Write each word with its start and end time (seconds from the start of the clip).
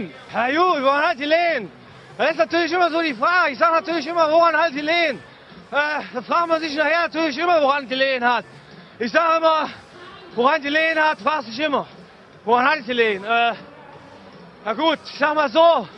gelegen? 0.00 0.14
Ja 0.32 0.46
gut, 0.48 0.82
woran 0.82 1.02
hat 1.02 1.18
gelegen? 1.18 1.70
Das 2.16 2.30
ist 2.32 2.38
natürlich 2.38 2.72
immer 2.72 2.90
so 2.90 3.00
die 3.00 3.14
Frage. 3.14 3.52
Ich 3.52 3.58
sage 3.58 3.74
natürlich 3.74 4.06
immer, 4.06 4.30
woran 4.30 4.56
hat 4.56 4.72
gelegen? 4.72 5.18
Äh, 5.70 6.02
da 6.12 6.22
fragt 6.22 6.48
man 6.48 6.60
sich 6.60 6.74
nachher 6.74 7.02
natürlich 7.02 7.38
immer, 7.38 7.62
woran 7.62 7.88
gelegen 7.88 8.24
hat. 8.24 8.44
Ich 8.98 9.12
sage 9.12 9.38
immer, 9.38 9.70
woran 10.34 10.62
gelegen 10.62 11.00
hat, 11.00 11.20
fragt 11.20 11.44
sich 11.44 11.58
immer. 11.60 11.86
Woran 12.44 12.66
hat 12.66 12.78
es 12.80 12.86
gelegen? 12.86 13.24
Äh, 13.24 13.54
na 14.64 14.72
gut, 14.74 14.98
ich 15.04 15.18
sag 15.18 15.34
mal 15.34 15.48
so, 15.48 15.88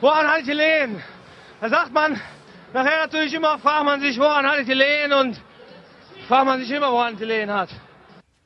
woran 0.00 0.26
hat 0.26 0.40
es 0.40 0.46
gelegen? 0.46 1.02
Da 1.60 1.68
sagt 1.68 1.92
man, 1.92 2.20
nachher 2.72 3.00
natürlich 3.00 3.34
immer, 3.34 3.58
fragt 3.58 3.84
man 3.84 4.00
sich, 4.00 4.18
woran 4.18 4.46
hat 4.46 4.60
es 4.60 4.66
gelegen 4.66 5.12
und 5.12 5.40
fragt 6.28 6.46
man 6.46 6.60
sich 6.60 6.70
immer, 6.70 6.92
woran 6.92 7.14
es 7.14 7.20
gelegen 7.20 7.52
hat. 7.52 7.68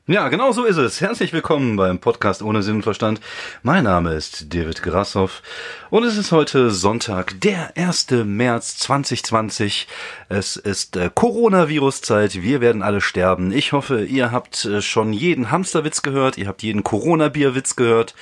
Ja, 0.09 0.29
genau 0.29 0.53
so 0.53 0.65
ist 0.65 0.77
es. 0.77 1.01
Herzlich 1.01 1.33
willkommen 1.33 1.75
beim 1.75 1.99
Podcast 1.99 2.41
ohne 2.41 2.63
Sinn 2.63 2.77
und 2.77 2.83
Verstand. 2.85 3.21
Mein 3.65 3.83
Name 3.83 4.13
ist 4.15 4.55
David 4.55 4.85
Grassoff 4.85 5.43
und 5.91 6.05
es 6.05 6.17
ist 6.17 6.31
heute 6.31 6.71
Sonntag, 6.71 7.41
der 7.41 7.77
1. 7.77 8.13
März 8.25 8.79
2020. 8.79 9.89
Es 10.29 10.55
ist 10.55 10.97
äh, 10.97 11.11
Coronavirus-Zeit. 11.13 12.41
Wir 12.41 12.61
werden 12.61 12.83
alle 12.83 13.01
sterben. 13.01 13.51
Ich 13.51 13.73
hoffe, 13.73 14.05
ihr 14.05 14.31
habt 14.31 14.65
äh, 14.65 14.81
schon 14.81 15.13
jeden 15.13 15.51
Hamsterwitz 15.51 16.03
gehört, 16.03 16.39
ihr 16.39 16.47
habt 16.47 16.63
jeden 16.63 16.85
Corona-Bierwitz 16.85 17.75
gehört. 17.75 18.15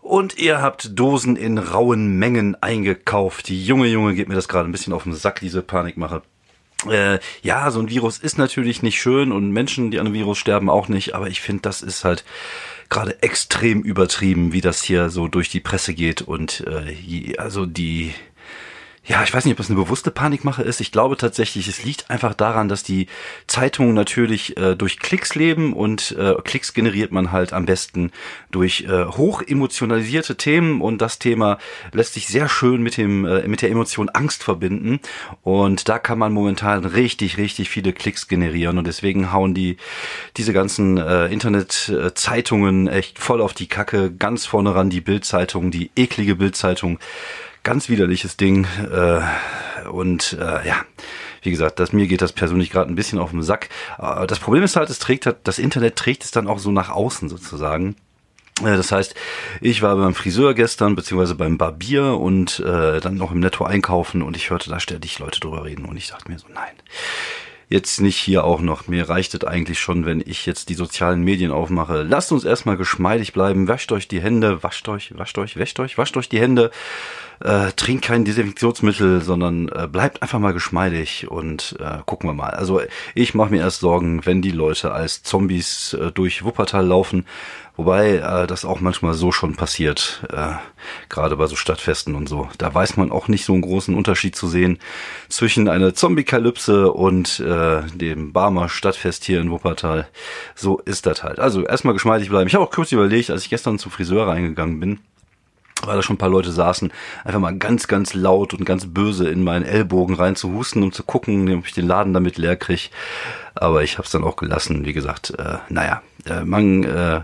Und 0.00 0.36
ihr 0.36 0.60
habt 0.60 0.98
Dosen 0.98 1.36
in 1.36 1.58
rauen 1.58 2.18
Mengen 2.18 2.60
eingekauft. 2.60 3.46
Die 3.46 3.64
junge 3.64 3.86
Junge 3.86 4.14
geht 4.14 4.28
mir 4.28 4.34
das 4.34 4.48
gerade 4.48 4.68
ein 4.68 4.72
bisschen 4.72 4.92
auf 4.92 5.04
den 5.04 5.14
Sack, 5.14 5.38
diese 5.38 5.62
Panikmache. 5.62 6.22
Äh, 6.90 7.18
ja, 7.42 7.70
so 7.70 7.80
ein 7.80 7.88
Virus 7.88 8.18
ist 8.18 8.38
natürlich 8.38 8.82
nicht 8.82 9.00
schön 9.00 9.32
und 9.32 9.50
Menschen, 9.50 9.90
die 9.90 9.98
an 9.98 10.06
einem 10.06 10.14
Virus 10.14 10.38
sterben, 10.38 10.70
auch 10.70 10.88
nicht, 10.88 11.14
aber 11.14 11.28
ich 11.28 11.40
finde, 11.40 11.62
das 11.62 11.82
ist 11.82 12.04
halt 12.04 12.24
gerade 12.88 13.22
extrem 13.22 13.82
übertrieben, 13.82 14.52
wie 14.52 14.60
das 14.60 14.82
hier 14.82 15.10
so 15.10 15.28
durch 15.28 15.48
die 15.48 15.60
Presse 15.60 15.94
geht 15.94 16.22
und 16.22 16.64
äh, 16.66 17.36
also 17.38 17.66
die 17.66 18.12
ja, 19.06 19.22
ich 19.22 19.34
weiß 19.34 19.44
nicht, 19.44 19.52
ob 19.52 19.58
das 19.58 19.68
eine 19.68 19.78
bewusste 19.78 20.10
Panikmache 20.10 20.62
ist. 20.62 20.80
Ich 20.80 20.90
glaube 20.90 21.18
tatsächlich, 21.18 21.68
es 21.68 21.84
liegt 21.84 22.10
einfach 22.10 22.32
daran, 22.32 22.68
dass 22.68 22.82
die 22.82 23.06
Zeitungen 23.46 23.94
natürlich 23.94 24.56
äh, 24.56 24.76
durch 24.76 24.98
Klicks 24.98 25.34
leben 25.34 25.74
und 25.74 26.12
äh, 26.18 26.34
Klicks 26.42 26.72
generiert 26.72 27.12
man 27.12 27.30
halt 27.30 27.52
am 27.52 27.66
besten 27.66 28.12
durch 28.50 28.86
äh, 28.88 29.04
hoch 29.04 29.42
emotionalisierte 29.42 30.36
Themen 30.36 30.80
und 30.80 31.02
das 31.02 31.18
Thema 31.18 31.58
lässt 31.92 32.14
sich 32.14 32.28
sehr 32.28 32.48
schön 32.48 32.82
mit 32.82 32.96
dem 32.96 33.26
äh, 33.26 33.46
mit 33.46 33.60
der 33.60 33.70
Emotion 33.70 34.08
Angst 34.08 34.42
verbinden. 34.42 35.00
Und 35.42 35.90
da 35.90 35.98
kann 35.98 36.18
man 36.18 36.32
momentan 36.32 36.86
richtig 36.86 37.36
richtig 37.36 37.68
viele 37.68 37.92
Klicks 37.92 38.26
generieren. 38.26 38.78
Und 38.78 38.86
deswegen 38.86 39.32
hauen 39.32 39.52
die 39.52 39.76
diese 40.38 40.54
ganzen 40.54 40.96
äh, 40.96 41.26
Internetzeitungen 41.26 42.88
echt 42.88 43.18
voll 43.18 43.42
auf 43.42 43.52
die 43.52 43.66
Kacke, 43.66 44.10
ganz 44.12 44.46
vorne 44.46 44.74
ran 44.74 44.88
die 44.88 45.02
Bildzeitung, 45.02 45.70
die 45.70 45.90
eklige 45.94 46.36
Bildzeitung 46.36 46.98
ganz 47.64 47.88
widerliches 47.88 48.36
Ding. 48.36 48.66
Äh, 48.92 49.88
und 49.88 50.34
äh, 50.40 50.68
ja, 50.68 50.76
wie 51.42 51.50
gesagt, 51.50 51.80
das, 51.80 51.92
mir 51.92 52.06
geht 52.06 52.22
das 52.22 52.32
persönlich 52.32 52.70
gerade 52.70 52.90
ein 52.90 52.94
bisschen 52.94 53.18
auf 53.18 53.30
den 53.30 53.42
Sack. 53.42 53.68
Äh, 53.98 54.26
das 54.26 54.38
Problem 54.38 54.62
ist 54.62 54.76
halt, 54.76 54.90
es 54.90 55.00
trägt 55.00 55.26
halt, 55.26 55.38
das 55.44 55.58
Internet 55.58 55.96
trägt 55.96 56.24
es 56.24 56.30
dann 56.30 56.46
auch 56.46 56.58
so 56.58 56.70
nach 56.70 56.90
außen 56.90 57.28
sozusagen. 57.28 57.96
Äh, 58.60 58.76
das 58.76 58.92
heißt, 58.92 59.14
ich 59.60 59.82
war 59.82 59.96
beim 59.96 60.14
Friseur 60.14 60.54
gestern, 60.54 60.94
beziehungsweise 60.94 61.34
beim 61.34 61.58
Barbier 61.58 62.18
und 62.18 62.60
äh, 62.60 63.00
dann 63.00 63.16
noch 63.16 63.32
im 63.32 63.40
Netto 63.40 63.64
einkaufen 63.64 64.22
und 64.22 64.36
ich 64.36 64.50
hörte 64.50 64.70
da 64.70 64.78
ständig 64.78 65.18
Leute 65.18 65.40
drüber 65.40 65.64
reden 65.64 65.84
und 65.84 65.96
ich 65.96 66.08
dachte 66.08 66.30
mir 66.30 66.38
so, 66.38 66.46
nein, 66.54 66.74
jetzt 67.68 68.00
nicht 68.00 68.16
hier 68.16 68.44
auch 68.44 68.60
noch. 68.60 68.88
Mir 68.88 69.08
reicht 69.08 69.34
es 69.34 69.44
eigentlich 69.44 69.80
schon, 69.80 70.06
wenn 70.06 70.22
ich 70.24 70.46
jetzt 70.46 70.68
die 70.68 70.74
sozialen 70.74 71.22
Medien 71.22 71.50
aufmache. 71.50 72.02
Lasst 72.02 72.30
uns 72.32 72.44
erstmal 72.44 72.76
geschmeidig 72.76 73.32
bleiben, 73.32 73.68
wascht 73.68 73.90
euch 73.92 74.08
die 74.08 74.20
Hände, 74.20 74.62
wascht 74.62 74.88
euch, 74.88 75.16
wascht 75.16 75.38
euch, 75.38 75.56
wäscht 75.56 75.80
euch, 75.80 75.98
wascht 75.98 76.16
euch 76.16 76.28
die 76.28 76.40
Hände 76.40 76.70
äh, 77.44 77.72
trinkt 77.72 78.04
kein 78.04 78.24
Desinfektionsmittel, 78.24 79.20
sondern 79.20 79.68
äh, 79.68 79.86
bleibt 79.86 80.22
einfach 80.22 80.38
mal 80.38 80.54
geschmeidig 80.54 81.30
und 81.30 81.76
äh, 81.78 81.98
gucken 82.06 82.28
wir 82.30 82.34
mal. 82.34 82.50
Also 82.50 82.80
ich 83.14 83.34
mache 83.34 83.50
mir 83.50 83.60
erst 83.60 83.80
Sorgen, 83.80 84.24
wenn 84.24 84.40
die 84.40 84.50
Leute 84.50 84.92
als 84.92 85.22
Zombies 85.22 85.92
äh, 85.92 86.10
durch 86.10 86.42
Wuppertal 86.42 86.86
laufen, 86.86 87.26
wobei 87.76 88.16
äh, 88.16 88.46
das 88.46 88.64
auch 88.64 88.80
manchmal 88.80 89.12
so 89.12 89.30
schon 89.30 89.56
passiert, 89.56 90.26
äh, 90.32 90.54
gerade 91.10 91.36
bei 91.36 91.46
so 91.46 91.54
Stadtfesten 91.54 92.14
und 92.14 92.30
so. 92.30 92.48
Da 92.56 92.74
weiß 92.74 92.96
man 92.96 93.12
auch 93.12 93.28
nicht 93.28 93.44
so 93.44 93.52
einen 93.52 93.62
großen 93.62 93.94
Unterschied 93.94 94.34
zu 94.34 94.48
sehen 94.48 94.78
zwischen 95.28 95.68
einer 95.68 95.92
Zombie-Kalypse 95.92 96.92
und 96.92 97.40
äh, 97.40 97.82
dem 97.94 98.32
Barmer 98.32 98.70
Stadtfest 98.70 99.22
hier 99.24 99.42
in 99.42 99.50
Wuppertal. 99.50 100.08
So 100.54 100.78
ist 100.78 101.04
das 101.04 101.22
halt. 101.22 101.38
Also 101.40 101.62
erstmal 101.66 101.92
geschmeidig 101.92 102.30
bleiben. 102.30 102.48
Ich 102.48 102.54
habe 102.54 102.64
auch 102.64 102.70
kurz 102.70 102.90
überlegt, 102.90 103.28
als 103.28 103.42
ich 103.42 103.50
gestern 103.50 103.78
zum 103.78 103.92
Friseur 103.92 104.28
reingegangen 104.28 104.80
bin, 104.80 105.00
weil 105.82 105.96
da 105.96 106.02
schon 106.02 106.14
ein 106.14 106.18
paar 106.18 106.28
Leute 106.28 106.52
saßen, 106.52 106.92
einfach 107.24 107.40
mal 107.40 107.56
ganz, 107.56 107.88
ganz 107.88 108.14
laut 108.14 108.54
und 108.54 108.64
ganz 108.64 108.86
böse 108.86 109.28
in 109.28 109.42
meinen 109.44 109.64
Ellbogen 109.64 110.14
rein 110.14 110.36
zu 110.36 110.52
husten, 110.52 110.82
um 110.82 110.92
zu 110.92 111.02
gucken, 111.02 111.52
ob 111.58 111.66
ich 111.66 111.72
den 111.72 111.86
Laden 111.86 112.12
damit 112.14 112.38
leer 112.38 112.56
kriege. 112.56 112.88
Aber 113.54 113.82
ich 113.82 113.98
habe 113.98 114.06
es 114.06 114.12
dann 114.12 114.24
auch 114.24 114.36
gelassen. 114.36 114.84
Wie 114.84 114.92
gesagt, 114.92 115.34
äh, 115.38 115.58
naja, 115.68 116.02
äh, 116.26 116.44
man 116.44 116.84
äh, 116.84 117.16
äh, 117.16 117.22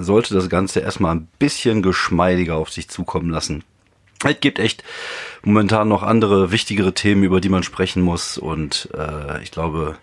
sollte 0.00 0.34
das 0.34 0.48
Ganze 0.48 0.80
erstmal 0.80 1.14
ein 1.14 1.28
bisschen 1.38 1.82
geschmeidiger 1.82 2.56
auf 2.56 2.70
sich 2.70 2.88
zukommen 2.88 3.30
lassen. 3.30 3.64
Es 4.24 4.40
gibt 4.40 4.58
echt 4.58 4.84
momentan 5.42 5.88
noch 5.88 6.02
andere, 6.02 6.52
wichtigere 6.52 6.92
Themen, 6.92 7.22
über 7.22 7.40
die 7.40 7.48
man 7.48 7.62
sprechen 7.62 8.02
muss. 8.02 8.36
Und 8.36 8.88
äh, 8.96 9.42
ich 9.42 9.50
glaube, 9.50 9.96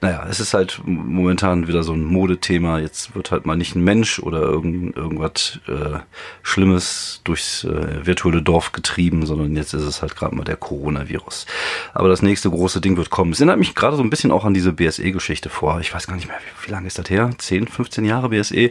naja, 0.00 0.26
es 0.28 0.40
ist 0.40 0.54
halt 0.54 0.80
momentan 0.84 1.68
wieder 1.68 1.82
so 1.82 1.92
ein 1.92 2.04
Modethema. 2.04 2.78
Jetzt 2.78 3.14
wird 3.14 3.30
halt 3.30 3.46
mal 3.46 3.56
nicht 3.56 3.74
ein 3.74 3.84
Mensch 3.84 4.18
oder 4.18 4.40
irgend, 4.40 4.96
irgendwas 4.96 5.60
äh, 5.68 5.98
Schlimmes 6.42 7.20
durchs 7.24 7.64
äh, 7.64 8.06
virtuelle 8.06 8.42
Dorf 8.42 8.72
getrieben, 8.72 9.24
sondern 9.26 9.56
jetzt 9.56 9.72
ist 9.72 9.82
es 9.82 10.02
halt 10.02 10.16
gerade 10.16 10.34
mal 10.34 10.44
der 10.44 10.56
Coronavirus. 10.56 11.46
Aber 11.94 12.08
das 12.08 12.22
nächste 12.22 12.50
große 12.50 12.80
Ding 12.80 12.96
wird 12.96 13.10
kommen. 13.10 13.32
Es 13.32 13.40
erinnert 13.40 13.58
mich 13.58 13.74
gerade 13.74 13.96
so 13.96 14.02
ein 14.02 14.10
bisschen 14.10 14.32
auch 14.32 14.44
an 14.44 14.54
diese 14.54 14.72
BSE-Geschichte 14.72 15.48
vor. 15.48 15.80
Ich 15.80 15.94
weiß 15.94 16.06
gar 16.06 16.16
nicht 16.16 16.28
mehr, 16.28 16.38
wie, 16.38 16.68
wie 16.68 16.72
lange 16.72 16.86
ist 16.86 16.98
das 16.98 17.08
her? 17.08 17.30
10, 17.36 17.68
15 17.68 18.04
Jahre 18.04 18.28
BSE. 18.28 18.70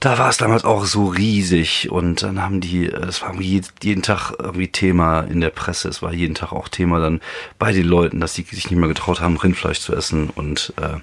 Da 0.00 0.18
war 0.18 0.28
es 0.28 0.36
damals 0.36 0.64
auch 0.64 0.84
so 0.84 1.06
riesig 1.06 1.90
und 1.90 2.22
dann 2.22 2.42
haben 2.42 2.60
die, 2.60 2.86
es 2.86 3.22
war 3.22 3.34
jeden 3.40 4.02
Tag 4.02 4.32
irgendwie 4.38 4.68
Thema 4.68 5.20
in 5.20 5.40
der 5.40 5.50
Presse. 5.50 5.88
Es 5.88 6.02
war 6.02 6.12
jeden 6.12 6.34
Tag 6.34 6.52
auch 6.52 6.68
Thema 6.68 7.00
dann 7.00 7.20
bei 7.58 7.72
den 7.72 7.86
Leuten, 7.86 8.20
dass 8.20 8.34
sie 8.34 8.42
sich 8.42 8.70
nicht 8.70 8.78
mehr 8.78 8.88
getraut 8.88 9.20
haben, 9.20 9.36
Rindfleisch 9.36 9.80
zu 9.80 9.94
essen 9.94 10.30
und 10.30 10.46
und 10.46 10.72
äh, 10.80 10.98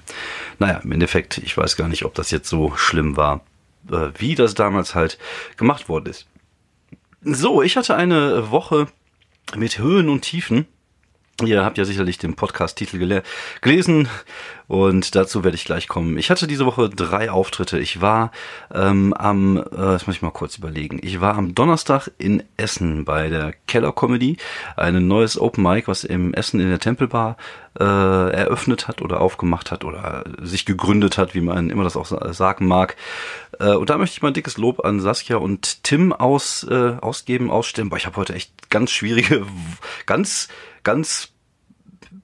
naja, 0.58 0.80
im 0.82 0.92
Endeffekt, 0.92 1.38
ich 1.38 1.56
weiß 1.56 1.76
gar 1.76 1.88
nicht, 1.88 2.04
ob 2.04 2.14
das 2.14 2.30
jetzt 2.30 2.48
so 2.48 2.74
schlimm 2.76 3.16
war, 3.16 3.42
äh, 3.90 4.08
wie 4.16 4.34
das 4.34 4.54
damals 4.54 4.94
halt 4.94 5.18
gemacht 5.56 5.88
worden 5.88 6.06
ist. 6.06 6.26
So, 7.22 7.62
ich 7.62 7.76
hatte 7.76 7.94
eine 7.94 8.50
Woche 8.50 8.88
mit 9.56 9.78
Höhen 9.78 10.08
und 10.08 10.22
Tiefen. 10.22 10.66
Ihr 11.42 11.64
habt 11.64 11.78
ja 11.78 11.84
sicherlich 11.84 12.16
den 12.18 12.36
Podcast-Titel 12.36 12.98
gel 12.98 13.22
gelesen 13.60 14.08
und 14.68 15.16
dazu 15.16 15.42
werde 15.42 15.56
ich 15.56 15.64
gleich 15.64 15.88
kommen. 15.88 16.16
Ich 16.16 16.30
hatte 16.30 16.46
diese 16.46 16.64
Woche 16.64 16.88
drei 16.88 17.28
Auftritte. 17.28 17.80
Ich 17.80 18.00
war 18.00 18.30
ähm, 18.72 19.12
am, 19.12 19.56
äh, 19.56 19.62
das 19.72 20.06
muss 20.06 20.14
ich 20.14 20.22
mal 20.22 20.30
kurz 20.30 20.58
überlegen. 20.58 21.00
Ich 21.02 21.20
war 21.20 21.34
am 21.34 21.56
Donnerstag 21.56 22.08
in 22.18 22.44
Essen 22.56 23.04
bei 23.04 23.30
der 23.30 23.52
Keller 23.66 23.92
Comedy, 23.92 24.36
ein 24.76 25.08
neues 25.08 25.36
Open 25.36 25.64
Mic, 25.64 25.88
was 25.88 26.04
im 26.04 26.34
Essen 26.34 26.60
in 26.60 26.68
der 26.68 26.78
Tempelbar 26.78 27.36
äh, 27.80 27.82
eröffnet 27.82 28.86
hat 28.86 29.02
oder 29.02 29.20
aufgemacht 29.20 29.72
hat 29.72 29.84
oder 29.84 30.22
sich 30.40 30.64
gegründet 30.66 31.18
hat, 31.18 31.34
wie 31.34 31.40
man 31.40 31.68
immer 31.68 31.82
das 31.82 31.96
auch 31.96 32.32
sagen 32.32 32.68
mag. 32.68 32.94
Äh, 33.58 33.74
und 33.74 33.90
da 33.90 33.98
möchte 33.98 34.14
ich 34.14 34.22
mal 34.22 34.28
ein 34.28 34.34
dickes 34.34 34.56
Lob 34.56 34.84
an 34.84 35.00
Saskia 35.00 35.38
und 35.38 35.82
Tim 35.82 36.12
aus, 36.12 36.62
äh, 36.70 36.92
ausgeben, 37.00 37.50
ausstellen. 37.50 37.90
Boah, 37.90 37.96
ich 37.96 38.06
habe 38.06 38.18
heute 38.18 38.34
echt 38.34 38.70
ganz 38.70 38.92
schwierige, 38.92 39.44
ganz 40.06 40.48
ganz 40.84 41.32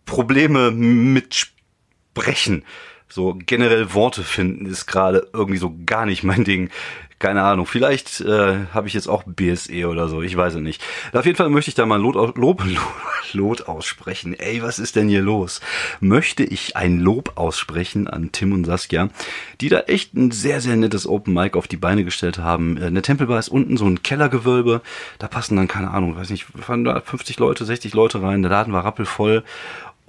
Probleme 0.04 0.70
mit 0.70 1.34
Sprechen. 1.34 2.64
So 3.08 3.36
generell 3.44 3.92
Worte 3.92 4.22
finden 4.22 4.66
ist 4.66 4.86
gerade 4.86 5.28
irgendwie 5.32 5.58
so 5.58 5.76
gar 5.84 6.06
nicht 6.06 6.22
mein 6.22 6.44
Ding 6.44 6.70
keine 7.20 7.42
Ahnung, 7.42 7.66
vielleicht 7.66 8.22
äh, 8.22 8.66
habe 8.72 8.88
ich 8.88 8.94
jetzt 8.94 9.06
auch 9.06 9.22
BSE 9.24 9.86
oder 9.86 10.08
so, 10.08 10.22
ich 10.22 10.34
weiß 10.34 10.54
es 10.54 10.60
nicht. 10.60 10.82
Auf 11.12 11.26
jeden 11.26 11.36
Fall 11.36 11.50
möchte 11.50 11.68
ich 11.68 11.74
da 11.74 11.84
mal 11.84 12.00
Lob, 12.00 12.14
Lob, 12.36 12.64
Lob, 12.64 12.64
Lob 13.34 13.68
aussprechen. 13.68 14.32
Ey, 14.32 14.62
was 14.62 14.78
ist 14.78 14.96
denn 14.96 15.06
hier 15.06 15.20
los? 15.20 15.60
Möchte 16.00 16.42
ich 16.42 16.76
ein 16.76 16.98
Lob 16.98 17.32
aussprechen 17.36 18.08
an 18.08 18.32
Tim 18.32 18.52
und 18.52 18.64
Saskia, 18.64 19.10
die 19.60 19.68
da 19.68 19.80
echt 19.80 20.14
ein 20.14 20.30
sehr, 20.30 20.62
sehr 20.62 20.76
nettes 20.76 21.06
Open 21.06 21.34
Mic 21.34 21.58
auf 21.58 21.68
die 21.68 21.76
Beine 21.76 22.04
gestellt 22.04 22.38
haben. 22.38 22.78
In 22.78 22.82
äh, 22.82 22.92
der 22.92 23.02
Tempelbar 23.02 23.38
ist 23.38 23.50
unten 23.50 23.76
so 23.76 23.84
ein 23.84 24.02
Kellergewölbe, 24.02 24.80
da 25.18 25.28
passen 25.28 25.56
dann, 25.56 25.68
keine 25.68 25.90
Ahnung, 25.90 26.16
weiß 26.16 26.30
nicht, 26.30 26.46
fahren 26.58 26.84
da 26.84 27.00
50 27.00 27.38
Leute, 27.38 27.66
60 27.66 27.92
Leute 27.92 28.22
rein, 28.22 28.40
der 28.40 28.50
Laden 28.50 28.72
war 28.72 28.86
rappelvoll 28.86 29.44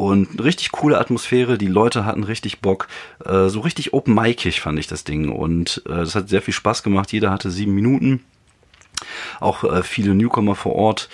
und 0.02 0.44
richtig 0.44 0.72
coole 0.72 0.98
Atmosphäre, 0.98 1.60
die 1.60 1.68
Leute 1.68 2.06
hatten 2.06 2.24
richtig 2.24 2.60
Bock. 2.60 2.88
Äh, 3.24 3.50
so 3.50 3.60
richtig 3.60 3.94
open 3.94 4.16
micig 4.16 4.60
fand 4.60 4.80
ich 4.80 4.88
das 4.88 5.04
Ding. 5.04 5.30
Und 5.30 5.84
äh, 5.86 5.90
das 5.90 6.16
hat 6.16 6.28
sehr 6.28 6.42
viel 6.42 6.56
Spaß 6.56 6.82
gemacht. 6.82 7.12
Jeder 7.12 7.30
hatte 7.30 7.52
sieben 7.52 7.76
Minuten. 7.76 8.24
Auch 9.40 9.64
äh, 9.64 9.84
viele 9.84 10.16
Newcomer 10.16 10.56
vor 10.56 10.74
Ort. 10.74 11.08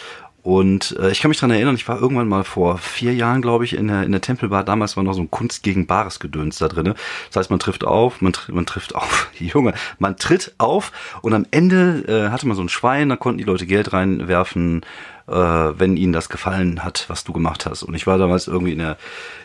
Und 0.47 0.95
äh, 0.97 1.11
ich 1.11 1.19
kann 1.19 1.27
mich 1.27 1.39
dran 1.39 1.51
erinnern, 1.51 1.75
ich 1.75 1.89
war 1.89 1.99
irgendwann 1.99 2.29
mal 2.29 2.45
vor 2.45 2.77
vier 2.77 3.13
Jahren, 3.13 3.41
glaube 3.41 3.65
ich, 3.65 3.75
in 3.75 3.89
der, 3.89 4.03
in 4.03 4.13
der 4.13 4.21
Tempelbar. 4.21 4.63
Damals 4.63 4.95
war 4.95 5.03
noch 5.03 5.11
so 5.11 5.19
ein 5.19 5.29
Kunst 5.29 5.61
gegen 5.61 5.87
Bares 5.87 6.21
Gedöns 6.21 6.57
da 6.57 6.69
drinne. 6.69 6.95
Das 7.27 7.35
heißt, 7.35 7.49
man 7.49 7.59
trifft 7.59 7.83
auf, 7.83 8.21
man, 8.21 8.31
man 8.47 8.65
trifft 8.65 8.95
auf, 8.95 9.29
Junge, 9.39 9.73
man 9.99 10.15
tritt 10.15 10.53
auf 10.57 10.93
und 11.21 11.33
am 11.33 11.45
Ende 11.51 12.05
äh, 12.07 12.31
hatte 12.31 12.47
man 12.47 12.55
so 12.55 12.63
ein 12.63 12.69
Schwein, 12.69 13.09
da 13.09 13.17
konnten 13.17 13.39
die 13.39 13.43
Leute 13.43 13.65
Geld 13.65 13.91
reinwerfen, 13.91 14.85
äh, 15.27 15.33
wenn 15.33 15.97
ihnen 15.97 16.13
das 16.13 16.29
gefallen 16.29 16.81
hat, 16.81 17.03
was 17.09 17.25
du 17.25 17.33
gemacht 17.33 17.65
hast. 17.65 17.83
Und 17.83 17.93
ich 17.93 18.07
war 18.07 18.17
damals 18.17 18.47
irgendwie 18.47 18.71
in 18.71 18.79
der, 18.79 18.95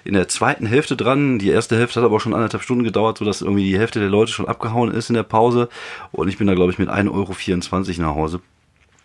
in 0.05 0.15
der 0.15 0.29
zweiten 0.29 0.67
Hälfte 0.67 0.97
dran. 0.97 1.41
Die 1.41 1.51
erste 1.51 1.77
Hälfte 1.77 1.99
hat 1.99 2.07
aber 2.07 2.21
schon 2.21 2.33
anderthalb 2.33 2.63
Stunden 2.63 2.85
gedauert, 2.85 3.19
sodass 3.19 3.43
irgendwie 3.43 3.65
die 3.65 3.77
Hälfte 3.77 3.99
der 3.99 4.09
Leute 4.09 4.31
schon 4.31 4.47
abgehauen 4.47 4.93
ist 4.93 5.11
in 5.11 5.15
der 5.15 5.25
Pause. 5.25 5.69
Und 6.13 6.29
ich 6.29 6.39
bin 6.39 6.47
da, 6.47 6.55
glaube 6.55 6.71
ich, 6.71 6.79
mit 6.79 6.89
1,24 6.89 7.99
Euro 7.99 8.09
nach 8.09 8.15
Hause 8.15 8.41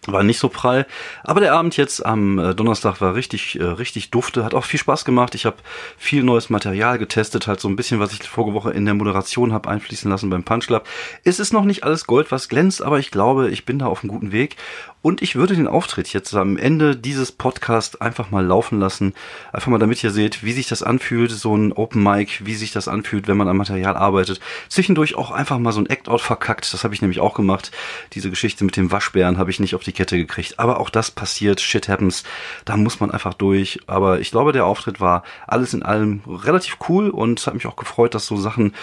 war 0.05 0.23
nicht 0.23 0.39
so 0.39 0.49
prall. 0.49 0.85
Aber 1.23 1.41
der 1.41 1.53
Abend 1.53 1.75
jetzt 1.77 2.05
am 2.05 2.39
äh, 2.39 2.55
Donnerstag 2.55 3.01
war 3.01 3.15
richtig, 3.15 3.59
äh, 3.59 3.63
richtig 3.63 4.11
dufte, 4.11 4.45
hat 4.45 4.53
auch 4.53 4.63
viel 4.63 4.79
Spaß 4.79 5.05
gemacht. 5.05 5.35
Ich 5.35 5.45
habe 5.45 5.57
viel 5.97 6.23
neues 6.23 6.49
Material 6.49 6.97
getestet, 6.97 7.47
halt 7.47 7.59
so 7.59 7.67
ein 7.67 7.75
bisschen, 7.75 7.99
was 7.99 8.13
ich 8.13 8.23
vorige 8.23 8.53
Woche 8.53 8.71
in 8.71 8.85
der 8.85 8.94
Moderation 8.94 9.53
habe 9.53 9.69
einfließen 9.69 10.09
lassen 10.09 10.29
beim 10.29 10.44
Punch 10.44 10.67
Club. 10.67 10.88
Es 11.23 11.39
ist 11.39 11.53
noch 11.53 11.65
nicht 11.65 11.83
alles 11.83 12.07
Gold, 12.07 12.31
was 12.31 12.49
glänzt, 12.49 12.81
aber 12.81 12.99
ich 12.99 13.11
glaube, 13.11 13.49
ich 13.49 13.65
bin 13.65 13.79
da 13.79 13.88
auf 13.88 14.03
einem 14.03 14.11
guten 14.11 14.31
Weg. 14.31 14.55
Und 15.01 15.21
ich 15.21 15.35
würde 15.35 15.55
den 15.55 15.67
Auftritt 15.67 16.11
jetzt 16.11 16.33
am 16.33 16.57
Ende 16.57 16.95
dieses 16.95 17.31
Podcasts 17.31 18.01
einfach 18.01 18.31
mal 18.31 18.45
laufen 18.45 18.79
lassen. 18.79 19.13
Einfach 19.53 19.67
mal, 19.67 19.77
damit 19.77 20.03
ihr 20.03 20.11
seht, 20.11 20.44
wie 20.44 20.51
sich 20.51 20.67
das 20.67 20.83
anfühlt, 20.83 21.31
so 21.31 21.55
ein 21.55 21.71
Open 21.71 22.03
Mic, 22.03 22.45
wie 22.45 22.55
sich 22.55 22.71
das 22.71 22.88
anfühlt, 22.88 23.27
wenn 23.27 23.38
man 23.38 23.47
am 23.47 23.57
Material 23.57 23.95
arbeitet. 23.95 24.39
Zwischendurch 24.69 25.15
auch 25.15 25.31
einfach 25.31 25.59
mal 25.59 25.71
so 25.71 25.79
ein 25.79 25.85
Act-Out 25.85 26.21
verkackt. 26.21 26.73
Das 26.73 26.83
habe 26.83 26.94
ich 26.94 27.01
nämlich 27.01 27.19
auch 27.19 27.35
gemacht. 27.35 27.71
Diese 28.13 28.29
Geschichte 28.29 28.65
mit 28.65 28.75
dem 28.75 28.91
Waschbären 28.91 29.38
habe 29.38 29.51
ich 29.51 29.59
nicht 29.59 29.75
auf 29.75 29.83
die 29.83 29.94
Kette 29.94 30.17
gekriegt. 30.17 30.59
Aber 30.59 30.79
auch 30.79 30.89
das 30.89 31.11
passiert. 31.11 31.61
Shit 31.61 31.88
happens. 31.88 32.23
Da 32.65 32.75
muss 32.75 32.99
man 32.99 33.11
einfach 33.11 33.35
durch. 33.35 33.79
Aber 33.85 34.19
ich 34.19 34.31
glaube, 34.31 34.51
der 34.51 34.65
Auftritt 34.65 34.99
war 34.99 35.23
alles 35.45 35.73
in 35.73 35.83
allem 35.83 36.21
relativ 36.27 36.77
cool 36.89 37.11
und 37.11 37.45
hat 37.45 37.53
mich 37.53 37.67
auch 37.67 37.75
gefreut, 37.75 38.15
dass 38.15 38.25
so 38.25 38.35
Sachen 38.35 38.73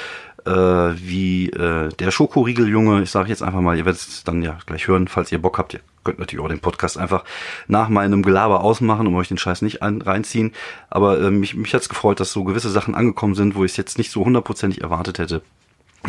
äh, 0.47 0.51
wie 0.51 1.51
äh, 1.51 1.89
der 1.89 2.11
Schokoriegeljunge, 2.11 3.03
ich 3.03 3.11
sage 3.11 3.29
jetzt 3.29 3.43
einfach 3.43 3.61
mal, 3.61 3.77
ihr 3.77 3.85
werdet 3.85 4.01
es 4.01 4.25
dann 4.25 4.43
ja 4.43 4.59
gleich 4.67 4.89
hören, 4.89 5.09
falls 5.09 5.33
ihr 5.33 5.41
Bock 5.41 5.59
habt, 5.59 5.75
ihr 5.75 5.81
könnt 6.05 6.19
natürlich 6.19 6.45
auch 6.45 6.49
den 6.49 6.61
Podcast 6.61 6.99
einfach 6.99 7.25
nach 7.67 7.89
meinem 7.89 8.23
Gelaber 8.23 8.63
ausmachen, 8.63 9.07
um 9.07 9.15
euch 9.17 9.29
den 9.29 9.39
Scheiß 9.39 9.63
nicht 9.63 9.83
ein, 9.83 10.01
reinziehen. 10.03 10.53
Aber 10.91 11.21
äh, 11.21 11.31
mich, 11.31 11.55
mich 11.55 11.75
hat's 11.75 11.89
gefreut, 11.89 12.21
dass 12.21 12.33
so 12.33 12.45
gewisse 12.45 12.71
Sachen 12.71 12.95
angekommen 12.95 13.35
sind, 13.35 13.55
wo 13.55 13.65
ich 13.65 13.73
es 13.73 13.77
jetzt 13.77 13.99
nicht 13.99 14.11
so 14.11 14.25
hundertprozentig 14.25 14.83
erwartet 14.83 15.19
hätte. 15.19 15.43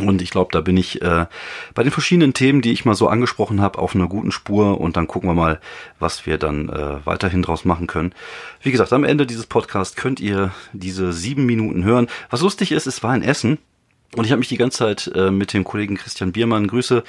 Und 0.01 0.21
ich 0.21 0.30
glaube, 0.30 0.51
da 0.51 0.62
bin 0.62 0.75
ich 0.75 1.01
äh, 1.01 1.25
bei 1.74 1.83
den 1.83 1.92
verschiedenen 1.92 2.33
Themen, 2.33 2.62
die 2.62 2.74
ich 2.74 2.83
mal 2.83 2.95
so 2.95 3.07
angesprochen 3.07 3.62
habe, 3.62 3.80
auf 3.80 3.95
einer 3.95 4.07
guten 4.07 4.31
Spur. 4.31 4.81
Und 4.81 4.97
dann 4.97 5.07
gucken 5.07 5.30
wir 5.30 5.33
mal, 5.33 5.62
was 6.00 6.25
wir 6.25 6.38
dann 6.38 6.69
äh, 6.69 7.06
weiterhin 7.06 7.41
draus 7.41 7.63
machen 7.63 7.88
können. 7.88 8.13
Wie 8.62 8.71
gesagt, 8.71 8.91
am 8.91 9.06
Ende 9.06 9.25
dieses 9.25 9.45
Podcasts 9.45 9.95
könnt 9.95 10.19
ihr 10.19 10.51
diese 10.74 11.13
sieben 11.13 11.45
Minuten 11.45 11.83
hören. 11.83 12.07
Was 12.30 12.41
lustig 12.41 12.71
ist, 12.71 12.88
es 12.88 13.03
war 13.03 13.12
ein 13.12 13.24
Essen. 13.24 13.57
Und 14.15 14.25
ich 14.25 14.31
habe 14.31 14.39
mich 14.39 14.47
die 14.47 14.57
ganze 14.57 14.79
Zeit 14.79 15.12
äh, 15.13 15.29
mit 15.29 15.53
dem 15.53 15.63
Kollegen 15.63 15.95
Christian 15.95 16.31
Biermann, 16.31 16.67
Grüße, 16.67 17.03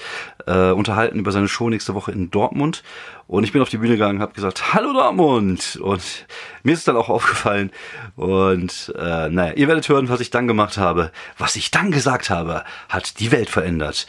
äh, 0.46 0.70
unterhalten 0.70 1.18
über 1.18 1.32
seine 1.32 1.48
Show 1.48 1.70
nächste 1.70 1.94
Woche 1.94 2.12
in 2.12 2.30
Dortmund. 2.30 2.82
Und 3.28 3.42
ich 3.42 3.52
bin 3.52 3.60
auf 3.60 3.68
die 3.68 3.78
Bühne 3.78 3.94
gegangen, 3.94 4.20
habe 4.20 4.34
gesagt, 4.34 4.72
hallo 4.72 4.92
Dortmund. 4.92 5.78
Und 5.82 6.26
mir 6.62 6.72
ist 6.72 6.80
es 6.80 6.84
dann 6.84 6.96
auch 6.96 7.08
aufgefallen. 7.08 7.72
Und 8.14 8.94
äh, 8.96 9.28
naja, 9.28 9.52
ihr 9.54 9.66
werdet 9.66 9.88
hören, 9.88 10.08
was 10.08 10.20
ich 10.20 10.30
dann 10.30 10.46
gemacht 10.46 10.78
habe. 10.78 11.10
Was 11.36 11.56
ich 11.56 11.72
dann 11.72 11.90
gesagt 11.90 12.30
habe, 12.30 12.62
hat 12.88 13.18
die 13.18 13.32
Welt 13.32 13.50
verändert. 13.50 14.06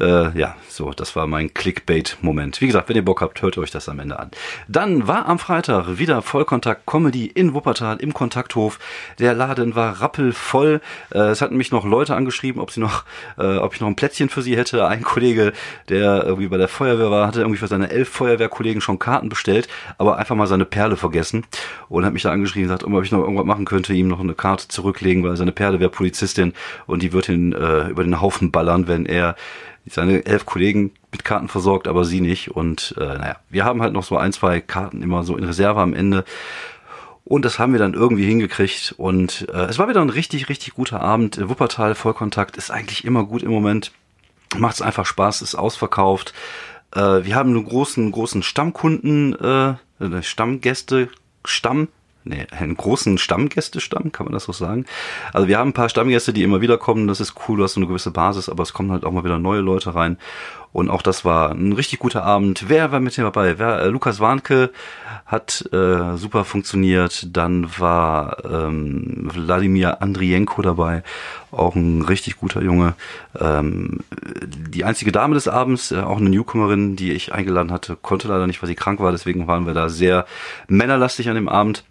Äh, 0.00 0.36
ja, 0.36 0.56
so, 0.68 0.90
das 0.92 1.14
war 1.14 1.28
mein 1.28 1.54
Clickbait-Moment. 1.54 2.60
Wie 2.60 2.66
gesagt, 2.66 2.88
wenn 2.88 2.96
ihr 2.96 3.04
Bock 3.04 3.20
habt, 3.20 3.40
hört 3.40 3.56
euch 3.56 3.70
das 3.70 3.88
am 3.88 4.00
Ende 4.00 4.18
an. 4.18 4.32
Dann 4.66 5.06
war 5.06 5.26
am 5.26 5.38
Freitag 5.38 5.98
wieder 5.98 6.20
Vollkontakt 6.20 6.86
Comedy 6.86 7.26
in 7.26 7.54
Wuppertal 7.54 7.98
im 7.98 8.12
Kontakthof. 8.12 8.80
Der 9.20 9.34
Laden 9.34 9.76
war 9.76 10.00
rappelvoll. 10.00 10.80
Äh, 11.12 11.18
es 11.18 11.40
hatten 11.40 11.56
mich 11.56 11.70
noch 11.70 11.84
Leute 11.84 12.16
angeschrieben, 12.16 12.60
ob 12.60 12.72
sie 12.72 12.80
noch, 12.80 13.04
äh, 13.38 13.58
ob 13.58 13.74
ich 13.74 13.80
noch 13.80 13.88
ein 13.88 13.96
Plätzchen 13.96 14.28
für 14.28 14.42
sie 14.42 14.56
hätte. 14.56 14.86
Ein 14.88 15.02
Kollege, 15.02 15.52
der 15.88 16.24
irgendwie 16.24 16.48
bei 16.48 16.56
der 16.56 16.68
Feuerwehr 16.68 17.12
war, 17.12 17.28
hatte 17.28 17.40
irgendwie 17.40 17.58
für 17.58 17.68
seine 17.68 17.90
elf 17.90 18.08
Feuerwehr 18.08 18.39
Feuerwehrkollegen 18.40 18.80
schon 18.80 18.98
Karten 18.98 19.28
bestellt, 19.28 19.68
aber 19.98 20.16
einfach 20.18 20.36
mal 20.36 20.46
seine 20.46 20.64
Perle 20.64 20.96
vergessen 20.96 21.44
und 21.88 22.04
hat 22.04 22.12
mich 22.12 22.22
da 22.22 22.32
angeschrieben 22.32 22.70
und 22.70 22.76
gesagt, 22.76 22.92
ob 22.92 23.04
ich 23.04 23.12
noch 23.12 23.20
irgendwas 23.20 23.46
machen 23.46 23.64
könnte, 23.64 23.92
ihm 23.92 24.08
noch 24.08 24.20
eine 24.20 24.34
Karte 24.34 24.68
zurücklegen, 24.68 25.22
weil 25.22 25.36
seine 25.36 25.52
Perle 25.52 25.80
wäre 25.80 25.90
Polizistin 25.90 26.54
und 26.86 27.02
die 27.02 27.12
wird 27.12 27.28
ihn 27.28 27.52
äh, 27.52 27.88
über 27.88 28.02
den 28.02 28.20
Haufen 28.20 28.50
ballern, 28.50 28.88
wenn 28.88 29.06
er 29.06 29.36
seine 29.86 30.24
elf 30.24 30.46
Kollegen 30.46 30.92
mit 31.10 31.24
Karten 31.24 31.48
versorgt, 31.48 31.88
aber 31.88 32.04
sie 32.04 32.20
nicht. 32.20 32.50
Und 32.50 32.94
äh, 32.98 33.04
naja, 33.04 33.36
wir 33.48 33.64
haben 33.64 33.82
halt 33.82 33.92
noch 33.92 34.04
so 34.04 34.16
ein, 34.16 34.32
zwei 34.32 34.60
Karten 34.60 35.02
immer 35.02 35.24
so 35.24 35.36
in 35.36 35.44
Reserve 35.44 35.80
am 35.80 35.94
Ende. 35.94 36.24
Und 37.24 37.44
das 37.44 37.58
haben 37.58 37.72
wir 37.72 37.78
dann 37.78 37.94
irgendwie 37.94 38.26
hingekriegt. 38.26 38.94
Und 38.98 39.48
äh, 39.52 39.66
es 39.66 39.78
war 39.78 39.88
wieder 39.88 40.00
ein 40.00 40.10
richtig, 40.10 40.48
richtig 40.48 40.74
guter 40.74 41.00
Abend. 41.00 41.40
Wuppertal 41.48 41.94
Vollkontakt 41.94 42.56
ist 42.56 42.70
eigentlich 42.70 43.04
immer 43.04 43.24
gut 43.24 43.42
im 43.42 43.50
Moment. 43.50 43.92
Macht 44.56 44.74
es 44.74 44.82
einfach 44.82 45.06
Spaß, 45.06 45.42
ist 45.42 45.54
ausverkauft. 45.54 46.34
Äh, 46.94 47.24
wir 47.24 47.34
haben 47.34 47.50
einen 47.50 47.64
großen, 47.64 48.10
großen 48.10 48.42
Stammkunden, 48.42 49.34
äh, 49.34 49.74
Stammgäste, 50.22 51.08
Stamm, 51.44 51.88
nee, 52.24 52.46
einen 52.50 52.76
großen 52.76 53.18
Stammgästestamm, 53.18 54.12
kann 54.12 54.26
man 54.26 54.32
das 54.32 54.44
so 54.44 54.52
sagen. 54.52 54.86
Also 55.32 55.48
wir 55.48 55.58
haben 55.58 55.70
ein 55.70 55.74
paar 55.74 55.88
Stammgäste, 55.88 56.32
die 56.32 56.42
immer 56.42 56.60
wieder 56.60 56.78
kommen, 56.78 57.06
das 57.06 57.20
ist 57.20 57.34
cool, 57.48 57.58
du 57.58 57.64
hast 57.64 57.74
so 57.74 57.80
eine 57.80 57.86
gewisse 57.86 58.10
Basis, 58.10 58.48
aber 58.48 58.62
es 58.62 58.72
kommen 58.72 58.92
halt 58.92 59.04
auch 59.04 59.12
mal 59.12 59.24
wieder 59.24 59.38
neue 59.38 59.60
Leute 59.60 59.94
rein. 59.94 60.18
Und 60.72 60.88
auch 60.88 61.02
das 61.02 61.24
war 61.24 61.50
ein 61.50 61.72
richtig 61.72 61.98
guter 61.98 62.22
Abend. 62.22 62.68
Wer 62.68 62.92
war 62.92 63.00
mit 63.00 63.18
dabei? 63.18 63.58
Wer, 63.58 63.80
äh, 63.80 63.88
Lukas 63.88 64.20
Warnke 64.20 64.70
hat 65.26 65.68
äh, 65.72 66.16
super 66.16 66.44
funktioniert. 66.44 67.28
Dann 67.36 67.78
war 67.78 68.44
ähm, 68.44 69.28
Wladimir 69.32 70.00
Andrienko 70.00 70.62
dabei, 70.62 71.02
auch 71.50 71.74
ein 71.74 72.02
richtig 72.02 72.36
guter 72.36 72.62
Junge. 72.62 72.94
Ähm, 73.38 74.00
die 74.42 74.84
einzige 74.84 75.10
Dame 75.10 75.34
des 75.34 75.48
Abends, 75.48 75.90
äh, 75.90 76.00
auch 76.00 76.18
eine 76.18 76.30
Newcomerin, 76.30 76.94
die 76.94 77.12
ich 77.12 77.32
eingeladen 77.32 77.72
hatte, 77.72 77.96
konnte 77.96 78.28
leider 78.28 78.46
nicht, 78.46 78.62
weil 78.62 78.68
sie 78.68 78.76
krank 78.76 79.00
war. 79.00 79.10
Deswegen 79.10 79.48
waren 79.48 79.66
wir 79.66 79.74
da 79.74 79.88
sehr 79.88 80.24
männerlastig 80.68 81.28
an 81.28 81.34
dem 81.34 81.48
Abend. 81.48 81.84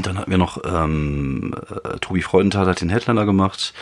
Dann 0.00 0.16
hatten 0.18 0.30
wir 0.30 0.38
noch 0.38 0.58
ähm, 0.64 1.54
äh, 1.84 1.98
Tobi 1.98 2.22
Freudenthal 2.22 2.66
hat 2.66 2.80
den 2.80 2.88
Headliner 2.88 3.26
gemacht, 3.26 3.74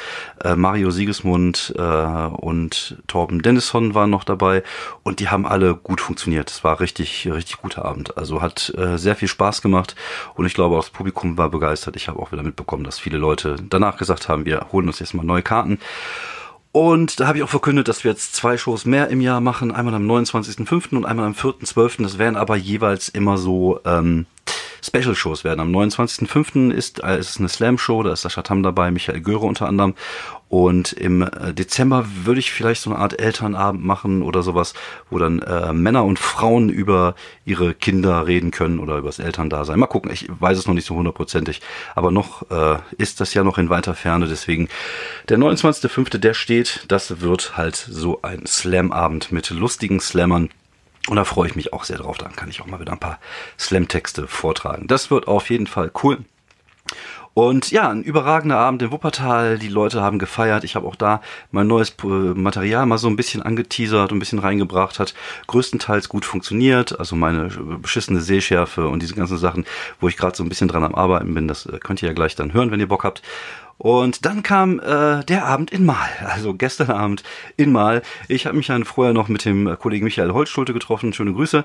äh, 0.43 0.57
Mario 0.57 0.91
Siegesmund 0.91 1.73
äh, 1.79 1.83
und 1.83 2.97
Torben 3.07 3.43
Dennison 3.43 3.95
waren 3.95 4.11
noch 4.11 4.25
dabei 4.25 4.65
und 5.05 5.21
die 5.21 5.29
haben 5.29 5.47
alle 5.47 5.77
gut 5.77 6.01
funktioniert. 6.01 6.51
Es 6.51 6.65
war 6.65 6.81
richtig, 6.81 7.31
richtig 7.33 7.59
guter 7.59 7.85
Abend. 7.85 8.19
Also 8.19 8.43
hat 8.43 8.75
äh, 8.77 8.99
sehr 8.99 9.15
viel 9.15 9.29
Spaß 9.29 9.63
gemacht 9.63 9.95
und 10.35 10.47
ich 10.47 10.55
glaube 10.55 10.77
auch 10.77 10.83
das 10.83 10.91
Publikum 10.91 11.39
war 11.39 11.49
begeistert. 11.49 11.95
Ich 11.95 12.09
habe 12.09 12.19
auch 12.19 12.33
wieder 12.33 12.43
mitbekommen, 12.43 12.83
dass 12.83 12.99
viele 12.99 13.19
Leute 13.19 13.55
danach 13.69 13.97
gesagt 13.97 14.29
haben, 14.29 14.45
wir 14.45 14.67
holen 14.73 14.89
uns 14.89 14.99
jetzt 14.99 15.15
mal 15.15 15.25
neue 15.25 15.43
Karten. 15.43 15.79
Und 16.73 17.21
da 17.21 17.29
habe 17.29 17.39
ich 17.39 17.45
auch 17.45 17.49
verkündet, 17.49 17.87
dass 17.87 18.03
wir 18.03 18.11
jetzt 18.11 18.35
zwei 18.35 18.57
Shows 18.57 18.85
mehr 18.85 19.09
im 19.09 19.21
Jahr 19.21 19.41
machen. 19.41 19.71
Einmal 19.73 19.95
am 19.95 20.09
29.05. 20.09 20.97
und 20.97 21.05
einmal 21.05 21.27
am 21.27 21.33
4.12. 21.33 22.03
Das 22.03 22.19
wären 22.19 22.37
aber 22.37 22.57
jeweils 22.57 23.09
immer 23.09 23.39
so 23.39 23.81
ähm, 23.85 24.27
Special-Shows 24.83 25.45
werden. 25.45 25.61
Am 25.61 25.75
29.05. 25.75 26.71
ist, 26.71 27.03
äh, 27.03 27.19
ist 27.19 27.39
eine 27.39 27.49
Slam-Show, 27.49 28.03
da 28.03 28.13
ist 28.13 28.23
Sascha 28.23 28.43
Tam 28.43 28.63
dabei, 28.63 28.91
Michael 28.91 29.21
Göre 29.21 29.47
unter 29.47 29.67
anderem. 29.67 29.95
Und 30.51 30.93
im 30.95 31.23
äh, 31.23 31.55
Dezember 31.55 32.07
würde 32.25 32.41
ich 32.41 32.51
vielleicht 32.51 32.83
so 32.83 32.91
eine 32.91 32.99
Art 32.99 33.21
Elternabend 33.21 33.85
machen 33.85 34.23
oder 34.23 34.43
sowas, 34.43 34.75
wo 35.09 35.19
dann 35.19 35.39
äh, 35.39 35.73
Männer 35.73 36.05
und 36.05 36.19
Frauen 36.19 36.71
über 36.71 37.15
ihre 37.45 37.73
Kinder 37.73 38.27
reden 38.27 38.51
können 38.51 38.81
oder 38.81 38.99
über 38.99 39.09
das 39.09 39.21
Elterndasein. 39.21 39.79
Mal 39.79 39.87
gucken, 39.87 40.11
ich 40.11 40.27
weiß 40.29 40.59
es 40.59 40.67
noch 40.67 40.75
nicht 40.75 40.87
so 40.87 40.97
hundertprozentig, 40.97 41.61
aber 41.95 42.11
noch 42.11 42.51
äh, 42.51 42.79
ist 42.99 43.21
das 43.21 43.33
ja 43.33 43.45
noch 43.45 43.59
in 43.59 43.71
weiter 43.71 43.95
Ferne. 43.95 44.27
Deswegen 44.27 44.69
der 45.29 45.39
29.05., 45.39 46.19
der 46.19 46.35
steht, 46.35 46.85
das 46.89 47.21
wird 47.21 47.57
halt 47.57 47.77
so 47.77 48.21
ein 48.23 48.45
Slam-Abend 48.45 49.31
mit 49.31 49.51
lustigen 49.51 50.01
Slammern 50.01 50.51
und 51.09 51.17
da 51.17 51.25
freue 51.25 51.49
ich 51.49 51.57
mich 51.57 51.73
auch 51.73 51.85
sehr 51.85 51.99
drauf. 51.99 52.19
Dann 52.19 52.37
kann 52.37 52.51
ich 52.51 52.61
auch 52.61 52.67
mal 52.67 52.81
wieder 52.81 52.93
ein 52.93 53.01
paar 53.01 53.19
Slam-Texte 53.59 54.27
vortragen. 54.29 54.87
Das 54.87 55.11
wird 55.11 55.29
auf 55.29 55.51
jeden 55.51 55.67
Fall 55.67 55.91
cool. 56.03 56.19
Und 57.33 57.71
ja, 57.71 57.89
ein 57.89 58.03
überragender 58.03 58.59
Abend 58.59 58.83
in 58.83 58.91
Wuppertal. 58.91 59.59
Die 59.59 59.69
Leute 59.69 60.03
haben 60.03 60.19
gefeiert. 60.19 60.65
Ich 60.65 60.75
habe 60.75 60.87
auch 60.87 60.97
da 60.97 61.23
mein 61.53 61.69
neues 61.69 61.95
Material 62.03 62.87
mal 62.87 62.99
so 62.99 63.09
ein 63.09 63.17
bisschen 63.17 63.43
angeteasert 63.43 64.11
und 64.11 64.17
ein 64.17 64.21
bisschen 64.21 64.41
reingebracht. 64.41 64.99
Hat 64.99 65.15
größtenteils 65.47 66.09
gut 66.09 66.25
funktioniert. 66.25 66.99
Also 66.99 67.15
meine 67.15 67.45
beschissene 67.81 68.21
Sehschärfe 68.21 68.89
und 68.89 69.01
diese 69.01 69.15
ganzen 69.15 69.39
Sachen, 69.39 69.65
wo 70.01 70.09
ich 70.09 70.17
gerade 70.17 70.37
so 70.37 70.43
ein 70.43 70.49
bisschen 70.49 70.69
dran 70.69 70.85
am 70.85 70.95
Arbeiten 70.95 71.33
bin. 71.33 71.47
Das 71.47 71.67
äh, 71.67 71.79
könnt 71.79 72.03
ihr 72.03 72.09
ja 72.09 72.15
gleich 72.15 72.35
dann 72.35 72.53
hören, 72.53 72.73
wenn 72.73 72.81
ihr 72.81 72.89
Bock 72.89 73.05
habt. 73.05 73.23
Und 73.83 74.27
dann 74.27 74.43
kam 74.43 74.79
äh, 74.79 75.25
der 75.25 75.47
Abend 75.47 75.71
in 75.71 75.87
Mal, 75.87 76.11
also 76.27 76.53
gestern 76.53 76.91
Abend 76.91 77.23
in 77.57 77.73
Mal. 77.73 78.03
Ich 78.29 78.45
habe 78.45 78.55
mich 78.55 78.67
dann 78.67 78.85
vorher 78.85 79.15
noch 79.15 79.29
mit 79.29 79.47
dem 79.47 79.75
Kollegen 79.79 80.05
Michael 80.05 80.35
Holzschulte 80.35 80.75
getroffen, 80.75 81.15
schöne 81.15 81.33
Grüße. 81.33 81.65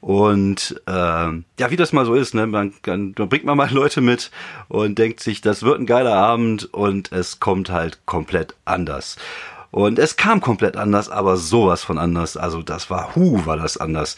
Und 0.00 0.80
äh, 0.86 0.92
ja, 0.92 1.42
wie 1.70 1.74
das 1.74 1.92
mal 1.92 2.06
so 2.06 2.14
ist, 2.14 2.34
ne? 2.36 2.46
man, 2.46 2.72
man 2.86 3.14
bringt 3.14 3.44
man 3.44 3.56
mal 3.56 3.68
Leute 3.72 4.00
mit 4.00 4.30
und 4.68 4.96
denkt 4.96 5.18
sich, 5.18 5.40
das 5.40 5.64
wird 5.64 5.80
ein 5.80 5.86
geiler 5.86 6.14
Abend 6.14 6.72
und 6.72 7.10
es 7.10 7.40
kommt 7.40 7.68
halt 7.68 8.06
komplett 8.06 8.54
anders. 8.64 9.16
Und 9.72 9.98
es 9.98 10.16
kam 10.16 10.40
komplett 10.40 10.76
anders, 10.76 11.10
aber 11.10 11.36
sowas 11.36 11.82
von 11.82 11.98
anders. 11.98 12.36
Also 12.36 12.62
das 12.62 12.90
war, 12.90 13.16
hu, 13.16 13.44
war 13.44 13.56
das 13.56 13.76
anders. 13.76 14.16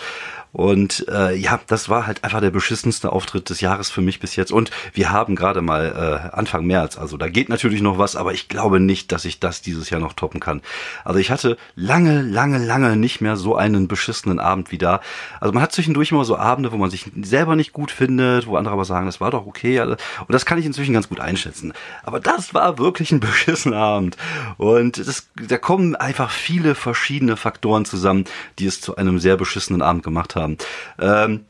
Und 0.58 1.06
äh, 1.08 1.36
ja, 1.36 1.60
das 1.68 1.88
war 1.88 2.08
halt 2.08 2.24
einfach 2.24 2.40
der 2.40 2.50
beschissenste 2.50 3.12
Auftritt 3.12 3.48
des 3.48 3.60
Jahres 3.60 3.90
für 3.90 4.00
mich 4.00 4.18
bis 4.18 4.34
jetzt. 4.34 4.50
Und 4.50 4.72
wir 4.92 5.12
haben 5.12 5.36
gerade 5.36 5.62
mal 5.62 6.30
äh, 6.32 6.36
Anfang 6.36 6.66
März, 6.66 6.98
also 6.98 7.16
da 7.16 7.28
geht 7.28 7.48
natürlich 7.48 7.80
noch 7.80 7.96
was, 7.96 8.16
aber 8.16 8.34
ich 8.34 8.48
glaube 8.48 8.80
nicht, 8.80 9.12
dass 9.12 9.24
ich 9.24 9.38
das 9.38 9.62
dieses 9.62 9.88
Jahr 9.88 10.00
noch 10.00 10.14
toppen 10.14 10.40
kann. 10.40 10.60
Also 11.04 11.20
ich 11.20 11.30
hatte 11.30 11.58
lange, 11.76 12.22
lange, 12.22 12.58
lange 12.58 12.96
nicht 12.96 13.20
mehr 13.20 13.36
so 13.36 13.54
einen 13.54 13.86
beschissenen 13.86 14.40
Abend 14.40 14.72
wie 14.72 14.78
da. 14.78 15.00
Also 15.38 15.54
man 15.54 15.62
hat 15.62 15.70
zwischendurch 15.70 16.10
immer 16.10 16.24
so 16.24 16.36
Abende, 16.36 16.72
wo 16.72 16.76
man 16.76 16.90
sich 16.90 17.06
selber 17.22 17.54
nicht 17.54 17.72
gut 17.72 17.92
findet, 17.92 18.48
wo 18.48 18.56
andere 18.56 18.74
aber 18.74 18.84
sagen, 18.84 19.06
das 19.06 19.20
war 19.20 19.30
doch 19.30 19.46
okay. 19.46 19.80
Und 19.80 19.96
das 20.26 20.44
kann 20.44 20.58
ich 20.58 20.66
inzwischen 20.66 20.92
ganz 20.92 21.08
gut 21.08 21.20
einschätzen. 21.20 21.72
Aber 22.02 22.18
das 22.18 22.52
war 22.52 22.78
wirklich 22.78 23.12
ein 23.12 23.20
beschissener 23.20 23.76
Abend. 23.76 24.16
Und 24.56 24.98
das, 24.98 25.28
da 25.36 25.56
kommen 25.56 25.94
einfach 25.94 26.32
viele 26.32 26.74
verschiedene 26.74 27.36
Faktoren 27.36 27.84
zusammen, 27.84 28.24
die 28.58 28.66
es 28.66 28.80
zu 28.80 28.96
einem 28.96 29.20
sehr 29.20 29.36
beschissenen 29.36 29.82
Abend 29.82 30.02
gemacht 30.02 30.34
haben 30.34 30.47
haben. 30.48 30.58
Ähm, 30.98 31.44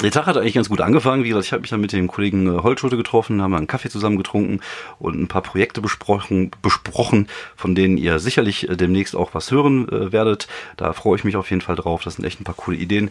der 0.00 0.10
Tag 0.10 0.26
hat 0.26 0.36
eigentlich 0.36 0.54
ganz 0.54 0.68
gut 0.68 0.80
angefangen. 0.80 1.22
Wie 1.22 1.28
gesagt, 1.28 1.46
ich 1.46 1.52
habe 1.52 1.60
mich 1.60 1.70
dann 1.70 1.80
mit 1.80 1.92
dem 1.92 2.08
Kollegen 2.08 2.46
äh, 2.46 2.62
Holtschulte 2.62 2.96
getroffen, 2.96 3.42
haben 3.42 3.54
einen 3.54 3.66
Kaffee 3.66 3.90
zusammen 3.90 4.16
getrunken 4.16 4.60
und 4.98 5.20
ein 5.20 5.28
paar 5.28 5.42
Projekte 5.42 5.80
besprochen, 5.80 6.50
besprochen, 6.62 7.28
von 7.56 7.74
denen 7.74 7.98
ihr 7.98 8.18
sicherlich 8.18 8.68
äh, 8.68 8.76
demnächst 8.76 9.14
auch 9.14 9.34
was 9.34 9.50
hören 9.50 9.88
äh, 9.88 10.12
werdet. 10.12 10.48
Da 10.76 10.92
freue 10.92 11.16
ich 11.16 11.24
mich 11.24 11.36
auf 11.36 11.50
jeden 11.50 11.62
Fall 11.62 11.76
drauf. 11.76 12.02
Das 12.02 12.16
sind 12.16 12.24
echt 12.24 12.40
ein 12.40 12.44
paar 12.44 12.56
coole 12.56 12.76
Ideen 12.76 13.10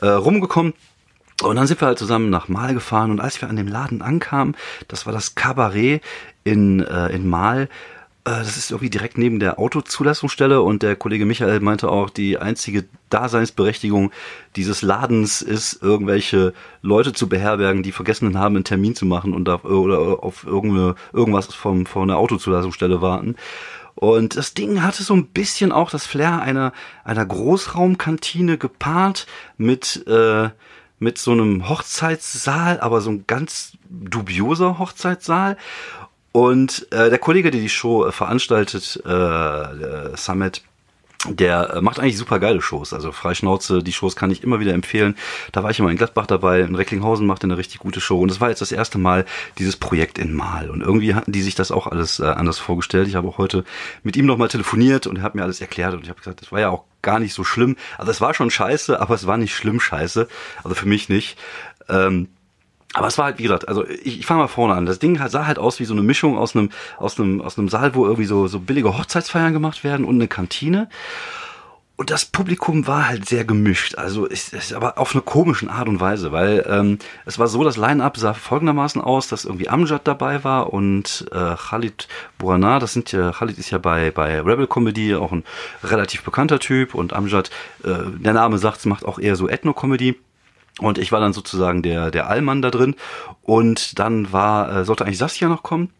äh, 0.00 0.06
rumgekommen. 0.06 0.72
Und 1.42 1.56
dann 1.56 1.66
sind 1.66 1.80
wir 1.80 1.88
halt 1.88 1.98
zusammen 1.98 2.30
nach 2.30 2.48
Mal 2.48 2.72
gefahren 2.72 3.10
und 3.10 3.20
als 3.20 3.40
wir 3.40 3.48
an 3.48 3.56
dem 3.56 3.66
Laden 3.66 4.00
ankamen, 4.00 4.56
das 4.86 5.06
war 5.06 5.12
das 5.12 5.34
Cabaret 5.34 6.00
in, 6.44 6.80
äh, 6.80 7.08
in 7.08 7.28
Mal, 7.28 7.68
das 8.24 8.56
ist 8.56 8.70
irgendwie 8.70 8.90
direkt 8.90 9.18
neben 9.18 9.40
der 9.40 9.58
Autozulassungsstelle 9.58 10.62
und 10.62 10.82
der 10.82 10.94
Kollege 10.94 11.26
Michael 11.26 11.58
meinte 11.60 11.90
auch, 11.90 12.08
die 12.08 12.38
einzige 12.38 12.84
Daseinsberechtigung 13.10 14.12
dieses 14.54 14.82
Ladens 14.82 15.42
ist, 15.42 15.82
irgendwelche 15.82 16.52
Leute 16.82 17.12
zu 17.12 17.28
beherbergen, 17.28 17.82
die 17.82 17.90
vergessen 17.90 18.38
haben, 18.38 18.54
einen 18.54 18.64
Termin 18.64 18.94
zu 18.94 19.06
machen 19.06 19.34
und 19.34 19.48
auf, 19.48 19.64
oder 19.64 20.22
auf 20.22 20.44
irgendeine, 20.44 20.94
irgendwas 21.12 21.52
vom, 21.52 21.84
von 21.84 22.10
einer 22.10 22.18
Autozulassungsstelle 22.18 23.02
warten. 23.02 23.36
Und 23.96 24.36
das 24.36 24.54
Ding 24.54 24.82
hatte 24.82 25.02
so 25.02 25.14
ein 25.14 25.26
bisschen 25.26 25.72
auch 25.72 25.90
das 25.90 26.06
Flair 26.06 26.40
einer, 26.40 26.72
einer 27.04 27.26
Großraumkantine 27.26 28.56
gepaart 28.56 29.26
mit, 29.56 30.06
äh, 30.06 30.50
mit 30.98 31.18
so 31.18 31.32
einem 31.32 31.68
Hochzeitssaal, 31.68 32.80
aber 32.80 33.00
so 33.00 33.10
ein 33.10 33.24
ganz 33.26 33.72
dubioser 33.90 34.78
Hochzeitssaal. 34.78 35.56
Und 36.32 36.86
äh, 36.90 37.10
der 37.10 37.18
Kollege, 37.18 37.50
der 37.50 37.60
die 37.60 37.68
Show 37.68 38.06
äh, 38.06 38.12
veranstaltet, 38.12 39.00
äh, 39.04 40.16
Summit, 40.16 40.62
der 41.28 41.74
äh, 41.74 41.80
macht 41.82 42.00
eigentlich 42.00 42.16
super 42.16 42.40
geile 42.40 42.60
Shows. 42.60 42.92
Also 42.92 43.12
Freischnauze, 43.12 43.82
die 43.82 43.92
Shows 43.92 44.16
kann 44.16 44.30
ich 44.30 44.42
immer 44.42 44.58
wieder 44.58 44.74
empfehlen. 44.74 45.14
Da 45.52 45.62
war 45.62 45.70
ich 45.70 45.78
immer 45.78 45.90
in 45.90 45.96
Gladbach 45.96 46.26
dabei, 46.26 46.60
in 46.60 46.74
Recklinghausen 46.74 47.26
macht 47.26 47.42
er 47.42 47.44
eine 47.44 47.58
richtig 47.58 47.78
gute 47.78 48.00
Show. 48.00 48.20
Und 48.20 48.30
es 48.30 48.40
war 48.40 48.48
jetzt 48.48 48.62
das 48.62 48.72
erste 48.72 48.98
Mal 48.98 49.24
dieses 49.58 49.76
Projekt 49.76 50.18
in 50.18 50.34
Mal. 50.34 50.70
Und 50.70 50.80
irgendwie 50.80 51.14
hatten 51.14 51.32
die 51.32 51.42
sich 51.42 51.54
das 51.54 51.70
auch 51.70 51.86
alles 51.86 52.18
äh, 52.18 52.24
anders 52.24 52.58
vorgestellt. 52.58 53.08
Ich 53.08 53.14
habe 53.14 53.28
auch 53.28 53.38
heute 53.38 53.64
mit 54.02 54.16
ihm 54.16 54.26
nochmal 54.26 54.48
telefoniert 54.48 55.06
und 55.06 55.18
er 55.18 55.22
hat 55.22 55.34
mir 55.34 55.42
alles 55.42 55.60
erklärt. 55.60 55.94
Und 55.94 56.02
ich 56.02 56.08
habe 56.08 56.18
gesagt, 56.18 56.40
das 56.40 56.50
war 56.50 56.60
ja 56.60 56.70
auch 56.70 56.84
gar 57.02 57.20
nicht 57.20 57.34
so 57.34 57.44
schlimm. 57.44 57.76
Also 57.98 58.10
es 58.10 58.20
war 58.20 58.34
schon 58.34 58.50
scheiße, 58.50 59.00
aber 59.00 59.14
es 59.14 59.26
war 59.26 59.36
nicht 59.36 59.54
schlimm 59.54 59.80
scheiße. 59.80 60.28
Also 60.64 60.74
für 60.74 60.88
mich 60.88 61.08
nicht. 61.08 61.38
Ähm, 61.88 62.28
aber 62.94 63.06
es 63.06 63.18
war 63.18 63.26
halt, 63.26 63.38
wie 63.38 63.44
gesagt, 63.44 63.68
also 63.68 63.86
ich, 63.86 64.20
ich 64.20 64.26
fange 64.26 64.40
mal 64.40 64.48
vorne 64.48 64.74
an. 64.74 64.86
Das 64.86 64.98
Ding 64.98 65.20
sah 65.28 65.46
halt 65.46 65.58
aus 65.58 65.80
wie 65.80 65.84
so 65.84 65.94
eine 65.94 66.02
Mischung 66.02 66.36
aus 66.36 66.54
einem, 66.54 66.70
aus 66.98 67.18
einem, 67.18 67.40
aus 67.40 67.58
einem 67.58 67.68
Saal, 67.68 67.94
wo 67.94 68.04
irgendwie 68.04 68.26
so, 68.26 68.46
so 68.48 68.60
billige 68.60 68.96
Hochzeitsfeiern 68.96 69.52
gemacht 69.52 69.84
werden 69.84 70.04
und 70.04 70.16
eine 70.16 70.28
Kantine. 70.28 70.88
Und 71.96 72.10
das 72.10 72.24
Publikum 72.24 72.86
war 72.86 73.06
halt 73.06 73.28
sehr 73.28 73.44
gemischt, 73.44 73.96
also 73.96 74.24
ist, 74.24 74.54
ist 74.54 74.72
aber 74.72 74.98
auf 74.98 75.14
eine 75.14 75.22
komischen 75.22 75.68
Art 75.68 75.88
und 75.88 76.00
Weise, 76.00 76.32
weil 76.32 76.64
ähm, 76.68 76.98
es 77.26 77.38
war 77.38 77.46
so, 77.48 77.62
das 77.62 77.76
Line-Up 77.76 78.16
sah 78.16 78.34
folgendermaßen 78.34 79.00
aus, 79.00 79.28
dass 79.28 79.44
irgendwie 79.44 79.68
Amjad 79.68 80.00
dabei 80.04 80.42
war 80.42 80.72
und 80.72 81.26
äh, 81.30 81.54
Khalid 81.54 82.08
Burana, 82.38 82.78
das 82.78 82.94
sind 82.94 83.12
ja, 83.12 83.30
Khalid 83.30 83.58
ist 83.58 83.70
ja 83.70 83.78
bei, 83.78 84.10
bei 84.10 84.40
Rebel 84.40 84.66
Comedy 84.66 85.14
auch 85.14 85.30
ein 85.32 85.44
relativ 85.84 86.24
bekannter 86.24 86.58
Typ 86.58 86.94
und 86.94 87.12
Amjad, 87.12 87.50
äh, 87.84 87.90
der 88.18 88.32
Name 88.32 88.58
sagt, 88.58 88.84
macht 88.86 89.04
auch 89.04 89.18
eher 89.20 89.36
so 89.36 89.48
Ethno-Comedy. 89.48 90.16
Und 90.80 90.98
ich 90.98 91.12
war 91.12 91.20
dann 91.20 91.32
sozusagen 91.32 91.82
der, 91.82 92.10
der 92.10 92.28
Allmann 92.28 92.62
da 92.62 92.70
drin. 92.70 92.94
Und 93.42 93.98
dann 93.98 94.32
war, 94.32 94.74
äh, 94.74 94.84
sollte 94.84 95.04
eigentlich 95.04 95.18
Saskia 95.18 95.48
noch 95.48 95.62
kommen, 95.62 95.90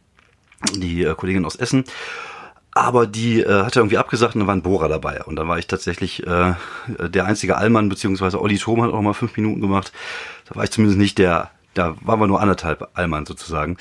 die 0.74 1.04
äh, 1.04 1.14
Kollegin 1.14 1.44
aus 1.44 1.56
Essen. 1.56 1.84
Aber 2.74 3.06
die 3.06 3.40
äh, 3.40 3.64
hatte 3.64 3.80
irgendwie 3.80 3.98
abgesagt 3.98 4.34
und 4.34 4.40
dann 4.40 4.48
war 4.48 4.56
ein 4.56 4.62
Bohrer 4.62 4.88
dabei. 4.88 5.22
Und 5.24 5.36
dann 5.36 5.46
war 5.46 5.58
ich 5.58 5.66
tatsächlich 5.66 6.26
äh, 6.26 6.54
der 6.98 7.26
einzige 7.26 7.56
Allmann, 7.58 7.90
beziehungsweise 7.90 8.40
Olli 8.40 8.58
Thom 8.58 8.82
hat 8.82 8.92
auch 8.92 9.02
mal 9.02 9.12
fünf 9.12 9.36
Minuten 9.36 9.60
gemacht. 9.60 9.92
Da 10.48 10.56
war 10.56 10.64
ich 10.64 10.70
zumindest 10.70 10.98
nicht 10.98 11.18
der, 11.18 11.50
da 11.74 11.96
waren 12.00 12.18
wir 12.18 12.26
nur 12.26 12.40
anderthalb 12.40 12.88
Allmann 12.94 13.26
sozusagen. 13.26 13.76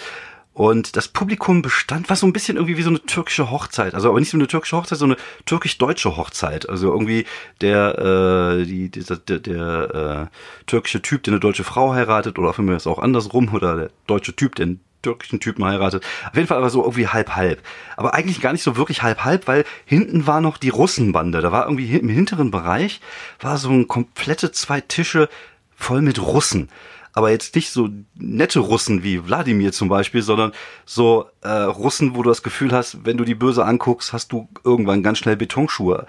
Und 0.53 0.97
das 0.97 1.07
Publikum 1.07 1.61
bestand, 1.61 2.09
war 2.09 2.17
so 2.17 2.27
ein 2.27 2.33
bisschen 2.33 2.57
irgendwie 2.57 2.77
wie 2.77 2.81
so 2.81 2.89
eine 2.89 3.01
türkische 3.01 3.49
Hochzeit. 3.51 3.95
Also 3.95 4.09
aber 4.09 4.19
nicht 4.19 4.31
so 4.31 4.37
eine 4.37 4.47
türkische 4.47 4.75
Hochzeit, 4.75 4.97
so 4.97 5.05
eine 5.05 5.15
türkisch-deutsche 5.45 6.17
Hochzeit. 6.17 6.67
Also 6.67 6.91
irgendwie 6.91 7.25
der, 7.61 8.59
äh, 8.59 8.65
die, 8.65 8.89
dieser, 8.89 9.15
der, 9.15 9.39
der 9.39 10.29
äh, 10.29 10.65
türkische 10.67 11.01
Typ, 11.01 11.23
der 11.23 11.33
eine 11.33 11.39
deutsche 11.39 11.63
Frau 11.63 11.93
heiratet, 11.93 12.37
oder 12.37 12.53
Fall 12.53 12.75
ist 12.75 12.87
auch 12.87 12.99
andersrum, 12.99 13.53
oder 13.53 13.75
der 13.77 13.89
deutsche 14.07 14.35
Typ, 14.35 14.55
der 14.55 14.65
einen 14.65 14.81
türkischen 15.01 15.39
Typen 15.39 15.63
heiratet. 15.63 16.03
Auf 16.29 16.35
jeden 16.35 16.47
Fall 16.47 16.57
aber 16.57 16.69
so 16.69 16.81
irgendwie 16.83 17.07
halb-halb. 17.07 17.61
Aber 17.95 18.13
eigentlich 18.13 18.41
gar 18.41 18.51
nicht 18.51 18.63
so 18.63 18.75
wirklich 18.75 19.03
halb-halb, 19.03 19.47
weil 19.47 19.63
hinten 19.85 20.27
war 20.27 20.41
noch 20.41 20.57
die 20.57 20.69
Russenbande. 20.69 21.41
Da 21.41 21.51
war 21.53 21.65
irgendwie 21.65 21.95
im 21.95 22.09
hinteren 22.09 22.51
Bereich, 22.51 22.99
war 23.39 23.57
so 23.57 23.69
ein 23.69 23.87
komplette 23.87 24.51
zwei 24.51 24.81
Tische 24.81 25.29
voll 25.75 26.01
mit 26.01 26.21
Russen 26.21 26.69
aber 27.13 27.31
jetzt 27.31 27.55
nicht 27.55 27.71
so 27.71 27.89
nette 28.15 28.59
Russen 28.59 29.03
wie 29.03 29.25
Wladimir 29.25 29.71
zum 29.71 29.89
Beispiel, 29.89 30.21
sondern 30.21 30.51
so 30.85 31.25
äh, 31.41 31.49
Russen, 31.49 32.15
wo 32.15 32.23
du 32.23 32.29
das 32.29 32.43
Gefühl 32.43 32.71
hast, 32.71 33.05
wenn 33.05 33.17
du 33.17 33.25
die 33.25 33.35
böse 33.35 33.65
anguckst, 33.65 34.13
hast 34.13 34.31
du 34.31 34.47
irgendwann 34.63 35.03
ganz 35.03 35.17
schnell 35.17 35.35
Betonschuhe 35.35 36.05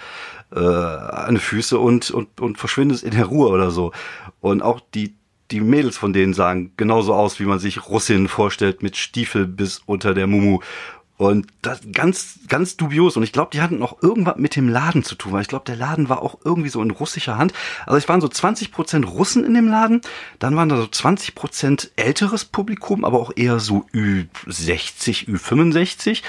äh, 0.53 0.59
an 0.59 1.35
den 1.35 1.41
Füße 1.41 1.79
und, 1.79 2.11
und, 2.11 2.41
und 2.41 2.59
verschwindest 2.59 3.05
in 3.05 3.13
der 3.13 3.27
Ruhe 3.27 3.49
oder 3.49 3.71
so. 3.71 3.93
Und 4.41 4.63
auch 4.63 4.81
die 4.95 5.15
die 5.53 5.61
Mädels 5.61 5.99
von 5.99 6.13
denen 6.13 6.35
sahen 6.35 6.73
genauso 6.77 7.15
aus, 7.15 7.39
wie 7.39 7.45
man 7.45 7.59
sich 7.59 7.87
Russinnen 7.87 8.29
vorstellt, 8.29 8.83
mit 8.83 8.97
Stiefel 8.97 9.47
bis 9.47 9.83
unter 9.85 10.15
der 10.15 10.27
Mumu. 10.27 10.61
Und 11.23 11.47
das 11.63 11.81
ganz, 11.93 12.41
ganz 12.49 12.77
dubios. 12.77 13.17
Und 13.17 13.23
ich 13.23 13.33
glaube, 13.33 13.51
die 13.53 13.61
hatten 13.61 13.83
auch 13.83 14.03
irgendwas 14.03 14.37
mit 14.39 14.57
dem 14.57 14.69
Laden 14.69 15.05
zu 15.05 15.15
tun, 15.15 15.33
weil 15.33 15.43
ich 15.43 15.49
glaube, 15.49 15.65
der 15.67 15.77
Laden 15.77 16.09
war 16.09 16.21
auch 16.21 16.39
irgendwie 16.45 16.69
so 16.69 16.83
in 16.83 16.91
russischer 16.91 17.39
Hand. 17.39 17.53
Also 17.87 17.97
es 17.97 18.09
waren 18.09 18.21
so 18.21 18.29
20 18.29 18.73
Prozent 18.73 19.07
Russen 19.07 19.45
in 19.45 19.55
dem 19.55 19.69
Laden, 19.69 20.01
dann 20.41 20.57
waren 20.57 20.69
da 20.69 20.77
so 20.77 20.87
20 20.87 21.37
Prozent 21.37 21.93
älteres 21.95 22.45
Publikum, 22.45 23.05
aber 23.05 23.21
auch 23.21 23.31
eher 23.37 23.61
so 23.61 23.87
Ü60, 23.95 25.29
Ü65. 25.29 26.23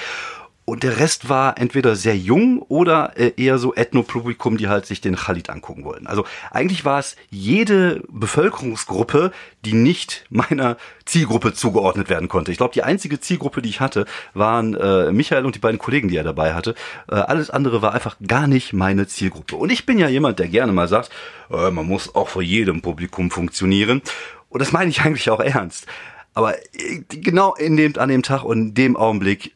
Und 0.66 0.84
der 0.84 0.98
Rest 1.00 1.28
war 1.28 1.58
entweder 1.58 1.96
sehr 1.96 2.16
jung 2.16 2.60
oder 2.62 3.18
äh, 3.18 3.34
eher 3.36 3.58
so 3.58 3.76
Ethnopublikum, 3.76 4.56
die 4.56 4.70
halt 4.70 4.86
sich 4.86 5.02
den 5.02 5.18
Khalid 5.18 5.50
angucken 5.50 5.84
wollten. 5.84 6.08
Also 6.08 6.24
eigentlich 6.52 6.86
war 6.86 7.00
es 7.00 7.18
jede 7.30 8.02
Bevölkerungsgruppe, 8.08 9.32
die 9.66 9.74
nicht 9.74 10.26
meiner 10.30 10.78
Zielgruppe 11.06 11.54
zugeordnet 11.54 12.10
werden 12.10 12.30
konnte. 12.30 12.52
Ich 12.52 12.58
glaube, 12.58 12.74
die 12.74 12.84
einzige 12.84 13.20
Zielgruppe, 13.20 13.62
die 13.62 13.70
ich 13.70 13.82
hatte, 13.82 14.06
waren 14.34 14.74
äh, 14.74 15.12
Michael 15.12 15.46
und 15.46 15.56
die 15.56 15.60
beiden 15.60 15.80
Kollegen, 15.80 16.08
die 16.08 16.16
er 16.16 16.24
dabei 16.24 16.54
hatte. 16.54 16.76
Äh, 17.12 17.16
alles 17.16 17.50
andere 17.50 17.82
war 17.82 17.94
einfach 17.94 18.16
gar 18.26 18.48
nicht 18.48 18.72
meine 18.72 19.06
Zielgruppe. 19.06 19.58
Und 19.58 19.70
ich 19.70 19.86
bin 19.86 20.00
ja 20.00 20.08
jemand, 20.08 20.40
der 20.40 20.48
gerne 20.48 20.72
mal 20.72 20.88
sagt, 20.88 21.10
äh, 21.52 21.72
man 21.72 21.86
muss 21.86 22.16
auch 22.16 22.30
vor 22.30 22.42
jedem 22.42 22.82
Publikum 22.82 23.32
funktionieren. 23.32 24.02
Und 24.48 24.62
das 24.62 24.72
meine 24.72 24.90
ich 24.90 25.02
eigentlich 25.02 25.30
auch 25.30 25.42
ernst. 25.42 25.88
Aber 26.34 26.58
äh, 26.58 27.02
genau 27.10 27.54
in 27.54 27.76
dem, 27.76 27.98
an 27.98 28.08
dem 28.08 28.24
Tag 28.24 28.44
und 28.44 28.60
in 28.60 28.74
dem 28.76 28.96
Augenblick 28.96 29.54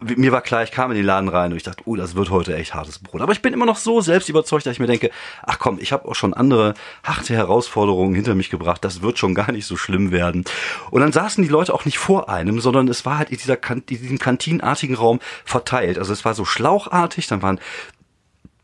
mir 0.00 0.32
war 0.32 0.40
klar, 0.40 0.62
ich 0.62 0.70
kam 0.70 0.90
in 0.90 0.96
den 0.96 1.06
Laden 1.06 1.28
rein 1.28 1.50
und 1.50 1.56
ich 1.56 1.62
dachte, 1.62 1.82
oh, 1.86 1.96
das 1.96 2.14
wird 2.14 2.30
heute 2.30 2.56
echt 2.56 2.74
hartes 2.74 2.98
Brot. 2.98 3.20
Aber 3.20 3.32
ich 3.32 3.42
bin 3.42 3.52
immer 3.52 3.66
noch 3.66 3.76
so 3.76 4.00
selbst 4.00 4.28
überzeugt, 4.28 4.66
dass 4.66 4.72
ich 4.72 4.80
mir 4.80 4.86
denke, 4.86 5.10
ach 5.42 5.58
komm, 5.58 5.78
ich 5.80 5.92
habe 5.92 6.08
auch 6.08 6.14
schon 6.14 6.34
andere 6.34 6.74
harte 7.04 7.34
Herausforderungen 7.34 8.14
hinter 8.14 8.34
mich 8.34 8.50
gebracht. 8.50 8.84
Das 8.84 9.02
wird 9.02 9.18
schon 9.18 9.34
gar 9.34 9.52
nicht 9.52 9.66
so 9.66 9.76
schlimm 9.76 10.10
werden. 10.10 10.44
Und 10.90 11.00
dann 11.00 11.12
saßen 11.12 11.42
die 11.44 11.50
Leute 11.50 11.74
auch 11.74 11.84
nicht 11.84 11.98
vor 11.98 12.28
einem, 12.28 12.60
sondern 12.60 12.88
es 12.88 13.04
war 13.04 13.18
halt 13.18 13.30
in, 13.30 13.38
dieser 13.38 13.58
in 13.70 13.86
diesem 13.86 14.18
kantinartigen 14.18 14.96
Raum 14.96 15.20
verteilt. 15.44 15.98
Also 15.98 16.12
es 16.12 16.24
war 16.24 16.34
so 16.34 16.44
schlauchartig, 16.44 17.26
dann 17.26 17.42
waren 17.42 17.60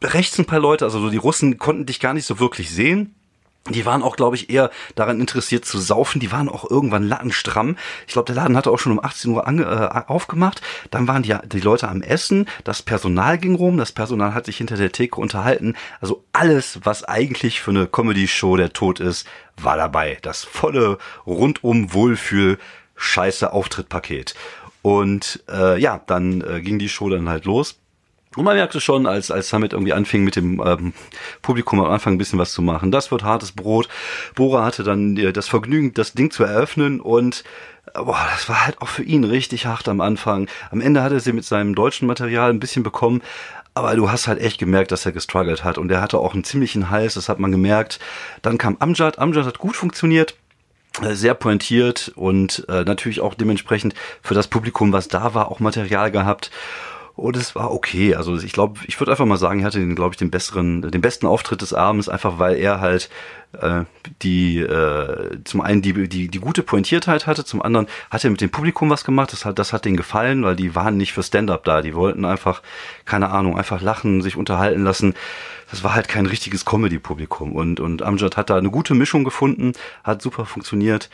rechts 0.02 0.38
ein 0.38 0.46
paar 0.46 0.60
Leute, 0.60 0.84
also 0.84 1.00
so 1.00 1.10
die 1.10 1.16
Russen 1.16 1.58
konnten 1.58 1.86
dich 1.86 2.00
gar 2.00 2.14
nicht 2.14 2.26
so 2.26 2.38
wirklich 2.38 2.70
sehen. 2.70 3.14
Die 3.70 3.84
waren 3.84 4.02
auch, 4.02 4.16
glaube 4.16 4.36
ich, 4.36 4.50
eher 4.50 4.70
daran 4.94 5.20
interessiert 5.20 5.64
zu 5.64 5.78
saufen. 5.78 6.20
Die 6.20 6.32
waren 6.32 6.48
auch 6.48 6.68
irgendwann 6.70 7.02
lattenstramm. 7.02 7.76
Ich 8.06 8.12
glaube, 8.12 8.26
der 8.26 8.36
Laden 8.36 8.56
hatte 8.56 8.70
auch 8.70 8.78
schon 8.78 8.92
um 8.92 9.04
18 9.04 9.32
Uhr 9.32 9.46
ange 9.46 9.64
äh, 9.64 10.10
aufgemacht. 10.10 10.62
Dann 10.90 11.08
waren 11.08 11.22
die, 11.22 11.34
die 11.46 11.60
Leute 11.60 11.88
am 11.88 12.02
Essen. 12.02 12.48
Das 12.64 12.82
Personal 12.82 13.38
ging 13.38 13.54
rum. 13.56 13.76
Das 13.76 13.92
Personal 13.92 14.34
hat 14.34 14.46
sich 14.46 14.58
hinter 14.58 14.76
der 14.76 14.92
Theke 14.92 15.20
unterhalten. 15.20 15.74
Also 16.00 16.24
alles, 16.32 16.80
was 16.84 17.04
eigentlich 17.04 17.60
für 17.60 17.72
eine 17.72 17.86
Comedy-Show 17.86 18.56
der 18.56 18.72
Tod 18.72 19.00
ist, 19.00 19.26
war 19.56 19.76
dabei. 19.76 20.18
Das 20.22 20.44
volle 20.44 20.98
rundum 21.26 21.92
Wohlfühl 21.92 22.58
scheiße 22.96 23.52
Auftrittpaket. 23.52 24.34
Und 24.82 25.42
äh, 25.50 25.80
ja, 25.80 26.00
dann 26.06 26.40
äh, 26.42 26.60
ging 26.60 26.78
die 26.78 26.88
Show 26.88 27.10
dann 27.10 27.28
halt 27.28 27.44
los. 27.44 27.80
Und 28.36 28.44
man 28.44 28.56
merkte 28.56 28.80
schon, 28.80 29.06
als, 29.06 29.30
als 29.30 29.48
Summit 29.48 29.72
irgendwie 29.72 29.94
anfing 29.94 30.22
mit 30.22 30.36
dem 30.36 30.62
ähm, 30.64 30.92
Publikum 31.42 31.80
am 31.80 31.90
Anfang 31.90 32.14
ein 32.14 32.18
bisschen 32.18 32.38
was 32.38 32.52
zu 32.52 32.62
machen. 32.62 32.90
Das 32.90 33.10
wird 33.10 33.24
hartes 33.24 33.52
Brot. 33.52 33.88
Bora 34.34 34.64
hatte 34.64 34.84
dann 34.84 35.16
äh, 35.16 35.32
das 35.32 35.48
Vergnügen, 35.48 35.94
das 35.94 36.12
Ding 36.12 36.30
zu 36.30 36.44
eröffnen 36.44 37.00
und 37.00 37.44
äh, 37.94 38.02
boah, 38.02 38.26
das 38.32 38.48
war 38.48 38.66
halt 38.66 38.80
auch 38.82 38.88
für 38.88 39.02
ihn 39.02 39.24
richtig 39.24 39.66
hart 39.66 39.88
am 39.88 40.00
Anfang. 40.00 40.48
Am 40.70 40.80
Ende 40.80 41.02
hat 41.02 41.12
er 41.12 41.20
sie 41.20 41.32
mit 41.32 41.44
seinem 41.44 41.74
deutschen 41.74 42.06
Material 42.06 42.50
ein 42.50 42.60
bisschen 42.60 42.82
bekommen, 42.82 43.22
aber 43.74 43.94
du 43.94 44.10
hast 44.10 44.26
halt 44.28 44.40
echt 44.40 44.58
gemerkt, 44.58 44.92
dass 44.92 45.06
er 45.06 45.12
gestruggelt 45.12 45.64
hat 45.64 45.78
und 45.78 45.90
er 45.90 46.00
hatte 46.00 46.18
auch 46.18 46.34
einen 46.34 46.44
ziemlichen 46.44 46.90
Hals, 46.90 47.14
das 47.14 47.28
hat 47.28 47.38
man 47.38 47.52
gemerkt. 47.52 48.00
Dann 48.42 48.58
kam 48.58 48.76
Amjad, 48.80 49.18
Amjad 49.18 49.46
hat 49.46 49.58
gut 49.58 49.76
funktioniert, 49.76 50.34
äh, 51.02 51.14
sehr 51.14 51.34
pointiert 51.34 52.12
und 52.16 52.66
äh, 52.68 52.84
natürlich 52.84 53.20
auch 53.20 53.34
dementsprechend 53.34 53.94
für 54.22 54.34
das 54.34 54.48
Publikum, 54.48 54.92
was 54.92 55.08
da 55.08 55.34
war, 55.34 55.50
auch 55.50 55.60
Material 55.60 56.10
gehabt. 56.10 56.50
Und 57.16 57.34
es 57.34 57.54
war 57.54 57.72
okay. 57.72 58.14
Also 58.14 58.36
ich 58.36 58.52
glaube, 58.52 58.80
ich 58.86 59.00
würde 59.00 59.10
einfach 59.10 59.24
mal 59.24 59.38
sagen, 59.38 59.60
er 59.60 59.66
hatte 59.66 59.78
den, 59.78 59.94
glaube 59.94 60.12
ich, 60.12 60.18
den 60.18 60.30
besseren, 60.30 60.82
den 60.82 61.00
besten 61.00 61.26
Auftritt 61.26 61.62
des 61.62 61.72
Abends, 61.72 62.10
einfach 62.10 62.38
weil 62.38 62.56
er 62.56 62.82
halt 62.82 63.08
äh, 63.60 63.84
die 64.20 64.58
äh, 64.58 65.42
zum 65.44 65.62
einen 65.62 65.80
die, 65.80 66.08
die, 66.08 66.28
die 66.28 66.38
gute 66.38 66.62
Pointiertheit 66.62 67.26
hatte, 67.26 67.46
zum 67.46 67.62
anderen 67.62 67.86
hat 68.10 68.22
er 68.22 68.30
mit 68.30 68.42
dem 68.42 68.50
Publikum 68.50 68.90
was 68.90 69.02
gemacht, 69.02 69.32
das 69.32 69.46
hat, 69.46 69.58
das 69.58 69.72
hat 69.72 69.86
denen 69.86 69.96
gefallen, 69.96 70.44
weil 70.44 70.56
die 70.56 70.74
waren 70.74 70.98
nicht 70.98 71.14
für 71.14 71.22
Stand-up 71.22 71.64
da. 71.64 71.80
Die 71.80 71.94
wollten 71.94 72.26
einfach, 72.26 72.60
keine 73.06 73.30
Ahnung, 73.30 73.56
einfach 73.56 73.80
lachen, 73.80 74.20
sich 74.20 74.36
unterhalten 74.36 74.84
lassen. 74.84 75.14
Das 75.70 75.82
war 75.82 75.94
halt 75.94 76.08
kein 76.08 76.26
richtiges 76.26 76.66
Comedy-Publikum. 76.66 77.52
Und, 77.52 77.80
und 77.80 78.02
Amjad 78.02 78.36
hat 78.36 78.50
da 78.50 78.58
eine 78.58 78.70
gute 78.70 78.94
Mischung 78.94 79.24
gefunden, 79.24 79.72
hat 80.04 80.20
super 80.20 80.44
funktioniert. 80.44 81.08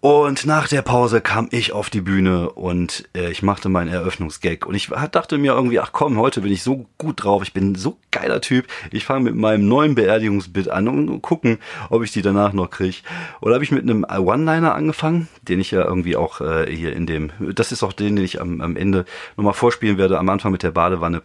Und 0.00 0.46
nach 0.46 0.68
der 0.68 0.82
Pause 0.82 1.20
kam 1.20 1.48
ich 1.50 1.72
auf 1.72 1.90
die 1.90 2.00
Bühne 2.00 2.50
und 2.50 3.08
äh, 3.16 3.32
ich 3.32 3.42
machte 3.42 3.68
meinen 3.68 3.88
Eröffnungsgag. 3.88 4.64
Und 4.64 4.76
ich 4.76 4.90
dachte 5.10 5.38
mir 5.38 5.54
irgendwie, 5.54 5.80
ach 5.80 5.90
komm, 5.90 6.18
heute 6.18 6.40
bin 6.40 6.52
ich 6.52 6.62
so 6.62 6.86
gut 6.98 7.24
drauf, 7.24 7.42
ich 7.42 7.52
bin 7.52 7.74
so 7.74 7.98
geiler 8.12 8.40
Typ. 8.40 8.68
Ich 8.92 9.04
fange 9.04 9.24
mit 9.24 9.34
meinem 9.34 9.66
neuen 9.66 9.96
Beerdigungsbit 9.96 10.68
an 10.68 10.86
und 10.86 11.20
gucken, 11.20 11.58
ob 11.90 12.04
ich 12.04 12.12
die 12.12 12.22
danach 12.22 12.52
noch 12.52 12.70
kriege. 12.70 12.98
Oder 13.40 13.54
habe 13.54 13.64
ich 13.64 13.72
mit 13.72 13.82
einem 13.82 14.04
One-Liner 14.04 14.72
angefangen, 14.72 15.26
den 15.42 15.58
ich 15.58 15.72
ja 15.72 15.84
irgendwie 15.84 16.14
auch 16.14 16.40
äh, 16.40 16.72
hier 16.72 16.92
in 16.94 17.06
dem, 17.06 17.32
das 17.40 17.72
ist 17.72 17.82
auch 17.82 17.92
den, 17.92 18.14
den 18.14 18.24
ich 18.24 18.40
am, 18.40 18.60
am 18.60 18.76
Ende 18.76 19.04
nochmal 19.36 19.54
vorspielen 19.54 19.98
werde, 19.98 20.20
am 20.20 20.28
Anfang 20.28 20.52
mit 20.52 20.62
der 20.62 20.70
Badewanne 20.70 21.22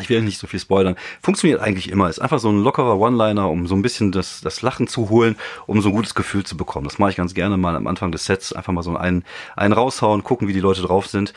ich 0.00 0.08
will 0.08 0.22
nicht 0.22 0.38
so 0.38 0.46
viel 0.46 0.60
spoilern, 0.60 0.96
funktioniert 1.22 1.60
eigentlich 1.60 1.90
immer. 1.90 2.08
Ist 2.08 2.20
einfach 2.20 2.38
so 2.38 2.50
ein 2.50 2.62
lockerer 2.62 2.98
One-Liner, 2.98 3.48
um 3.50 3.66
so 3.66 3.74
ein 3.74 3.82
bisschen 3.82 4.12
das, 4.12 4.40
das 4.40 4.62
Lachen 4.62 4.86
zu 4.86 5.10
holen, 5.10 5.36
um 5.66 5.80
so 5.80 5.88
ein 5.90 5.94
gutes 5.94 6.14
Gefühl 6.14 6.44
zu 6.44 6.56
bekommen. 6.56 6.86
Das 6.86 6.98
mache 6.98 7.10
ich 7.10 7.16
ganz 7.16 7.34
gerne 7.34 7.56
mal 7.56 7.76
am 7.76 7.86
Anfang 7.86 8.12
des 8.12 8.24
Sets, 8.24 8.52
einfach 8.52 8.72
mal 8.72 8.82
so 8.82 8.96
einen, 8.96 9.24
einen 9.56 9.72
raushauen, 9.72 10.24
gucken, 10.24 10.48
wie 10.48 10.52
die 10.52 10.60
Leute 10.60 10.82
drauf 10.82 11.06
sind 11.06 11.32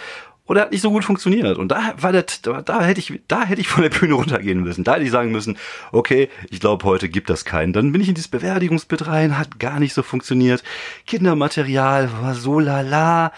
und 0.51 0.57
er 0.57 0.63
hat 0.63 0.73
nicht 0.73 0.81
so 0.81 0.91
gut 0.91 1.05
funktioniert. 1.05 1.57
Und 1.57 1.69
da 1.69 1.93
war 1.95 2.11
der, 2.11 2.25
da, 2.41 2.61
da 2.61 2.83
hätte 2.83 2.99
ich, 2.99 3.21
da 3.29 3.45
hätte 3.45 3.61
ich 3.61 3.69
von 3.69 3.83
der 3.83 3.89
Bühne 3.89 4.15
runtergehen 4.15 4.59
müssen. 4.59 4.83
Da 4.83 4.95
hätte 4.95 5.05
ich 5.05 5.11
sagen 5.11 5.31
müssen, 5.31 5.57
okay, 5.93 6.27
ich 6.49 6.59
glaube, 6.59 6.83
heute 6.83 7.07
gibt 7.07 7.29
das 7.29 7.45
keinen. 7.45 7.71
Dann 7.71 7.93
bin 7.93 8.01
ich 8.01 8.09
in 8.09 8.15
dieses 8.15 8.27
Bewerdigungsbit 8.27 9.07
rein, 9.07 9.37
hat 9.37 9.59
gar 9.59 9.79
nicht 9.79 9.93
so 9.93 10.03
funktioniert. 10.03 10.61
Kindermaterial 11.07 12.09
war 12.21 12.35
so 12.35 12.59
lala. 12.59 13.31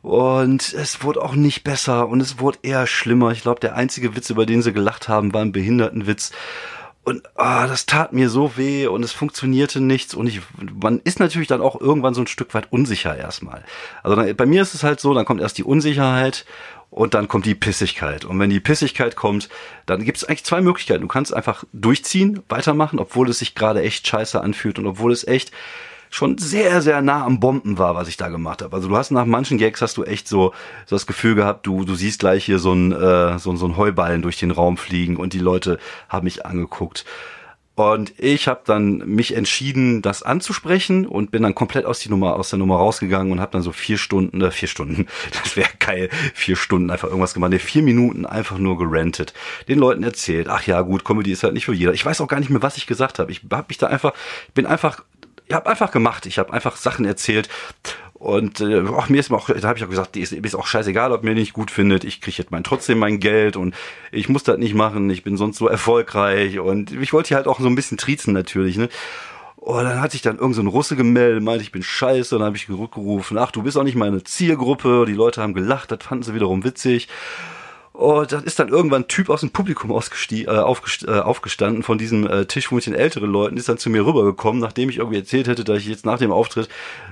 Und 0.00 0.72
es 0.72 1.02
wurde 1.02 1.20
auch 1.20 1.34
nicht 1.34 1.62
besser 1.62 2.08
und 2.08 2.22
es 2.22 2.40
wurde 2.40 2.60
eher 2.62 2.86
schlimmer. 2.86 3.32
Ich 3.32 3.42
glaube, 3.42 3.60
der 3.60 3.76
einzige 3.76 4.16
Witz, 4.16 4.30
über 4.30 4.46
den 4.46 4.62
sie 4.62 4.72
gelacht 4.72 5.10
haben, 5.10 5.34
war 5.34 5.42
ein 5.42 5.52
Behindertenwitz. 5.52 6.32
Und 7.06 7.22
ah, 7.36 7.68
das 7.68 7.86
tat 7.86 8.12
mir 8.12 8.28
so 8.28 8.56
weh 8.56 8.88
und 8.88 9.04
es 9.04 9.12
funktionierte 9.12 9.80
nichts. 9.80 10.12
Und 10.12 10.26
ich, 10.26 10.40
man 10.74 10.98
ist 11.04 11.20
natürlich 11.20 11.46
dann 11.46 11.60
auch 11.60 11.80
irgendwann 11.80 12.14
so 12.14 12.20
ein 12.20 12.26
Stück 12.26 12.52
weit 12.52 12.72
unsicher 12.72 13.16
erstmal. 13.16 13.62
Also 14.02 14.16
dann, 14.16 14.34
bei 14.34 14.44
mir 14.44 14.60
ist 14.60 14.74
es 14.74 14.82
halt 14.82 14.98
so, 14.98 15.14
dann 15.14 15.24
kommt 15.24 15.40
erst 15.40 15.56
die 15.56 15.62
Unsicherheit 15.62 16.44
und 16.90 17.14
dann 17.14 17.28
kommt 17.28 17.46
die 17.46 17.54
Pissigkeit. 17.54 18.24
Und 18.24 18.40
wenn 18.40 18.50
die 18.50 18.58
Pissigkeit 18.58 19.14
kommt, 19.14 19.48
dann 19.86 20.04
gibt 20.04 20.18
es 20.18 20.24
eigentlich 20.24 20.42
zwei 20.42 20.60
Möglichkeiten. 20.60 21.02
Du 21.02 21.06
kannst 21.06 21.32
einfach 21.32 21.62
durchziehen, 21.72 22.42
weitermachen, 22.48 22.98
obwohl 22.98 23.30
es 23.30 23.38
sich 23.38 23.54
gerade 23.54 23.82
echt 23.82 24.08
scheiße 24.08 24.40
anfühlt 24.40 24.80
und 24.80 24.88
obwohl 24.88 25.12
es 25.12 25.24
echt 25.28 25.52
schon 26.10 26.38
sehr, 26.38 26.82
sehr 26.82 27.02
nah 27.02 27.24
am 27.24 27.40
Bomben 27.40 27.78
war, 27.78 27.94
was 27.94 28.08
ich 28.08 28.16
da 28.16 28.28
gemacht 28.28 28.62
habe. 28.62 28.74
Also 28.74 28.88
du 28.88 28.96
hast 28.96 29.10
nach 29.10 29.26
manchen 29.26 29.58
Gags 29.58 29.82
hast 29.82 29.96
du 29.96 30.04
echt 30.04 30.28
so, 30.28 30.52
so 30.86 30.96
das 30.96 31.06
Gefühl 31.06 31.34
gehabt, 31.34 31.66
du, 31.66 31.84
du 31.84 31.94
siehst 31.94 32.20
gleich 32.20 32.44
hier 32.44 32.58
so 32.58 32.72
ein, 32.72 32.92
äh, 32.92 33.38
so, 33.38 33.54
so 33.56 33.66
ein 33.66 33.76
Heuballen 33.76 34.22
durch 34.22 34.38
den 34.38 34.50
Raum 34.50 34.76
fliegen 34.76 35.16
und 35.16 35.32
die 35.32 35.38
Leute 35.38 35.78
haben 36.08 36.24
mich 36.24 36.46
angeguckt. 36.46 37.04
Und 37.76 38.18
ich 38.18 38.48
habe 38.48 38.62
dann 38.64 38.98
mich 39.06 39.36
entschieden, 39.36 40.00
das 40.00 40.22
anzusprechen 40.22 41.06
und 41.06 41.30
bin 41.30 41.42
dann 41.42 41.54
komplett 41.54 41.84
aus, 41.84 41.98
die 41.98 42.08
Nummer, 42.08 42.34
aus 42.36 42.48
der 42.48 42.58
Nummer 42.58 42.76
rausgegangen 42.76 43.30
und 43.30 43.38
habe 43.38 43.52
dann 43.52 43.60
so 43.60 43.70
vier 43.70 43.98
Stunden, 43.98 44.40
äh, 44.40 44.50
vier 44.50 44.66
Stunden, 44.66 45.06
das 45.42 45.56
wäre 45.56 45.68
geil, 45.78 46.08
vier 46.32 46.56
Stunden 46.56 46.90
einfach 46.90 47.08
irgendwas 47.08 47.34
gemacht, 47.34 47.50
nee, 47.50 47.58
vier 47.58 47.82
Minuten 47.82 48.24
einfach 48.24 48.56
nur 48.56 48.78
gerantet, 48.78 49.34
den 49.68 49.78
Leuten 49.78 50.04
erzählt, 50.04 50.48
ach 50.48 50.66
ja 50.66 50.80
gut, 50.80 51.04
Comedy 51.04 51.32
ist 51.32 51.42
halt 51.42 51.52
nicht 51.52 51.66
für 51.66 51.74
jeder. 51.74 51.92
Ich 51.92 52.06
weiß 52.06 52.22
auch 52.22 52.28
gar 52.28 52.40
nicht 52.40 52.48
mehr, 52.48 52.62
was 52.62 52.78
ich 52.78 52.86
gesagt 52.86 53.18
habe. 53.18 53.30
Ich 53.30 53.42
habe 53.52 53.66
mich 53.68 53.76
da 53.76 53.88
einfach, 53.88 54.14
bin 54.54 54.64
einfach 54.64 55.04
ich 55.48 55.54
habe 55.54 55.68
einfach 55.68 55.90
gemacht. 55.90 56.26
Ich 56.26 56.38
habe 56.38 56.52
einfach 56.52 56.76
Sachen 56.76 57.04
erzählt. 57.04 57.48
Und 58.14 58.60
äh, 58.60 58.82
ach, 58.96 59.08
mir 59.08 59.20
ist 59.20 59.30
auch, 59.30 59.48
da 59.48 59.68
habe 59.68 59.78
ich 59.78 59.84
auch 59.84 59.90
gesagt, 59.90 60.14
die 60.14 60.22
ist, 60.22 60.32
ist 60.32 60.54
auch 60.54 60.66
scheißegal, 60.66 61.12
ob 61.12 61.22
mir 61.22 61.34
nicht 61.34 61.52
gut 61.52 61.70
findet. 61.70 62.02
Ich 62.02 62.20
kriege 62.20 62.38
jetzt 62.38 62.50
mein 62.50 62.64
trotzdem 62.64 62.98
mein 62.98 63.20
Geld 63.20 63.56
und 63.56 63.74
ich 64.10 64.28
muss 64.28 64.42
das 64.42 64.58
nicht 64.58 64.74
machen. 64.74 65.10
Ich 65.10 65.22
bin 65.22 65.36
sonst 65.36 65.58
so 65.58 65.68
erfolgreich 65.68 66.58
und 66.58 66.92
ich 66.92 67.12
wollte 67.12 67.28
hier 67.28 67.36
halt 67.36 67.46
auch 67.46 67.60
so 67.60 67.66
ein 67.66 67.74
bisschen 67.74 67.98
triezen 67.98 68.32
natürlich, 68.32 68.78
ne? 68.78 68.88
Und 69.56 69.82
dann 69.82 70.00
hat 70.00 70.12
sich 70.12 70.22
dann 70.22 70.38
irgend 70.38 70.54
so 70.54 70.62
Russe 70.62 70.94
gemeldet, 70.94 71.42
meinte, 71.42 71.62
ich 71.62 71.72
bin 71.72 71.82
scheiße, 71.82 72.36
und 72.36 72.40
dann 72.40 72.46
habe 72.46 72.56
ich 72.56 72.66
zurückgerufen, 72.66 73.36
ach, 73.36 73.50
du 73.50 73.64
bist 73.64 73.76
auch 73.76 73.82
nicht 73.82 73.96
meine 73.96 74.22
Zielgruppe. 74.22 75.06
Die 75.08 75.12
Leute 75.12 75.42
haben 75.42 75.54
gelacht, 75.54 75.90
das 75.90 76.04
fanden 76.04 76.22
sie 76.22 76.34
wiederum 76.34 76.62
witzig. 76.62 77.08
Und 77.96 78.30
dann 78.30 78.44
ist 78.44 78.58
dann 78.58 78.68
irgendwann 78.68 79.04
ein 79.04 79.08
Typ 79.08 79.30
aus 79.30 79.40
dem 79.40 79.48
Publikum 79.48 79.90
äh, 79.90 79.94
aufgest 79.94 81.08
äh, 81.08 81.12
aufgestanden 81.12 81.82
von 81.82 81.96
diesem 81.96 82.26
äh, 82.26 82.44
Tisch 82.44 82.70
mit 82.70 82.84
den 82.84 82.92
älteren 82.92 83.30
Leuten, 83.30 83.56
ist 83.56 83.70
dann 83.70 83.78
zu 83.78 83.88
mir 83.88 84.04
rübergekommen, 84.04 84.60
nachdem 84.60 84.90
ich 84.90 84.98
irgendwie 84.98 85.16
erzählt 85.16 85.48
hätte, 85.48 85.64
dass 85.64 85.78
ich 85.78 85.86
jetzt 85.86 86.04
nach 86.04 86.18
dem 86.18 86.30
Auftritt 86.30 86.68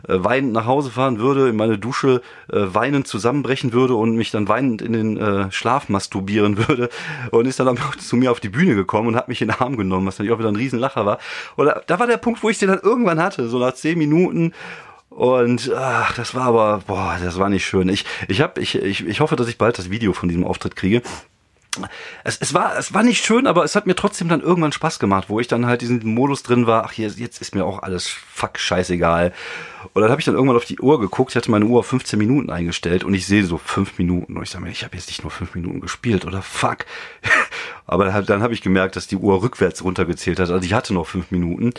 äh, 0.07 0.19
weinend 0.19 0.53
nach 0.53 0.67
Hause 0.67 0.91
fahren 0.91 1.19
würde, 1.19 1.49
in 1.49 1.57
meine 1.57 1.79
Dusche 1.79 2.21
äh, 2.53 2.67
weinend 2.67 3.07
zusammenbrechen 3.07 3.73
würde 3.73 3.95
und 3.95 4.15
mich 4.17 4.31
dann 4.31 4.47
weinend 4.47 4.83
in 4.83 4.93
den 4.93 5.17
äh, 5.17 5.51
Schlaf 5.51 5.89
masturbieren 5.89 6.59
würde. 6.69 6.91
Und 7.31 7.47
ist 7.47 7.59
dann 7.59 7.79
zu 7.99 8.17
mir 8.17 8.31
auf 8.31 8.41
die 8.41 8.51
Bühne 8.51 8.75
gekommen 8.75 9.09
und 9.09 9.17
hat 9.17 9.29
mich 9.29 9.41
in 9.41 9.49
den 9.49 9.59
Arm 9.59 9.79
genommen, 9.79 10.07
was 10.07 10.19
natürlich 10.19 10.35
auch 10.35 10.39
wieder 10.39 10.51
ein 10.51 10.57
Riesenlacher 10.57 11.07
war. 11.07 11.19
Und 11.57 11.65
da, 11.65 11.81
da 11.87 11.99
war 11.99 12.07
der 12.07 12.19
Punkt, 12.19 12.43
wo 12.43 12.51
ich 12.51 12.59
den 12.59 12.69
dann 12.69 12.81
irgendwann 12.81 13.23
hatte, 13.23 13.49
so 13.49 13.59
nach 13.59 13.73
zehn 13.73 13.97
Minuten 13.97 14.53
und 15.15 15.71
ach, 15.73 16.15
das 16.15 16.35
war 16.35 16.47
aber, 16.47 16.83
boah, 16.87 17.17
das 17.23 17.39
war 17.39 17.49
nicht 17.49 17.65
schön. 17.65 17.89
Ich, 17.89 18.05
ich, 18.27 18.41
hab, 18.41 18.59
ich, 18.59 18.75
ich, 18.75 19.07
ich 19.07 19.21
hoffe, 19.21 19.37
dass 19.37 19.47
ich 19.47 19.59
bald 19.59 19.79
das 19.79 19.91
Video 19.91 20.13
von 20.13 20.29
diesem 20.29 20.45
Auftritt 20.45 20.75
kriege. 20.75 21.03
Es, 22.23 22.39
es, 22.39 22.55
war, 22.55 22.77
es 22.79 22.95
war 22.95 23.03
nicht 23.03 23.25
schön, 23.25 23.47
aber 23.47 23.65
es 23.65 23.77
hat 23.77 23.87
mir 23.87 23.95
trotzdem 23.95 24.29
dann 24.29 24.41
irgendwann 24.41 24.73
Spaß 24.73 24.99
gemacht, 24.99 25.29
wo 25.29 25.41
ich 25.41 25.49
dann 25.49 25.67
halt 25.67 25.83
diesen 25.83 26.05
Modus 26.05 26.43
drin 26.43 26.67
war, 26.67 26.85
ach, 26.85 26.93
hier, 26.93 27.09
jetzt 27.09 27.41
ist 27.41 27.55
mir 27.55 27.65
auch 27.65 27.83
alles 27.83 28.09
fuck 28.09 28.59
scheißegal. 28.59 29.33
Und 29.93 30.03
dann 30.03 30.11
habe 30.11 30.21
ich 30.21 30.25
dann 30.25 30.35
irgendwann 30.35 30.57
auf 30.57 30.65
die 30.65 30.81
Uhr 30.81 31.01
geguckt, 31.01 31.33
ich 31.33 31.37
hatte 31.37 31.51
meine 31.51 31.67
Uhr 31.67 31.81
auf 31.81 31.87
15 31.87 32.19
Minuten 32.19 32.51
eingestellt 32.51 33.05
und 33.05 33.15
ich 33.15 33.27
sehe 33.27 33.45
so 33.45 33.59
fünf 33.59 33.99
Minuten 33.99 34.37
und 34.37 34.43
ich 34.43 34.51
sage 34.51 34.65
mir, 34.65 34.71
ich 34.71 34.85
habe 34.85 34.97
jetzt 34.97 35.09
nicht 35.09 35.23
nur 35.23 35.31
fünf 35.31 35.55
Minuten 35.55 35.81
gespielt 35.81 36.25
oder 36.25 36.43
fuck. 36.43 36.79
aber 37.87 38.07
dann 38.23 38.43
habe 38.43 38.55
ich 38.55 38.63
gemerkt, 38.63 38.97
dass 38.97 39.07
die 39.07 39.17
Uhr 39.17 39.43
rückwärts 39.43 39.85
runtergezählt 39.85 40.39
hat, 40.41 40.51
also 40.51 40.65
ich 40.65 40.75
hatte 40.75 40.95
noch 40.95 41.07
fünf 41.07 41.31
Minuten. 41.31 41.73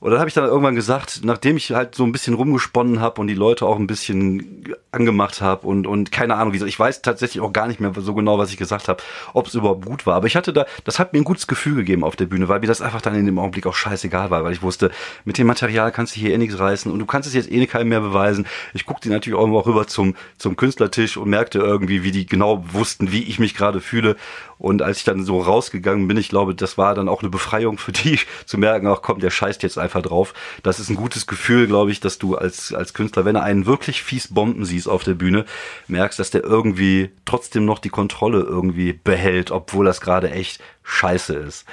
Und 0.00 0.10
dann 0.10 0.18
habe 0.18 0.28
ich 0.28 0.34
dann 0.34 0.44
irgendwann 0.44 0.74
gesagt, 0.74 1.20
nachdem 1.24 1.56
ich 1.56 1.70
halt 1.72 1.94
so 1.94 2.04
ein 2.04 2.12
bisschen 2.12 2.34
rumgesponnen 2.34 3.00
habe 3.00 3.20
und 3.20 3.26
die 3.28 3.34
Leute 3.34 3.66
auch 3.66 3.78
ein 3.78 3.86
bisschen 3.86 4.74
angemacht 4.96 5.40
habe 5.40 5.66
und, 5.66 5.86
und 5.86 6.10
keine 6.10 6.34
Ahnung, 6.34 6.52
wie 6.54 6.64
ich 6.64 6.78
weiß 6.78 7.02
tatsächlich 7.02 7.42
auch 7.42 7.52
gar 7.52 7.68
nicht 7.68 7.80
mehr 7.80 7.92
so 7.96 8.14
genau, 8.14 8.38
was 8.38 8.50
ich 8.50 8.56
gesagt 8.56 8.88
habe, 8.88 9.02
ob 9.34 9.46
es 9.46 9.54
überhaupt 9.54 9.84
gut 9.84 10.06
war. 10.06 10.16
Aber 10.16 10.26
ich 10.26 10.36
hatte 10.36 10.52
da, 10.52 10.66
das 10.84 10.98
hat 10.98 11.12
mir 11.12 11.20
ein 11.20 11.24
gutes 11.24 11.46
Gefühl 11.46 11.76
gegeben 11.76 12.02
auf 12.02 12.16
der 12.16 12.26
Bühne, 12.26 12.48
weil 12.48 12.60
mir 12.60 12.66
das 12.66 12.80
einfach 12.80 13.02
dann 13.02 13.14
in 13.14 13.26
dem 13.26 13.38
Augenblick 13.38 13.66
auch 13.66 13.74
scheißegal 13.74 14.30
war, 14.30 14.42
weil 14.42 14.52
ich 14.52 14.62
wusste, 14.62 14.90
mit 15.24 15.38
dem 15.38 15.46
Material 15.46 15.92
kannst 15.92 16.16
du 16.16 16.20
hier 16.20 16.32
eh 16.32 16.38
nichts 16.38 16.58
reißen 16.58 16.90
und 16.90 16.98
du 16.98 17.06
kannst 17.06 17.28
es 17.28 17.34
jetzt 17.34 17.50
eh 17.50 17.66
keinem 17.66 17.90
mehr 17.90 18.00
beweisen. 18.00 18.46
Ich 18.74 18.86
guckte 18.86 19.10
natürlich 19.10 19.38
auch 19.38 19.44
immer 19.44 19.64
rüber 19.64 19.86
zum, 19.86 20.16
zum 20.38 20.56
Künstlertisch 20.56 21.16
und 21.16 21.28
merkte 21.28 21.58
irgendwie, 21.58 22.02
wie 22.02 22.10
die 22.10 22.26
genau 22.26 22.64
wussten, 22.72 23.12
wie 23.12 23.24
ich 23.24 23.38
mich 23.38 23.54
gerade 23.54 23.80
fühle. 23.80 24.16
Und 24.58 24.80
als 24.80 24.98
ich 24.98 25.04
dann 25.04 25.24
so 25.24 25.40
rausgegangen 25.40 26.08
bin, 26.08 26.16
ich 26.16 26.30
glaube, 26.30 26.54
das 26.54 26.78
war 26.78 26.94
dann 26.94 27.08
auch 27.08 27.20
eine 27.20 27.28
Befreiung 27.28 27.78
für 27.78 27.92
die, 27.92 28.18
zu 28.46 28.58
merken, 28.58 28.86
ach 28.86 29.02
komm, 29.02 29.18
der 29.20 29.30
scheißt 29.30 29.62
jetzt 29.62 29.78
einfach 29.78 30.02
drauf. 30.02 30.32
Das 30.62 30.80
ist 30.80 30.88
ein 30.88 30.96
gutes 30.96 31.26
Gefühl, 31.26 31.66
glaube 31.66 31.90
ich, 31.90 32.00
dass 32.00 32.18
du 32.18 32.36
als, 32.36 32.72
als 32.72 32.94
Künstler, 32.94 33.24
wenn 33.24 33.34
du 33.34 33.42
einen 33.42 33.66
wirklich 33.66 34.02
fies 34.02 34.32
Bomben 34.32 34.64
siehst 34.64 34.85
auf 34.88 35.04
der 35.04 35.14
Bühne, 35.14 35.44
merkst, 35.88 36.18
dass 36.18 36.30
der 36.30 36.44
irgendwie 36.44 37.10
trotzdem 37.24 37.64
noch 37.64 37.78
die 37.78 37.88
Kontrolle 37.88 38.40
irgendwie 38.40 38.92
behält, 38.92 39.50
obwohl 39.50 39.84
das 39.84 40.00
gerade 40.00 40.30
echt 40.30 40.60
scheiße 40.82 41.34
ist. 41.34 41.66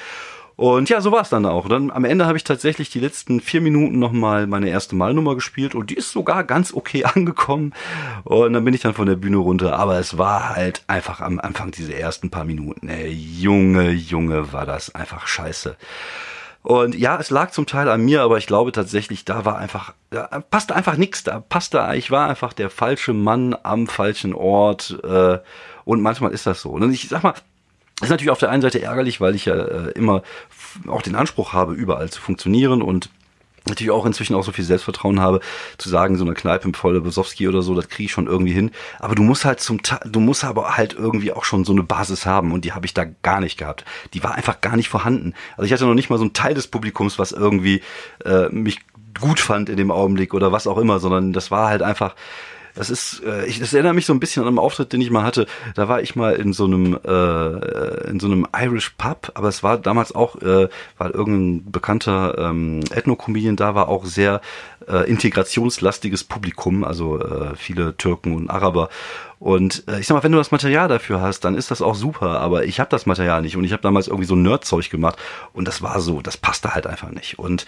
Und 0.55 0.89
ja, 0.89 1.01
so 1.01 1.11
war 1.11 1.21
es 1.21 1.29
dann 1.29 1.45
auch. 1.45 1.67
Dann 1.67 1.89
am 1.89 2.05
Ende 2.05 2.27
habe 2.27 2.37
ich 2.37 2.43
tatsächlich 2.43 2.89
die 2.89 2.99
letzten 2.99 3.39
vier 3.39 3.59
Minuten 3.59 3.97
nochmal 3.97 4.45
meine 4.45 4.69
erste 4.69 4.95
Malnummer 4.95 5.33
gespielt 5.33 5.73
und 5.73 5.89
die 5.89 5.95
ist 5.95 6.11
sogar 6.11 6.43
ganz 6.43 6.73
okay 6.73 7.03
angekommen. 7.15 7.73
Und 8.23 8.53
dann 8.53 8.63
bin 8.63 8.73
ich 8.73 8.81
dann 8.81 8.93
von 8.93 9.07
der 9.07 9.15
Bühne 9.15 9.37
runter. 9.37 9.77
Aber 9.79 9.97
es 9.97 10.17
war 10.17 10.55
halt 10.55 10.83
einfach 10.87 11.21
am 11.21 11.39
Anfang 11.39 11.71
diese 11.71 11.95
ersten 11.95 12.29
paar 12.29 12.45
Minuten. 12.45 12.87
Ey, 12.87 13.09
Junge, 13.09 13.91
Junge, 13.91 14.53
war 14.53 14.65
das 14.65 14.93
einfach 14.93 15.25
scheiße. 15.25 15.75
Und 16.63 16.95
ja, 16.95 17.17
es 17.19 17.29
lag 17.29 17.51
zum 17.51 17.65
Teil 17.65 17.89
an 17.89 18.01
mir, 18.01 18.21
aber 18.21 18.37
ich 18.37 18.47
glaube 18.47 18.71
tatsächlich, 18.71 19.25
da 19.25 19.43
war 19.43 19.57
einfach, 19.57 19.93
da 20.09 20.41
passte 20.49 20.75
einfach 20.75 20.95
nichts. 20.95 21.23
Da 21.23 21.41
passte, 21.41 21.85
ich 21.95 22.09
war 22.09 22.29
einfach 22.29 22.53
der 22.53 22.69
falsche 22.69 23.13
Mann 23.13 23.55
am 23.63 23.87
falschen 23.87 24.33
Ort. 24.33 24.97
Äh, 25.03 25.39
und 25.83 26.01
manchmal 26.01 26.31
ist 26.31 26.47
das 26.47 26.61
so. 26.61 26.69
Und 26.69 26.89
ich 26.91 27.09
sag 27.09 27.21
mal, 27.21 27.33
ist 28.01 28.09
natürlich 28.09 28.31
auf 28.31 28.39
der 28.39 28.49
einen 28.49 28.61
Seite 28.61 28.81
ärgerlich, 28.81 29.19
weil 29.19 29.35
ich 29.35 29.45
ja 29.45 29.55
äh, 29.55 29.91
immer 29.91 30.23
auch 30.87 31.01
den 31.01 31.15
Anspruch 31.15 31.51
habe, 31.51 31.73
überall 31.73 32.09
zu 32.09 32.21
funktionieren 32.21 32.81
und 32.81 33.09
natürlich 33.67 33.91
auch 33.91 34.05
inzwischen 34.05 34.35
auch 34.35 34.43
so 34.43 34.51
viel 34.51 34.65
Selbstvertrauen 34.65 35.19
habe, 35.19 35.39
zu 35.77 35.89
sagen, 35.89 36.17
so 36.17 36.25
eine 36.25 36.33
Kneipe 36.33 36.67
im 36.67 36.73
volle 36.73 37.01
Besowski 37.01 37.47
oder 37.47 37.61
so, 37.61 37.73
das 37.75 37.89
kriege 37.89 38.05
ich 38.05 38.11
schon 38.11 38.27
irgendwie 38.27 38.53
hin. 38.53 38.71
Aber 38.99 39.15
du 39.15 39.23
musst 39.23 39.45
halt 39.45 39.59
zum 39.59 39.79
du 40.05 40.19
musst 40.19 40.43
aber 40.43 40.77
halt 40.77 40.93
irgendwie 40.93 41.31
auch 41.31 41.43
schon 41.43 41.65
so 41.65 41.73
eine 41.73 41.83
Basis 41.83 42.25
haben 42.25 42.51
und 42.51 42.65
die 42.65 42.73
habe 42.73 42.85
ich 42.85 42.93
da 42.93 43.05
gar 43.21 43.39
nicht 43.39 43.57
gehabt. 43.57 43.85
Die 44.13 44.23
war 44.23 44.35
einfach 44.35 44.61
gar 44.61 44.75
nicht 44.75 44.89
vorhanden. 44.89 45.33
Also 45.57 45.65
ich 45.65 45.73
hatte 45.73 45.85
noch 45.85 45.93
nicht 45.93 46.09
mal 46.09 46.17
so 46.17 46.23
einen 46.23 46.33
Teil 46.33 46.53
des 46.53 46.67
Publikums, 46.67 47.19
was 47.19 47.31
irgendwie 47.31 47.81
äh, 48.25 48.49
mich 48.49 48.79
gut 49.19 49.39
fand 49.39 49.69
in 49.69 49.77
dem 49.77 49.91
Augenblick 49.91 50.33
oder 50.33 50.51
was 50.51 50.67
auch 50.67 50.77
immer, 50.77 50.99
sondern 50.99 51.33
das 51.33 51.51
war 51.51 51.69
halt 51.69 51.81
einfach, 51.81 52.15
das 52.75 52.89
ist, 52.89 53.21
äh, 53.25 53.45
ich, 53.45 53.59
das 53.59 53.73
erinnert 53.73 53.95
mich 53.95 54.05
so 54.05 54.13
ein 54.13 54.19
bisschen 54.19 54.43
an 54.43 54.49
einen 54.49 54.59
Auftritt, 54.59 54.93
den 54.93 55.01
ich 55.01 55.11
mal 55.11 55.23
hatte. 55.23 55.45
Da 55.75 55.87
war 55.87 56.01
ich 56.01 56.15
mal 56.15 56.33
in 56.33 56.53
so 56.53 56.65
einem, 56.65 56.99
äh, 57.05 58.09
in 58.09 58.19
so 58.19 58.27
einem 58.27 58.47
Irish 58.57 58.91
Pub, 58.97 59.31
aber 59.35 59.47
es 59.47 59.63
war 59.63 59.77
damals 59.77 60.13
auch, 60.13 60.35
äh, 60.41 60.69
weil 60.97 61.11
irgendein 61.11 61.71
bekannter 61.71 62.37
ähm, 62.37 62.81
Ethno-Comedian 62.91 63.55
da 63.55 63.75
war, 63.75 63.89
auch 63.89 64.05
sehr 64.05 64.41
äh, 64.87 65.09
integrationslastiges 65.09 66.23
Publikum, 66.23 66.83
also 66.83 67.19
äh, 67.19 67.55
viele 67.55 67.95
Türken 67.97 68.35
und 68.35 68.49
Araber. 68.49 68.89
Und 69.39 69.83
äh, 69.87 69.99
ich 69.99 70.07
sag 70.07 70.15
mal, 70.15 70.23
wenn 70.23 70.31
du 70.31 70.37
das 70.37 70.51
Material 70.51 70.87
dafür 70.87 71.21
hast, 71.21 71.41
dann 71.41 71.55
ist 71.55 71.71
das 71.71 71.81
auch 71.81 71.95
super. 71.95 72.39
Aber 72.39 72.65
ich 72.65 72.79
habe 72.79 72.89
das 72.89 73.05
Material 73.05 73.41
nicht 73.41 73.57
und 73.57 73.63
ich 73.63 73.73
habe 73.73 73.81
damals 73.81 74.07
irgendwie 74.07 74.25
so 74.25 74.35
Nerdzeug 74.35 74.89
gemacht 74.89 75.17
und 75.53 75.67
das 75.67 75.81
war 75.81 75.99
so, 75.99 76.21
das 76.21 76.37
passte 76.37 76.73
halt 76.73 76.87
einfach 76.87 77.11
nicht. 77.11 77.39
Und 77.39 77.65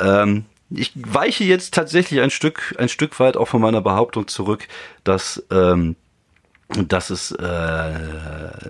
ähm, 0.00 0.44
ich 0.70 0.92
weiche 0.94 1.44
jetzt 1.44 1.74
tatsächlich 1.74 2.20
ein 2.20 2.30
Stück, 2.30 2.74
ein 2.78 2.88
Stück 2.88 3.18
weit 3.20 3.36
auch 3.36 3.48
von 3.48 3.60
meiner 3.60 3.80
Behauptung 3.80 4.28
zurück, 4.28 4.68
dass, 5.04 5.44
ähm, 5.50 5.96
dass 6.68 7.10
es 7.10 7.32
äh, 7.32 7.94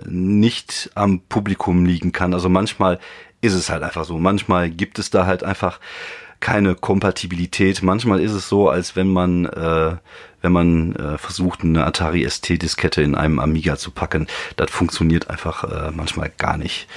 nicht 0.05 0.91
am 0.95 1.21
Publikum 1.21 1.85
liegen 1.85 2.11
kann. 2.11 2.33
Also 2.33 2.47
manchmal 2.47 2.99
ist 3.41 3.53
es 3.53 3.69
halt 3.69 3.83
einfach 3.83 4.05
so. 4.05 4.17
Manchmal 4.17 4.69
gibt 4.69 4.99
es 4.99 5.09
da 5.09 5.25
halt 5.25 5.43
einfach 5.43 5.79
keine 6.39 6.75
Kompatibilität. 6.75 7.83
Manchmal 7.83 8.21
ist 8.21 8.31
es 8.31 8.47
so, 8.47 8.69
als 8.69 8.95
wenn 8.95 9.11
man, 9.11 9.45
äh, 9.45 9.97
wenn 10.41 10.51
man 10.51 10.95
äh, 10.95 11.17
versucht, 11.17 11.63
eine 11.63 11.85
Atari 11.85 12.27
ST-Diskette 12.29 13.01
in 13.01 13.15
einem 13.15 13.39
Amiga 13.39 13.77
zu 13.77 13.91
packen. 13.91 14.27
Das 14.55 14.71
funktioniert 14.71 15.29
einfach 15.29 15.63
äh, 15.65 15.91
manchmal 15.91 16.31
gar 16.37 16.57
nicht. 16.57 16.87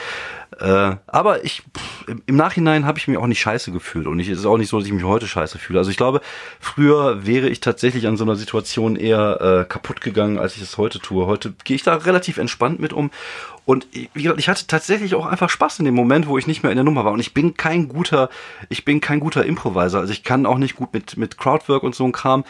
Äh, 0.60 0.96
aber 1.06 1.44
ich 1.44 1.62
im 2.26 2.36
Nachhinein 2.36 2.84
habe 2.86 2.98
ich 2.98 3.08
mich 3.08 3.18
auch 3.18 3.26
nicht 3.26 3.40
scheiße 3.40 3.72
gefühlt 3.72 4.06
und 4.06 4.18
ich, 4.18 4.28
es 4.28 4.40
ist 4.40 4.46
auch 4.46 4.58
nicht 4.58 4.68
so, 4.68 4.78
dass 4.78 4.86
ich 4.86 4.92
mich 4.92 5.04
heute 5.04 5.26
scheiße 5.26 5.58
fühle. 5.58 5.78
Also 5.78 5.90
ich 5.90 5.96
glaube, 5.96 6.20
früher 6.60 7.26
wäre 7.26 7.48
ich 7.48 7.60
tatsächlich 7.60 8.06
an 8.06 8.16
so 8.16 8.24
einer 8.24 8.36
Situation 8.36 8.96
eher 8.96 9.40
äh, 9.40 9.64
kaputt 9.68 10.00
gegangen, 10.00 10.38
als 10.38 10.56
ich 10.56 10.62
es 10.62 10.78
heute 10.78 10.98
tue. 10.98 11.26
Heute 11.26 11.54
gehe 11.64 11.76
ich 11.76 11.82
da 11.82 11.94
relativ 11.94 12.38
entspannt 12.38 12.80
mit 12.80 12.92
um 12.92 13.10
und 13.64 13.86
wie 13.92 14.22
gesagt, 14.22 14.40
ich 14.40 14.48
hatte 14.48 14.66
tatsächlich 14.66 15.14
auch 15.14 15.26
einfach 15.26 15.48
Spaß 15.48 15.78
in 15.78 15.84
dem 15.84 15.94
Moment, 15.94 16.26
wo 16.26 16.36
ich 16.36 16.48
nicht 16.48 16.62
mehr 16.62 16.72
in 16.72 16.76
der 16.76 16.84
Nummer 16.84 17.04
war. 17.04 17.12
Und 17.12 17.20
ich 17.20 17.32
bin 17.32 17.54
kein 17.54 17.88
guter, 17.88 18.28
ich 18.68 18.84
bin 18.84 19.00
kein 19.00 19.20
guter 19.20 19.44
Improviser. 19.44 20.00
Also 20.00 20.12
ich 20.12 20.24
kann 20.24 20.46
auch 20.46 20.58
nicht 20.58 20.74
gut 20.74 20.92
mit, 20.92 21.16
mit 21.16 21.38
Crowdwork 21.38 21.84
und 21.84 21.94
so 21.94 22.04
ein 22.04 22.12
Kram 22.12 22.44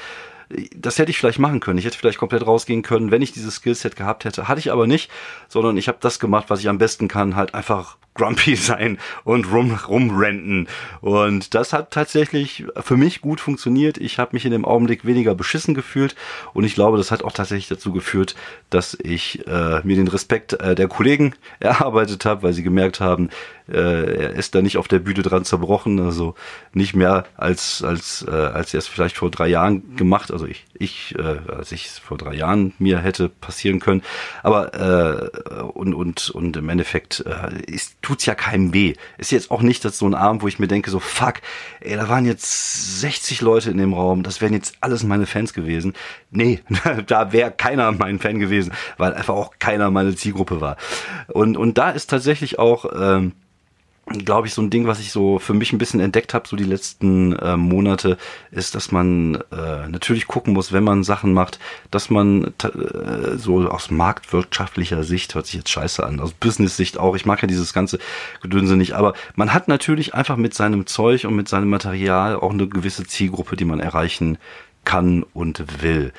das 0.76 0.98
hätte 0.98 1.10
ich 1.10 1.18
vielleicht 1.18 1.38
machen 1.38 1.60
können. 1.60 1.78
Ich 1.78 1.84
hätte 1.84 1.98
vielleicht 1.98 2.18
komplett 2.18 2.46
rausgehen 2.46 2.82
können, 2.82 3.10
wenn 3.10 3.22
ich 3.22 3.32
dieses 3.32 3.56
Skillset 3.56 3.96
gehabt 3.96 4.24
hätte. 4.24 4.48
Hatte 4.48 4.60
ich 4.60 4.72
aber 4.72 4.86
nicht, 4.86 5.10
sondern 5.48 5.76
ich 5.76 5.88
habe 5.88 5.98
das 6.00 6.18
gemacht, 6.18 6.46
was 6.48 6.60
ich 6.60 6.68
am 6.68 6.78
besten 6.78 7.08
kann, 7.08 7.36
halt 7.36 7.54
einfach 7.54 7.96
grumpy 8.14 8.56
sein 8.56 8.98
und 9.24 9.50
rum, 9.50 9.78
rumrenten. 9.88 10.68
Und 11.00 11.54
das 11.54 11.72
hat 11.72 11.90
tatsächlich 11.90 12.64
für 12.80 12.96
mich 12.96 13.20
gut 13.20 13.40
funktioniert. 13.40 13.98
Ich 13.98 14.18
habe 14.18 14.30
mich 14.32 14.44
in 14.44 14.52
dem 14.52 14.64
Augenblick 14.64 15.04
weniger 15.04 15.34
beschissen 15.34 15.74
gefühlt 15.74 16.14
und 16.54 16.64
ich 16.64 16.74
glaube, 16.74 16.98
das 16.98 17.10
hat 17.10 17.24
auch 17.24 17.32
tatsächlich 17.32 17.68
dazu 17.68 17.92
geführt, 17.92 18.34
dass 18.70 18.96
ich 19.02 19.46
äh, 19.46 19.80
mir 19.84 19.96
den 19.96 20.08
Respekt 20.08 20.54
äh, 20.54 20.74
der 20.74 20.88
Kollegen 20.88 21.34
erarbeitet 21.60 22.24
habe, 22.24 22.42
weil 22.42 22.52
sie 22.52 22.62
gemerkt 22.62 23.00
haben, 23.00 23.30
äh, 23.68 24.24
er 24.24 24.30
ist 24.32 24.54
da 24.54 24.62
nicht 24.62 24.76
auf 24.76 24.88
der 24.88 24.98
Bühne 24.98 25.22
dran 25.22 25.44
zerbrochen, 25.44 26.00
also 26.00 26.34
nicht 26.72 26.94
mehr 26.94 27.24
als 27.36 27.82
als 27.82 28.24
äh, 28.28 28.30
als 28.30 28.74
er 28.74 28.78
es 28.78 28.88
vielleicht 28.88 29.16
vor 29.16 29.30
drei 29.30 29.48
Jahren 29.48 29.96
gemacht, 29.96 30.30
also 30.30 30.41
ich 30.46 30.64
ich 30.74 31.14
äh, 31.18 31.38
als 31.48 31.72
ich 31.72 31.87
es 31.87 31.98
vor 31.98 32.18
drei 32.18 32.35
Jahren 32.35 32.72
mir 32.78 32.98
hätte 32.98 33.28
passieren 33.28 33.81
können, 33.81 34.02
aber 34.42 34.74
äh, 34.74 35.62
und 35.62 35.94
und 35.94 36.31
und 36.31 36.57
im 36.57 36.68
Endeffekt 36.68 37.24
äh, 37.26 37.78
tut's 38.02 38.26
ja 38.26 38.35
keinem 38.35 38.74
weh. 38.74 38.94
Ist 39.18 39.33
jetzt 39.33 39.50
auch 39.50 39.62
nicht 39.62 39.85
das 39.85 39.98
so 39.98 40.07
ein 40.07 40.14
Abend, 40.14 40.42
wo 40.42 40.48
ich 40.48 40.59
mir 40.59 40.68
denke 40.68 40.90
so 40.90 40.98
fuck, 40.98 41.35
ey, 41.81 41.96
da 41.96 42.09
waren 42.09 42.24
jetzt 42.24 43.00
60 43.00 43.40
Leute 43.40 43.70
in 43.70 43.78
dem 43.78 43.94
Raum, 43.94 44.22
das 44.22 44.40
wären 44.40 44.52
jetzt 44.52 44.76
alles 44.81 45.02
meine 45.02 45.26
Fans 45.26 45.55
gewesen. 45.55 45.94
Nee, 46.31 46.61
da 47.07 47.33
wäre 47.33 47.50
keiner 47.50 47.92
mein 47.92 48.18
Fan 48.18 48.38
gewesen, 48.38 48.72
weil 48.98 49.14
einfach 49.14 49.35
auch 49.35 49.52
keiner 49.59 49.90
meine 49.90 50.14
Zielgruppe 50.14 50.61
war. 50.61 50.76
Und 51.28 51.57
und 51.57 51.78
da 51.78 51.90
ist 51.90 52.11
tatsächlich 52.11 52.59
auch 52.59 52.87
ähm, 52.94 53.33
glaube 54.06 54.48
ich, 54.48 54.54
so 54.54 54.62
ein 54.62 54.70
Ding, 54.70 54.86
was 54.86 55.00
ich 55.00 55.12
so 55.12 55.38
für 55.38 55.54
mich 55.54 55.72
ein 55.72 55.78
bisschen 55.78 56.00
entdeckt 56.00 56.34
habe, 56.34 56.48
so 56.48 56.56
die 56.56 56.64
letzten 56.64 57.34
äh, 57.34 57.56
Monate, 57.56 58.18
ist, 58.50 58.74
dass 58.74 58.90
man 58.90 59.36
äh, 59.52 59.88
natürlich 59.88 60.26
gucken 60.26 60.54
muss, 60.54 60.72
wenn 60.72 60.84
man 60.84 61.04
Sachen 61.04 61.32
macht, 61.32 61.60
dass 61.90 62.10
man 62.10 62.52
äh, 62.62 63.36
so 63.36 63.68
aus 63.68 63.90
marktwirtschaftlicher 63.90 65.04
Sicht, 65.04 65.34
hört 65.34 65.46
sich 65.46 65.54
jetzt 65.54 65.70
scheiße 65.70 66.04
an, 66.04 66.20
aus 66.20 66.32
Business-Sicht 66.32 66.98
auch, 66.98 67.14
ich 67.14 67.26
mag 67.26 67.42
ja 67.42 67.48
dieses 67.48 67.72
ganze 67.72 67.98
Gedönse 68.42 68.76
nicht, 68.76 68.94
aber 68.94 69.14
man 69.36 69.54
hat 69.54 69.68
natürlich 69.68 70.14
einfach 70.14 70.36
mit 70.36 70.54
seinem 70.54 70.86
Zeug 70.86 71.24
und 71.24 71.36
mit 71.36 71.48
seinem 71.48 71.70
Material 71.70 72.36
auch 72.36 72.52
eine 72.52 72.66
gewisse 72.66 73.04
Zielgruppe, 73.04 73.56
die 73.56 73.64
man 73.64 73.80
erreichen 73.80 74.38
kann 74.84 75.24
und 75.32 75.82
will. 75.82 76.12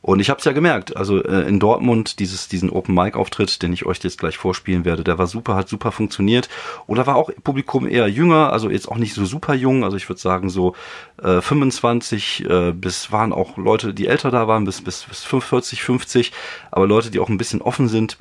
Und 0.00 0.20
ich 0.20 0.30
habe 0.30 0.38
es 0.38 0.44
ja 0.44 0.52
gemerkt, 0.52 0.96
also 0.96 1.22
äh, 1.22 1.48
in 1.48 1.58
Dortmund 1.58 2.20
dieses 2.20 2.46
diesen 2.46 2.70
Open 2.70 2.94
Mic 2.94 3.16
Auftritt, 3.16 3.62
den 3.62 3.72
ich 3.72 3.84
euch 3.84 3.98
jetzt 4.04 4.18
gleich 4.18 4.38
vorspielen 4.38 4.84
werde, 4.84 5.02
der 5.02 5.18
war 5.18 5.26
super, 5.26 5.56
hat 5.56 5.68
super 5.68 5.90
funktioniert. 5.90 6.48
Oder 6.86 7.06
war 7.08 7.16
auch 7.16 7.30
Publikum 7.42 7.86
eher 7.88 8.06
jünger, 8.08 8.52
also 8.52 8.70
jetzt 8.70 8.88
auch 8.88 8.96
nicht 8.96 9.12
so 9.14 9.24
super 9.24 9.54
jung, 9.54 9.82
also 9.82 9.96
ich 9.96 10.08
würde 10.08 10.20
sagen 10.20 10.50
so 10.50 10.76
äh, 11.22 11.40
25 11.40 12.48
äh, 12.48 12.72
bis 12.72 13.10
waren 13.10 13.32
auch 13.32 13.56
Leute, 13.56 13.92
die 13.92 14.06
älter 14.06 14.30
da 14.30 14.46
waren, 14.46 14.64
bis 14.64 14.82
bis 14.82 15.02
bis 15.02 15.24
45, 15.24 15.82
50, 15.82 16.32
aber 16.70 16.86
Leute, 16.86 17.10
die 17.10 17.18
auch 17.18 17.28
ein 17.28 17.38
bisschen 17.38 17.60
offen 17.60 17.88
sind 17.88 18.18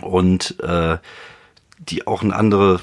und 0.00 0.58
äh, 0.60 0.96
die 1.78 2.06
auch 2.06 2.22
einen 2.22 2.32
andere, 2.32 2.80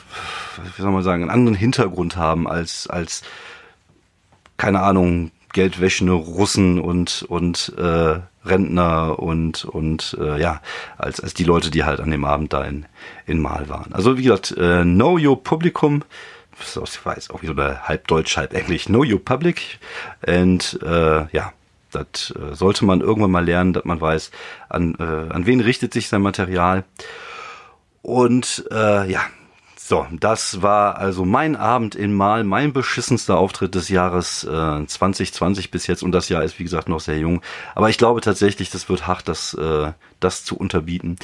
wie 0.76 0.82
soll 0.82 0.92
man 0.92 1.04
sagen, 1.04 1.24
einen 1.24 1.32
anderen 1.32 1.58
Hintergrund 1.58 2.18
haben 2.18 2.48
als 2.48 2.88
als 2.88 3.24
keine 4.58 4.82
Ahnung 4.82 5.32
geldwäschende 5.54 6.14
Russen 6.14 6.80
und 6.80 7.24
und 7.28 7.74
äh, 7.78 8.20
Rentner 8.46 9.20
und 9.20 9.66
und 9.66 10.18
äh, 10.20 10.40
ja 10.40 10.62
als 10.98 11.20
als 11.20 11.34
die 11.34 11.44
Leute, 11.44 11.72
die 11.72 11.84
halt 11.84 12.00
an 12.00 12.12
dem 12.12 12.26
Abend 12.26 12.54
da 12.54 12.64
in 12.64 12.86
in 13.26 13.40
Mal 13.40 13.70
waren. 13.70 13.94
Also 13.94 14.18
wie 14.18 14.24
gesagt, 14.24 14.52
äh, 14.58 14.84
Know 14.84 15.18
Your 15.18 15.44
Publicum, 15.44 16.04
ich 16.60 17.06
weiß 17.06 17.30
auch 17.32 17.42
wie 17.42 17.48
so 17.48 17.56
halb 17.56 18.08
Deutsch, 18.08 18.38
halb 18.38 18.54
Englisch, 18.54 18.86
Know 18.86 19.04
Your 19.04 19.24
Public 19.24 19.80
und 20.26 20.80
äh, 20.84 21.26
ja. 21.36 21.54
Das 21.94 22.34
äh, 22.38 22.56
sollte 22.56 22.86
man 22.86 23.02
irgendwann 23.02 23.32
mal 23.32 23.44
lernen, 23.44 23.74
dass 23.74 23.84
man 23.84 24.00
weiß, 24.00 24.32
an, 24.70 24.96
äh, 24.98 25.04
an 25.04 25.46
wen 25.46 25.60
richtet 25.60 25.92
sich 25.92 26.08
sein 26.08 26.22
Material. 26.22 26.86
Und 28.02 28.64
äh, 28.72 29.12
ja, 29.12 29.20
so, 29.88 30.06
das 30.12 30.62
war 30.62 30.98
also 30.98 31.26
mein 31.26 31.56
Abend 31.56 31.96
in 31.96 32.14
Mal, 32.14 32.44
mein 32.44 32.72
beschissenster 32.72 33.38
Auftritt 33.38 33.76
des 33.76 33.90
Jahres 33.90 34.44
äh, 34.44 34.86
2020 34.86 35.72
bis 35.72 35.88
jetzt 35.88 36.04
und 36.04 36.12
das 36.12 36.30
Jahr 36.30 36.44
ist 36.44 36.60
wie 36.60 36.64
gesagt 36.64 36.88
noch 36.88 37.00
sehr 37.00 37.18
jung. 37.18 37.42
Aber 37.76 37.90
ich 37.90 37.98
glaube 37.98 38.22
tatsächlich, 38.22 38.70
das 38.70 38.90
wird 38.90 39.08
hart, 39.08 39.28
das, 39.28 39.54
äh, 39.54 39.92
das 40.20 40.46
zu 40.46 40.56
unterbieten. 40.56 41.18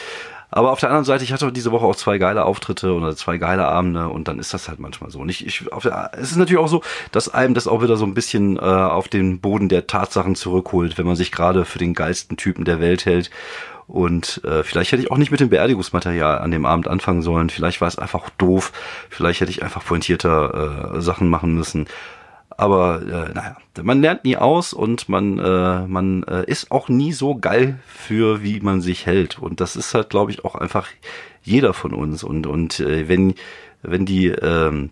Aber 0.49 0.71
auf 0.71 0.79
der 0.79 0.89
anderen 0.89 1.05
Seite, 1.05 1.23
ich 1.23 1.33
hatte 1.33 1.51
diese 1.51 1.71
Woche 1.71 1.85
auch 1.85 1.95
zwei 1.95 2.17
geile 2.17 2.45
Auftritte 2.45 2.93
oder 2.93 3.15
zwei 3.15 3.37
geile 3.37 3.67
Abende 3.67 4.07
und 4.07 4.27
dann 4.27 4.39
ist 4.39 4.53
das 4.53 4.69
halt 4.69 4.79
manchmal 4.79 5.11
so. 5.11 5.19
Und 5.19 5.29
ich, 5.29 5.45
ich 5.45 5.65
der, 5.83 6.11
es 6.13 6.31
ist 6.31 6.37
natürlich 6.37 6.61
auch 6.61 6.69
so, 6.69 6.83
dass 7.11 7.27
einem 7.33 7.53
das 7.53 7.67
auch 7.67 7.81
wieder 7.81 7.97
so 7.97 8.05
ein 8.05 8.13
bisschen 8.13 8.57
äh, 8.57 8.61
auf 8.61 9.09
den 9.09 9.41
Boden 9.41 9.67
der 9.69 9.87
Tatsachen 9.87 10.35
zurückholt, 10.35 10.97
wenn 10.97 11.05
man 11.05 11.17
sich 11.17 11.31
gerade 11.31 11.65
für 11.65 11.79
den 11.79 11.93
geilsten 11.93 12.37
Typen 12.37 12.63
der 12.63 12.79
Welt 12.79 13.05
hält 13.05 13.29
und 13.87 14.41
äh, 14.43 14.63
vielleicht 14.63 14.91
hätte 14.91 15.01
ich 15.01 15.11
auch 15.11 15.17
nicht 15.17 15.31
mit 15.31 15.39
dem 15.39 15.49
Beerdigungsmaterial 15.49 16.39
an 16.39 16.51
dem 16.51 16.65
Abend 16.65 16.89
anfangen 16.89 17.21
sollen. 17.21 17.49
Vielleicht 17.49 17.79
war 17.79 17.87
es 17.87 17.97
einfach 17.97 18.29
doof. 18.31 18.73
Vielleicht 19.09 19.39
hätte 19.39 19.51
ich 19.51 19.63
einfach 19.63 19.83
pointierter 19.83 20.95
äh, 20.95 21.01
Sachen 21.01 21.29
machen 21.29 21.55
müssen. 21.55 21.87
Aber 22.49 23.01
äh, 23.01 23.33
naja, 23.33 23.57
man 23.81 24.01
lernt 24.01 24.25
nie 24.25 24.35
aus 24.35 24.73
und 24.73 25.07
man, 25.07 25.39
äh, 25.39 25.87
man 25.87 26.23
äh, 26.23 26.43
ist 26.47 26.71
auch 26.71 26.89
nie 26.89 27.13
so 27.13 27.37
geil 27.37 27.79
für, 27.87 28.43
wie 28.43 28.59
man 28.59 28.81
sich 28.81 29.05
hält. 29.05 29.39
Und 29.39 29.61
das 29.61 29.75
ist 29.75 29.93
halt, 29.93 30.09
glaube 30.09 30.31
ich, 30.31 30.43
auch 30.43 30.55
einfach 30.55 30.89
jeder 31.43 31.73
von 31.73 31.93
uns. 31.93 32.23
Und, 32.23 32.45
und 32.45 32.79
äh, 32.81 33.07
wenn, 33.07 33.35
wenn 33.83 34.05
die 34.05 34.27
ähm, 34.27 34.89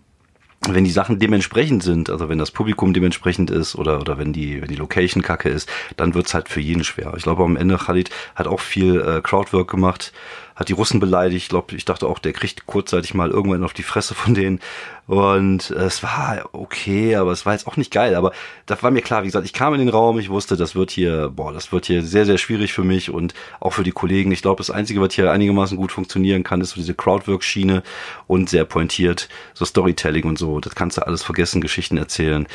wenn 0.74 0.84
die 0.84 0.90
Sachen 0.90 1.18
dementsprechend 1.18 1.82
sind, 1.82 2.10
also 2.10 2.28
wenn 2.28 2.38
das 2.38 2.50
Publikum 2.50 2.92
dementsprechend 2.92 3.50
ist 3.50 3.76
oder, 3.76 4.00
oder 4.00 4.18
wenn 4.18 4.32
die, 4.32 4.60
wenn 4.60 4.68
die 4.68 4.76
Location 4.76 5.22
kacke 5.22 5.48
ist, 5.48 5.68
dann 5.96 6.14
wird's 6.14 6.34
halt 6.34 6.48
für 6.48 6.60
jeden 6.60 6.84
schwer. 6.84 7.14
Ich 7.16 7.22
glaube, 7.22 7.44
am 7.44 7.56
Ende 7.56 7.76
Khalid 7.76 8.10
hat 8.34 8.46
auch 8.46 8.60
viel 8.60 9.00
äh, 9.00 9.20
Crowdwork 9.20 9.70
gemacht, 9.70 10.12
hat 10.56 10.70
die 10.70 10.72
Russen 10.72 10.98
beleidigt. 11.00 11.44
Ich 11.44 11.48
glaube, 11.50 11.76
ich 11.76 11.84
dachte 11.84 12.06
auch, 12.06 12.18
der 12.18 12.32
kriegt 12.32 12.66
kurzzeitig 12.66 13.14
mal 13.14 13.30
irgendwann 13.30 13.62
auf 13.62 13.74
die 13.74 13.82
Fresse 13.82 14.14
von 14.14 14.34
denen. 14.34 14.60
Und 15.06 15.70
es 15.70 16.02
war 16.02 16.48
okay, 16.52 17.14
aber 17.14 17.30
es 17.30 17.46
war 17.46 17.52
jetzt 17.52 17.66
auch 17.68 17.76
nicht 17.76 17.92
geil. 17.92 18.16
Aber 18.16 18.32
da 18.64 18.82
war 18.82 18.90
mir 18.90 19.02
klar, 19.02 19.22
wie 19.22 19.26
gesagt, 19.26 19.44
ich 19.44 19.52
kam 19.52 19.74
in 19.74 19.80
den 19.80 19.90
Raum, 19.90 20.18
ich 20.18 20.30
wusste, 20.30 20.56
das 20.56 20.74
wird 20.74 20.90
hier, 20.90 21.28
boah, 21.28 21.52
das 21.52 21.70
wird 21.70 21.86
hier 21.86 22.02
sehr, 22.02 22.24
sehr 22.24 22.38
schwierig 22.38 22.72
für 22.72 22.82
mich 22.82 23.10
und 23.10 23.34
auch 23.60 23.74
für 23.74 23.84
die 23.84 23.92
Kollegen. 23.92 24.32
Ich 24.32 24.42
glaube, 24.42 24.58
das 24.58 24.70
Einzige, 24.70 25.00
was 25.00 25.12
hier 25.14 25.30
einigermaßen 25.30 25.76
gut 25.76 25.92
funktionieren 25.92 26.42
kann, 26.42 26.62
ist 26.62 26.70
so 26.70 26.76
diese 26.76 26.94
Crowdwork-Schiene 26.94 27.82
und 28.26 28.48
sehr 28.48 28.64
pointiert, 28.64 29.28
so 29.52 29.64
Storytelling 29.64 30.24
und 30.24 30.38
so. 30.38 30.58
Das 30.58 30.74
kannst 30.74 30.96
du 30.96 31.06
alles 31.06 31.22
vergessen, 31.22 31.60
Geschichten 31.60 31.98
erzählen. 31.98 32.48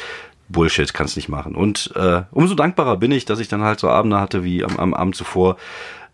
Bullshit, 0.50 0.94
kannst 0.94 1.16
nicht 1.16 1.30
machen. 1.30 1.56
Und 1.56 1.92
äh, 1.96 2.24
umso 2.32 2.56
dankbarer 2.56 2.98
bin 2.98 3.12
ich, 3.12 3.24
dass 3.24 3.40
ich 3.40 3.48
dann 3.48 3.62
halt 3.62 3.80
so 3.80 3.88
Abende 3.88 4.20
hatte 4.20 4.44
wie 4.44 4.66
am, 4.66 4.78
am 4.78 4.94
Abend 4.94 5.16
zuvor 5.16 5.56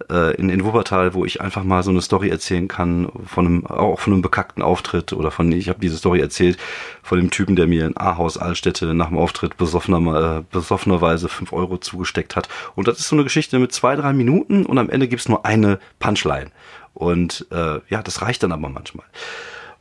äh, 0.10 0.36
in, 0.36 0.50
in 0.50 0.64
Wuppertal, 0.64 1.14
wo 1.14 1.26
ich 1.26 1.42
einfach 1.42 1.64
mal 1.64 1.84
so 1.84 1.92
eine 1.92 2.02
Story 2.02 2.30
erzählen 2.30 2.68
kann 2.68 3.10
von 3.26 3.46
einem 3.46 3.66
auch 3.66 4.00
von 4.00 4.14
einem 4.14 4.22
bekackten 4.22 4.64
Auftritt 4.64 5.14
oder 5.14 5.32
von 5.32 5.52
ich 5.52 5.70
habe 5.70 5.80
diese 5.80 5.98
Story 5.98 6.20
erzählt 6.20 6.58
von 7.04 7.18
dem 7.18 7.32
Typen, 7.32 7.56
der 7.56 7.68
mir 7.68 7.86
in 7.86 7.98
Ahaus 7.98 8.38
Altstädte 8.38 8.94
nach 8.94 9.10
dem 9.10 9.18
Auftritt 9.18 9.58
besoffener, 9.58 10.38
äh, 10.38 10.44
besoffenerweise 10.52 11.30
fünf 11.30 11.54
Euro 11.54 11.78
zugesteckt 11.78 12.36
hat. 12.36 12.48
Und 12.76 12.88
das 12.88 13.00
ist 13.00 13.08
so 13.08 13.16
eine 13.16 13.24
Geschichte 13.24 13.60
mit 13.60 13.72
zwei, 13.72 13.96
drei 13.96 14.14
Minuten 14.14 14.66
und 14.66 14.78
am 14.78 14.90
Ende 14.90 15.08
gibt's 15.08 15.30
nur 15.30 15.46
eine 15.46 15.80
Punchline. 16.00 16.52
Und 16.94 17.46
äh, 17.52 17.80
ja, 17.90 18.02
das 18.04 18.22
reicht 18.22 18.44
dann 18.44 18.52
aber 18.52 18.70
manchmal. 18.70 19.06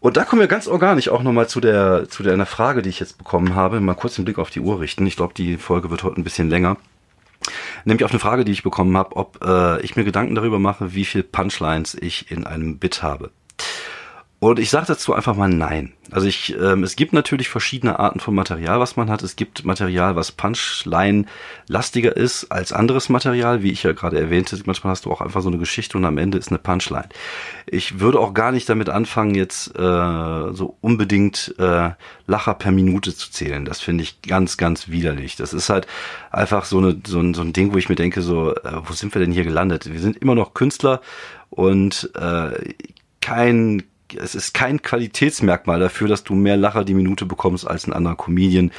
Und 0.00 0.16
da 0.16 0.24
kommen 0.24 0.40
wir 0.40 0.48
ganz 0.48 0.68
organisch 0.68 1.09
auch 1.09 1.22
nochmal 1.22 1.48
zu 1.48 1.61
der, 1.61 2.09
zu 2.09 2.22
der 2.22 2.35
einer 2.35 2.46
Frage, 2.46 2.83
die 2.83 2.90
ich 2.90 3.00
jetzt 3.00 3.18
bekommen 3.18 3.55
habe. 3.55 3.81
Mal 3.81 3.94
kurz 3.94 4.16
den 4.16 4.24
Blick 4.24 4.38
auf 4.38 4.50
die 4.50 4.61
Uhr 4.61 4.81
richten. 4.81 5.07
Ich 5.07 5.16
glaube, 5.16 5.35
die 5.35 5.57
Folge 5.57 5.90
wird 5.90 6.02
heute 6.02 6.20
ein 6.20 6.24
bisschen 6.24 6.50
länger. 6.50 6.76
Nämlich 7.85 8.04
auf 8.04 8.11
eine 8.11 8.20
Frage, 8.20 8.44
die 8.44 8.52
ich 8.52 8.62
bekommen 8.62 8.96
habe, 8.96 9.16
ob 9.16 9.44
äh, 9.44 9.80
ich 9.82 9.96
mir 9.96 10.04
Gedanken 10.04 10.35
darüber 10.35 10.59
mache, 10.59 10.94
wie 10.94 11.04
viel 11.04 11.22
Punchlines 11.22 11.94
ich 11.94 12.30
in 12.30 12.46
einem 12.46 12.78
Bit 12.78 13.02
habe. 13.02 13.30
Und 14.38 14.59
ich 14.59 14.68
sage 14.68 14.87
dazu 14.87 15.14
einfach 15.14 15.35
mal 15.35 15.49
nein. 15.49 15.94
Also 16.11 16.27
ich, 16.27 16.55
ähm, 16.61 16.85
es 16.85 16.94
gibt 16.94 17.14
natürlich 17.14 17.49
verschiedene 17.49 17.99
Arten 17.99 18.20
von 18.20 18.35
Material, 18.35 18.79
was 18.79 18.94
man 18.94 19.09
hat. 19.11 19.22
Es 19.22 19.35
gibt 19.35 19.64
Material, 19.64 20.14
was 20.14 20.31
Punchline-lastiger 20.31 22.14
ist 22.14 22.53
als 22.53 22.70
anderes 22.70 23.09
Material, 23.09 23.62
wie 23.62 23.72
ich 23.72 23.83
ja 23.83 23.92
gerade 23.92 24.20
erwähnte. 24.20 24.61
Manchmal 24.66 24.90
hast 24.90 25.07
du 25.07 25.11
auch 25.11 25.22
einfach 25.22 25.40
so 25.40 25.49
eine 25.49 25.57
Geschichte 25.57 25.96
und 25.96 26.05
am 26.05 26.18
Ende 26.18 26.37
ist 26.37 26.49
eine 26.49 26.59
Punchline. 26.59 27.09
Ich 27.66 27.99
würde 27.99 28.20
auch 28.20 28.35
gar 28.35 28.53
nicht 28.53 28.68
damit 28.68 28.90
anfangen, 28.90 29.35
jetzt 29.35 29.75
äh, 29.75 30.53
so 30.53 30.77
unbedingt 30.83 31.55
äh, 31.59 31.92
Lacher 32.27 32.55
per 32.55 32.72
Minute 32.72 33.16
zu 33.16 33.31
zählen. 33.31 33.64
Das 33.64 33.81
finde 33.81 34.05
ich 34.05 34.20
ganz, 34.20 34.59
ganz 34.59 34.88
widerlich. 34.88 35.37
Das 35.37 35.55
ist 35.55 35.70
halt 35.70 35.87
einfach 36.31 36.66
so, 36.66 36.77
eine, 36.77 37.01
so, 37.07 37.20
ein, 37.20 37.33
so 37.33 37.40
ein 37.40 37.55
Ding, 37.55 37.72
wo 37.72 37.79
ich 37.79 37.88
mir 37.88 37.96
denke, 37.96 38.20
so, 38.20 38.55
äh, 38.55 38.83
wo 38.85 38.92
sind 38.92 39.14
wir 39.14 39.20
denn 39.20 39.33
hier 39.33 39.44
gelandet? 39.44 39.90
Wir 39.90 40.01
sind 40.01 40.18
immer 40.18 40.35
noch 40.35 40.53
Künstler 40.53 41.01
und 41.49 42.11
äh, 42.14 42.75
kein 43.22 43.83
es 44.14 44.35
ist 44.35 44.55
kein 44.55 44.83
Qualitätsmerkmal 44.83 45.81
dafür, 45.81 46.09
dass 46.09 46.25
du 46.25 46.35
mehr 46.35 46.57
Lacher 46.57 46.85
die 46.85 46.95
Minute 46.95 47.27
bekommst 47.27 47.66
als 47.66 47.87
ein 47.87 47.92
anderer 47.92 48.16
Comedian, 48.16 48.71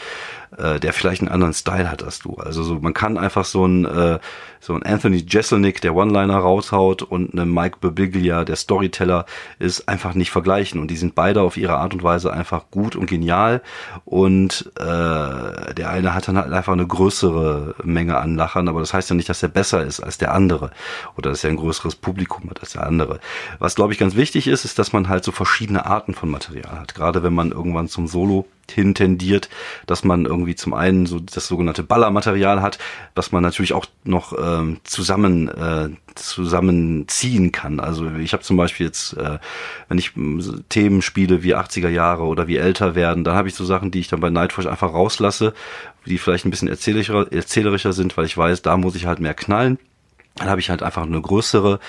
äh, 0.58 0.80
der 0.80 0.94
vielleicht 0.94 1.22
einen 1.22 1.32
anderen 1.32 1.54
Style 1.54 1.92
hat 1.92 2.04
als 2.04 2.20
du. 2.20 2.36
Also 2.36 2.64
so, 2.64 2.76
man 2.76 2.94
kann 2.94 3.18
einfach 3.18 3.46
so 3.46 3.66
ein, 3.66 3.86
äh, 3.86 4.20
so 4.60 4.74
ein 4.74 4.84
Anthony 4.84 5.18
Jeselnik, 5.28 5.82
der 5.82 5.96
One-Liner 5.96 6.38
raushaut 6.38 7.04
und 7.04 7.34
eine 7.34 7.46
Mike 7.46 7.78
Birbiglia, 7.82 8.46
der 8.46 8.56
Storyteller, 8.56 9.26
ist 9.60 9.88
einfach 9.88 10.14
nicht 10.14 10.32
vergleichen. 10.32 10.80
Und 10.80 10.90
die 10.90 10.98
sind 10.98 11.16
beide 11.16 11.42
auf 11.42 11.58
ihre 11.58 11.78
Art 11.78 11.94
und 11.94 12.04
Weise 12.04 12.32
einfach 12.32 12.66
gut 12.72 12.96
und 12.96 13.08
genial. 13.08 13.62
Und 14.06 14.72
äh, 14.78 14.84
der 15.74 15.90
eine 15.90 16.14
hat 16.14 16.28
dann 16.28 16.38
halt 16.38 16.52
einfach 16.54 16.74
eine 16.74 16.88
größere 16.88 17.76
Menge 17.84 18.18
an 18.18 18.36
Lachern, 18.36 18.68
aber 18.68 18.80
das 18.80 18.94
heißt 18.94 19.10
ja 19.10 19.16
nicht, 19.16 19.30
dass 19.30 19.44
er 19.44 19.50
besser 19.50 19.84
ist 19.84 20.00
als 20.00 20.18
der 20.18 20.34
andere 20.34 20.72
oder 21.18 21.30
dass 21.32 21.44
er 21.44 21.50
ein 21.50 21.58
größeres 21.58 21.96
Publikum 21.96 22.50
hat 22.50 22.62
als 22.62 22.74
der 22.74 22.86
andere. 22.86 23.20
Was 23.60 23.76
glaube 23.76 23.94
ich 23.94 24.00
ganz 24.00 24.16
wichtig 24.16 24.48
ist, 24.48 24.66
ist, 24.66 24.80
dass 24.80 24.94
man 24.94 25.10
halt 25.10 25.17
so 25.24 25.32
verschiedene 25.32 25.86
Arten 25.86 26.14
von 26.14 26.30
Material 26.30 26.80
hat. 26.80 26.96
Gerade 26.96 27.24
wenn 27.24 27.34
man 27.34 27.52
irgendwann 27.52 27.88
zum 27.88 28.08
Solo 28.08 28.46
hin 28.70 28.94
tendiert, 28.94 29.50
dass 29.86 30.04
man 30.04 30.26
irgendwie 30.26 30.56
zum 30.56 30.74
einen 30.74 31.06
so 31.06 31.20
das 31.20 31.48
sogenannte 31.48 31.84
Ballermaterial 31.84 32.62
hat, 32.62 32.78
was 33.16 33.32
man 33.32 33.44
natürlich 33.44 33.74
auch 33.74 33.86
noch 34.04 34.34
ähm, 34.38 34.80
zusammen 34.84 35.48
äh, 35.48 35.90
zusammenziehen 36.16 37.52
kann. 37.52 37.80
Also 37.80 38.10
ich 38.12 38.34
habe 38.34 38.44
zum 38.44 38.58
Beispiel 38.58 38.88
jetzt, 38.88 39.14
äh, 39.14 39.40
wenn 39.88 39.98
ich 39.98 40.14
so 40.40 40.58
Themen 40.70 41.02
spiele 41.02 41.44
wie 41.44 41.56
80er 41.56 41.90
Jahre 41.90 42.24
oder 42.24 42.48
wie 42.48 42.58
älter 42.58 42.96
werden, 42.96 43.24
dann 43.24 43.36
habe 43.36 43.48
ich 43.48 43.56
so 43.56 43.66
Sachen, 43.66 43.92
die 43.92 44.00
ich 44.00 44.10
dann 44.10 44.20
bei 44.20 44.30
Nightwish 44.30 44.68
einfach 44.68 44.94
rauslasse, 44.94 45.54
die 46.06 46.18
vielleicht 46.18 46.46
ein 46.46 46.52
bisschen 46.52 46.68
erzählerischer, 46.68 47.32
erzählerischer 47.32 47.94
sind, 47.94 48.18
weil 48.18 48.26
ich 48.26 48.38
weiß, 48.38 48.62
da 48.62 48.78
muss 48.78 48.96
ich 48.96 49.06
halt 49.06 49.20
mehr 49.20 49.34
knallen 49.34 49.80
dann 50.38 50.50
habe 50.50 50.60
ich 50.60 50.70
halt 50.70 50.84
einfach 50.84 51.04
eine 51.04 51.22
größere, 51.22 51.80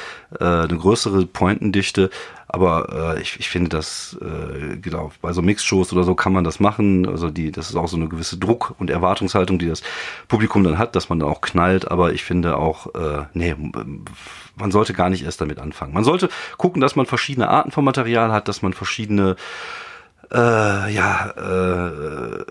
äh, 0.40 0.44
eine 0.44 0.76
größere 0.76 1.26
Pointendichte. 1.26 2.10
Aber 2.50 3.16
äh, 3.16 3.20
ich, 3.20 3.38
ich 3.38 3.48
finde 3.50 3.68
das, 3.68 4.16
äh, 4.22 4.78
genau, 4.78 5.12
bei 5.20 5.34
so 5.34 5.42
Mixshows 5.42 5.92
oder 5.92 6.04
so 6.04 6.14
kann 6.14 6.32
man 6.32 6.44
das 6.44 6.60
machen. 6.60 7.06
Also 7.06 7.28
die, 7.30 7.52
das 7.52 7.68
ist 7.68 7.76
auch 7.76 7.88
so 7.88 7.96
eine 7.96 8.08
gewisse 8.08 8.38
Druck- 8.38 8.74
und 8.78 8.88
Erwartungshaltung, 8.88 9.58
die 9.58 9.68
das 9.68 9.82
Publikum 10.28 10.64
dann 10.64 10.78
hat, 10.78 10.96
dass 10.96 11.10
man 11.10 11.20
da 11.20 11.26
auch 11.26 11.42
knallt. 11.42 11.90
Aber 11.90 12.12
ich 12.14 12.24
finde 12.24 12.56
auch, 12.56 12.94
äh, 12.94 13.26
nee, 13.34 13.54
man 14.56 14.70
sollte 14.70 14.94
gar 14.94 15.10
nicht 15.10 15.24
erst 15.24 15.42
damit 15.42 15.58
anfangen. 15.58 15.92
Man 15.92 16.04
sollte 16.04 16.30
gucken, 16.56 16.80
dass 16.80 16.96
man 16.96 17.04
verschiedene 17.04 17.48
Arten 17.48 17.70
von 17.70 17.84
Material 17.84 18.32
hat, 18.32 18.48
dass 18.48 18.62
man 18.62 18.72
verschiedene 18.72 19.36
äh, 20.32 20.92
ja, 20.92 21.30
äh, 21.36 22.44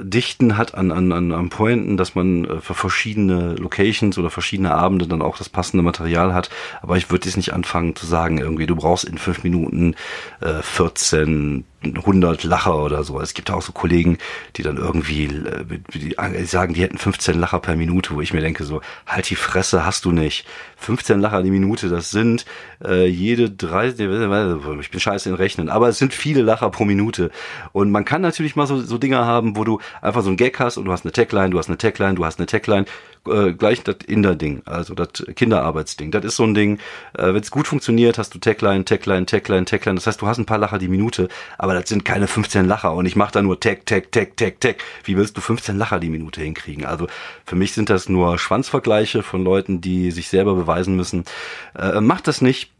Dichten 0.00 0.56
hat 0.56 0.74
an, 0.74 0.90
an, 0.90 1.12
an, 1.12 1.32
an 1.32 1.48
Pointen, 1.48 1.96
dass 1.96 2.14
man 2.14 2.44
äh, 2.44 2.60
für 2.60 2.74
verschiedene 2.74 3.54
Locations 3.54 4.18
oder 4.18 4.30
verschiedene 4.30 4.74
Abende 4.74 5.06
dann 5.06 5.22
auch 5.22 5.36
das 5.36 5.48
passende 5.48 5.82
Material 5.82 6.34
hat. 6.34 6.50
Aber 6.82 6.96
ich 6.96 7.10
würde 7.10 7.26
jetzt 7.26 7.36
nicht 7.36 7.52
anfangen 7.52 7.96
zu 7.96 8.06
sagen, 8.06 8.38
irgendwie, 8.38 8.66
du 8.66 8.76
brauchst 8.76 9.04
in 9.04 9.18
fünf 9.18 9.44
Minuten 9.44 9.94
äh, 10.40 10.62
14 10.62 11.64
100 11.84 12.42
Lacher 12.42 12.82
oder 12.82 13.04
so. 13.04 13.20
Es 13.20 13.34
gibt 13.34 13.50
auch 13.50 13.62
so 13.62 13.72
Kollegen, 13.72 14.18
die 14.56 14.62
dann 14.62 14.76
irgendwie 14.76 15.26
äh, 15.26 15.64
die 15.94 16.44
sagen, 16.44 16.74
die 16.74 16.82
hätten 16.82 16.98
15 16.98 17.38
Lacher 17.38 17.60
per 17.60 17.76
Minute, 17.76 18.14
wo 18.14 18.20
ich 18.20 18.32
mir 18.32 18.40
denke 18.40 18.64
so, 18.64 18.80
halt 19.06 19.30
die 19.30 19.36
Fresse, 19.36 19.86
hast 19.86 20.04
du 20.04 20.10
nicht. 20.10 20.44
15 20.76 21.20
Lacher 21.20 21.42
die 21.42 21.50
Minute, 21.50 21.88
das 21.88 22.10
sind 22.10 22.44
äh, 22.84 23.06
jede 23.06 23.50
drei, 23.50 23.88
ich 23.88 24.90
bin 24.90 25.00
scheiße 25.00 25.28
in 25.28 25.34
Rechnen, 25.36 25.68
aber 25.68 25.88
es 25.88 25.98
sind 25.98 26.14
viele 26.14 26.42
Lacher 26.42 26.70
pro 26.70 26.84
Minute. 26.84 27.30
Und 27.72 27.90
man 27.90 28.04
kann 28.04 28.22
natürlich 28.22 28.56
mal 28.56 28.66
so, 28.66 28.80
so 28.80 28.98
Dinger 28.98 29.24
haben, 29.24 29.56
wo 29.56 29.64
du 29.64 29.80
einfach 30.02 30.22
so 30.22 30.30
ein 30.30 30.36
Gag 30.36 30.58
hast 30.58 30.78
und 30.78 30.84
du 30.84 30.92
hast 30.92 31.04
eine 31.04 31.12
Tagline, 31.12 31.50
du 31.50 31.58
hast 31.58 31.68
eine 31.68 31.78
Tagline, 31.78 32.14
du 32.14 32.24
hast 32.24 32.38
eine 32.38 32.46
Tagline 32.46 32.86
äh, 33.26 33.52
gleich 33.52 33.82
das 33.82 33.96
Inder-Ding, 34.06 34.62
also 34.64 34.94
das 34.94 35.24
Kinderarbeitsding. 35.34 36.10
Das 36.10 36.24
ist 36.24 36.36
so 36.36 36.44
ein 36.44 36.54
Ding, 36.54 36.78
äh, 37.14 37.26
wenn 37.26 37.36
es 37.42 37.50
gut 37.50 37.66
funktioniert, 37.66 38.18
hast 38.18 38.34
du 38.34 38.38
Tagline, 38.38 38.84
Tagline, 38.84 39.26
Tagline, 39.26 39.64
Tagline. 39.64 39.96
Das 39.96 40.06
heißt, 40.06 40.20
du 40.20 40.26
hast 40.26 40.38
ein 40.38 40.46
paar 40.46 40.58
Lacher 40.58 40.78
die 40.78 40.88
Minute, 40.88 41.28
aber 41.58 41.74
das 41.74 41.88
sind 41.88 42.04
keine 42.04 42.26
15 42.26 42.66
Lacher 42.66 42.94
und 42.94 43.06
ich 43.06 43.16
mache 43.16 43.32
da 43.32 43.42
nur 43.42 43.58
Tag, 43.60 43.86
Tag, 43.86 44.12
Tag, 44.12 44.36
Tag, 44.36 44.60
Tag. 44.60 44.76
Wie 45.04 45.16
willst 45.16 45.36
du 45.36 45.40
15 45.40 45.76
Lacher 45.76 46.00
die 46.00 46.10
Minute 46.10 46.40
hinkriegen? 46.40 46.84
Also 46.84 47.06
für 47.44 47.56
mich 47.56 47.72
sind 47.72 47.90
das 47.90 48.08
nur 48.08 48.38
Schwanzvergleiche 48.38 49.22
von 49.22 49.44
Leuten, 49.44 49.80
die 49.80 50.10
sich 50.10 50.28
selber 50.28 50.54
beweisen 50.54 50.96
müssen. 50.96 51.24
Äh, 51.78 52.00
macht 52.00 52.28
das 52.28 52.40
nicht 52.40 52.72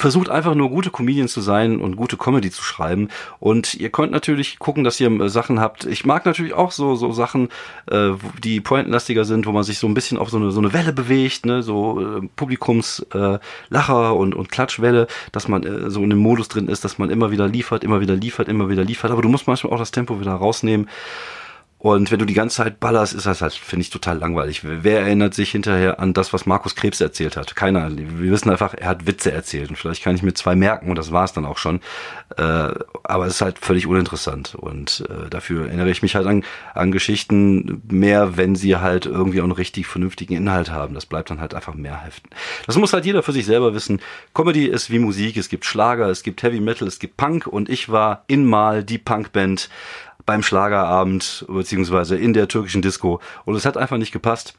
versucht 0.00 0.30
einfach 0.30 0.54
nur 0.54 0.70
gute 0.70 0.90
Comedians 0.90 1.32
zu 1.32 1.40
sein 1.42 1.80
und 1.80 1.96
gute 1.96 2.16
Comedy 2.16 2.50
zu 2.50 2.62
schreiben. 2.62 3.08
Und 3.38 3.74
ihr 3.74 3.90
könnt 3.90 4.12
natürlich 4.12 4.58
gucken, 4.58 4.82
dass 4.82 4.98
ihr 4.98 5.10
äh, 5.10 5.28
Sachen 5.28 5.60
habt. 5.60 5.84
Ich 5.84 6.06
mag 6.06 6.24
natürlich 6.24 6.54
auch 6.54 6.72
so, 6.72 6.96
so 6.96 7.12
Sachen, 7.12 7.48
äh, 7.90 8.12
die 8.42 8.60
pointenlastiger 8.60 9.24
sind, 9.24 9.46
wo 9.46 9.52
man 9.52 9.62
sich 9.62 9.78
so 9.78 9.86
ein 9.86 9.94
bisschen 9.94 10.18
auf 10.18 10.30
so 10.30 10.38
eine, 10.38 10.50
so 10.52 10.60
eine 10.60 10.72
Welle 10.72 10.92
bewegt, 10.92 11.44
ne, 11.44 11.62
so 11.62 12.00
äh, 12.00 12.28
Publikumslacher 12.34 13.40
äh, 14.10 14.14
und, 14.14 14.34
und 14.34 14.50
Klatschwelle, 14.50 15.06
dass 15.32 15.48
man 15.48 15.64
äh, 15.64 15.90
so 15.90 16.02
in 16.02 16.10
dem 16.10 16.18
Modus 16.18 16.48
drin 16.48 16.68
ist, 16.68 16.84
dass 16.84 16.98
man 16.98 17.10
immer 17.10 17.30
wieder 17.30 17.46
liefert, 17.46 17.84
immer 17.84 18.00
wieder 18.00 18.16
liefert, 18.16 18.48
immer 18.48 18.70
wieder 18.70 18.84
liefert. 18.84 19.10
Aber 19.10 19.22
du 19.22 19.28
musst 19.28 19.46
manchmal 19.46 19.72
auch 19.72 19.78
das 19.78 19.90
Tempo 19.90 20.18
wieder 20.18 20.32
rausnehmen. 20.32 20.88
Und 21.80 22.12
wenn 22.12 22.18
du 22.18 22.26
die 22.26 22.34
ganze 22.34 22.56
Zeit 22.56 22.78
ballerst, 22.78 23.14
ist 23.14 23.24
das 23.24 23.40
halt, 23.40 23.54
finde 23.54 23.80
ich, 23.80 23.88
total 23.88 24.18
langweilig. 24.18 24.60
Wer 24.64 25.00
erinnert 25.00 25.32
sich 25.32 25.50
hinterher 25.50 25.98
an 25.98 26.12
das, 26.12 26.34
was 26.34 26.44
Markus 26.44 26.76
Krebs 26.76 27.00
erzählt 27.00 27.38
hat? 27.38 27.56
Keiner. 27.56 27.90
Wir 27.96 28.30
wissen 28.30 28.50
einfach, 28.50 28.74
er 28.74 28.86
hat 28.86 29.06
Witze 29.06 29.32
erzählt. 29.32 29.70
Und 29.70 29.76
vielleicht 29.76 30.02
kann 30.04 30.14
ich 30.14 30.22
mir 30.22 30.34
zwei 30.34 30.54
merken 30.54 30.90
und 30.90 30.96
das 30.96 31.10
war's 31.10 31.32
dann 31.32 31.46
auch 31.46 31.56
schon. 31.56 31.80
Äh, 32.36 32.74
aber 33.02 33.24
es 33.24 33.36
ist 33.36 33.40
halt 33.40 33.58
völlig 33.58 33.86
uninteressant. 33.86 34.54
Und 34.56 35.06
äh, 35.08 35.30
dafür 35.30 35.68
erinnere 35.68 35.88
ich 35.88 36.02
mich 36.02 36.16
halt 36.16 36.26
an, 36.26 36.44
an 36.74 36.92
Geschichten 36.92 37.80
mehr, 37.88 38.36
wenn 38.36 38.56
sie 38.56 38.76
halt 38.76 39.06
irgendwie 39.06 39.40
auch 39.40 39.44
einen 39.44 39.52
richtig 39.52 39.86
vernünftigen 39.86 40.36
Inhalt 40.36 40.70
haben. 40.70 40.92
Das 40.92 41.06
bleibt 41.06 41.30
dann 41.30 41.40
halt 41.40 41.54
einfach 41.54 41.72
mehr 41.72 42.04
heften. 42.04 42.28
Das 42.66 42.76
muss 42.76 42.92
halt 42.92 43.06
jeder 43.06 43.22
für 43.22 43.32
sich 43.32 43.46
selber 43.46 43.72
wissen. 43.72 44.02
Comedy 44.34 44.66
ist 44.66 44.90
wie 44.90 44.98
Musik. 44.98 45.38
Es 45.38 45.48
gibt 45.48 45.64
Schlager, 45.64 46.10
es 46.10 46.24
gibt 46.24 46.42
Heavy 46.42 46.60
Metal, 46.60 46.86
es 46.86 46.98
gibt 46.98 47.16
Punk. 47.16 47.46
Und 47.46 47.70
ich 47.70 47.88
war 47.88 48.24
in 48.26 48.44
mal 48.44 48.84
die 48.84 48.98
Punkband 48.98 49.70
beim 50.26 50.42
Schlagerabend 50.42 51.44
beziehungsweise 51.48 52.16
in 52.16 52.32
der 52.32 52.48
türkischen 52.48 52.82
Disco 52.82 53.20
und 53.44 53.54
es 53.54 53.66
hat 53.66 53.76
einfach 53.76 53.98
nicht 53.98 54.12
gepasst. 54.12 54.54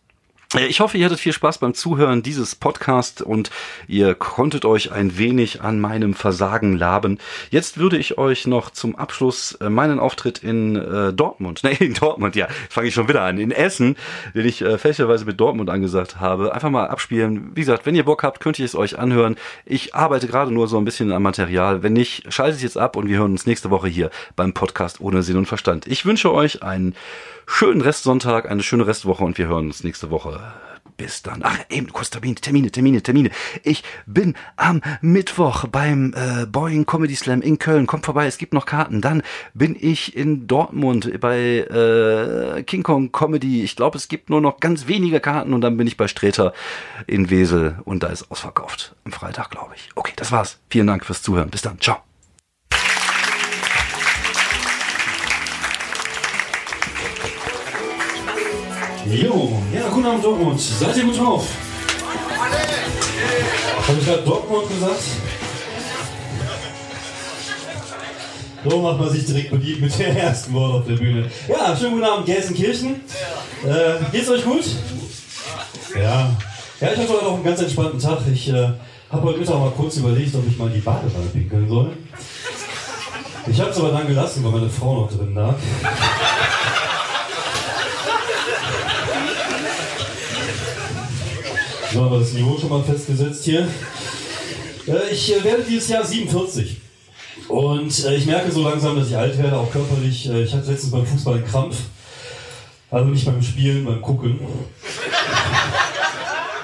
Äh, 0.55 0.65
ich 0.65 0.79
hoffe, 0.79 0.97
ihr 0.97 1.05
hattet 1.05 1.19
viel 1.19 1.33
Spaß 1.33 1.59
beim 1.59 1.73
Zuhören 1.73 2.23
dieses 2.23 2.55
Podcast 2.55 3.21
und 3.21 3.51
ihr 3.87 4.15
konntet 4.15 4.65
euch 4.65 4.91
ein 4.91 5.17
wenig 5.17 5.61
an 5.61 5.79
meinem 5.79 6.13
Versagen 6.13 6.77
laben. 6.77 7.19
Jetzt 7.49 7.77
würde 7.77 7.97
ich 7.97 8.17
euch 8.17 8.47
noch 8.47 8.69
zum 8.69 8.95
Abschluss 8.95 9.53
äh, 9.55 9.69
meinen 9.69 9.99
Auftritt 9.99 10.39
in 10.39 10.75
äh, 10.75 11.13
Dortmund, 11.13 11.61
nee, 11.63 11.77
in 11.79 11.93
Dortmund, 11.93 12.35
ja, 12.35 12.47
fange 12.69 12.87
ich 12.87 12.93
schon 12.93 13.07
wieder 13.07 13.23
an, 13.23 13.37
in 13.37 13.51
Essen, 13.51 13.95
den 14.33 14.45
ich 14.45 14.61
äh, 14.61 14.77
fälschlicherweise 14.77 15.25
mit 15.25 15.39
Dortmund 15.39 15.69
angesagt 15.69 16.19
habe, 16.19 16.53
einfach 16.53 16.69
mal 16.69 16.87
abspielen. 16.87 17.51
Wie 17.55 17.61
gesagt, 17.61 17.85
wenn 17.85 17.95
ihr 17.95 18.05
Bock 18.05 18.23
habt, 18.23 18.39
könnt 18.39 18.59
ihr 18.59 18.65
es 18.65 18.75
euch 18.75 18.97
anhören. 18.97 19.35
Ich 19.65 19.95
arbeite 19.95 20.27
gerade 20.27 20.53
nur 20.53 20.67
so 20.67 20.77
ein 20.77 20.85
bisschen 20.85 21.11
am 21.11 21.23
Material. 21.23 21.83
Wenn 21.83 21.93
nicht, 21.93 22.31
schaltet 22.31 22.61
jetzt 22.61 22.77
ab 22.77 22.95
und 22.95 23.07
wir 23.07 23.19
hören 23.19 23.31
uns 23.31 23.45
nächste 23.45 23.69
Woche 23.69 23.87
hier 23.87 24.09
beim 24.35 24.53
Podcast 24.53 25.01
ohne 25.01 25.23
Sinn 25.23 25.37
und 25.37 25.45
Verstand. 25.45 25.87
Ich 25.87 26.05
wünsche 26.05 26.33
euch 26.33 26.63
einen 26.63 26.95
schönen 27.45 27.81
Restsonntag, 27.81 28.49
eine 28.49 28.63
schöne 28.63 28.87
Restwoche 28.87 29.23
und 29.23 29.37
wir 29.37 29.47
hören 29.47 29.67
uns 29.67 29.83
nächste 29.83 30.09
Woche. 30.09 30.41
Bis 30.97 31.23
dann. 31.23 31.41
Ach, 31.43 31.57
eben 31.69 31.91
kurz 31.91 32.11
Termine, 32.11 32.35
Termine, 32.35 32.71
Termine, 32.71 33.01
Termine. 33.01 33.31
Ich 33.63 33.83
bin 34.05 34.35
am 34.55 34.81
Mittwoch 35.01 35.65
beim 35.67 36.13
äh, 36.15 36.45
Boeing 36.45 36.85
Comedy 36.85 37.15
Slam 37.15 37.41
in 37.41 37.57
Köln. 37.57 37.87
Kommt 37.87 38.05
vorbei, 38.05 38.27
es 38.27 38.37
gibt 38.37 38.53
noch 38.53 38.67
Karten. 38.67 39.01
Dann 39.01 39.23
bin 39.55 39.75
ich 39.79 40.15
in 40.15 40.45
Dortmund 40.45 41.19
bei 41.19 41.39
äh, 41.39 42.61
King 42.63 42.83
Kong 42.83 43.11
Comedy. 43.11 43.63
Ich 43.63 43.75
glaube, 43.75 43.97
es 43.97 44.09
gibt 44.09 44.29
nur 44.29 44.41
noch 44.41 44.59
ganz 44.59 44.87
wenige 44.87 45.19
Karten 45.19 45.53
und 45.53 45.61
dann 45.61 45.75
bin 45.75 45.87
ich 45.87 45.97
bei 45.97 46.07
Streter 46.07 46.53
in 47.07 47.31
Wesel 47.31 47.79
und 47.83 48.03
da 48.03 48.07
ist 48.07 48.29
ausverkauft. 48.29 48.95
Am 49.03 49.11
Freitag, 49.11 49.49
glaube 49.49 49.73
ich. 49.75 49.89
Okay, 49.95 50.13
das 50.15 50.31
war's. 50.31 50.59
Vielen 50.69 50.87
Dank 50.87 51.03
fürs 51.03 51.23
Zuhören. 51.23 51.49
Bis 51.49 51.63
dann. 51.63 51.79
Ciao. 51.79 52.10
Jo, 59.11 59.51
ja, 59.73 59.89
guten 59.89 60.05
Abend 60.05 60.23
Dortmund. 60.23 60.61
Seid 60.61 60.95
ihr 60.95 61.03
gut 61.03 61.19
drauf? 61.19 61.45
Habe 63.85 63.99
ich 63.99 64.05
gerade 64.05 64.21
Dortmund 64.21 64.69
gesagt? 64.69 65.03
So 68.63 68.81
macht 68.81 68.99
man 68.99 69.09
sich 69.09 69.25
direkt 69.25 69.51
beliebt 69.51 69.81
mit 69.81 69.99
der 69.99 70.15
ersten 70.15 70.53
Wort 70.53 70.75
auf 70.75 70.87
der 70.87 70.93
Bühne. 70.93 71.29
Ja, 71.49 71.75
schönen 71.75 71.95
guten 71.95 72.05
Abend, 72.05 72.25
Gelsenkirchen. 72.25 73.01
Äh, 73.65 74.11
geht's 74.13 74.29
euch 74.29 74.45
gut? 74.45 74.63
Ja. 75.93 76.31
Ja, 76.79 76.93
ich 76.93 76.97
hatte 76.97 77.09
heute 77.09 77.25
auch 77.25 77.33
einen 77.35 77.43
ganz 77.43 77.61
entspannten 77.61 77.99
Tag. 77.99 78.19
Ich 78.31 78.47
äh, 78.47 78.69
habe 79.09 79.23
heute 79.23 79.39
Mittag 79.39 79.59
mal 79.59 79.71
kurz 79.71 79.97
überlegt, 79.97 80.33
ob 80.35 80.47
ich 80.47 80.57
mal 80.57 80.69
die 80.69 80.79
Badewanne 80.79 81.27
pinkeln 81.33 81.67
soll. 81.67 81.91
Ich 83.47 83.59
habe 83.59 83.71
es 83.71 83.77
aber 83.77 83.89
dann 83.89 84.07
gelassen, 84.07 84.41
weil 84.45 84.51
meine 84.51 84.69
Frau 84.69 85.01
noch 85.01 85.11
drin 85.11 85.33
lag. 85.33 85.55
So, 91.93 92.05
haben 92.05 92.11
wir 92.13 92.19
das 92.19 92.31
Niveau 92.31 92.57
schon 92.57 92.69
mal 92.69 92.81
festgesetzt 92.83 93.43
hier. 93.43 93.67
Äh, 94.87 95.11
ich 95.11 95.35
äh, 95.35 95.43
werde 95.43 95.63
dieses 95.63 95.89
Jahr 95.89 96.05
47. 96.05 96.77
Und 97.49 98.05
äh, 98.05 98.15
ich 98.15 98.25
merke 98.25 98.49
so 98.49 98.63
langsam, 98.63 98.95
dass 98.95 99.09
ich 99.09 99.17
alt 99.17 99.37
werde, 99.37 99.57
auch 99.57 99.69
körperlich. 99.69 100.29
Ich 100.29 100.53
hatte 100.53 100.71
letztens 100.71 100.91
beim 100.91 101.05
Fußball 101.05 101.35
einen 101.35 101.45
Krampf. 101.45 101.75
Also 102.89 103.09
nicht 103.09 103.25
beim 103.25 103.41
Spielen, 103.41 103.83
beim 103.83 104.01
Gucken. 104.01 104.39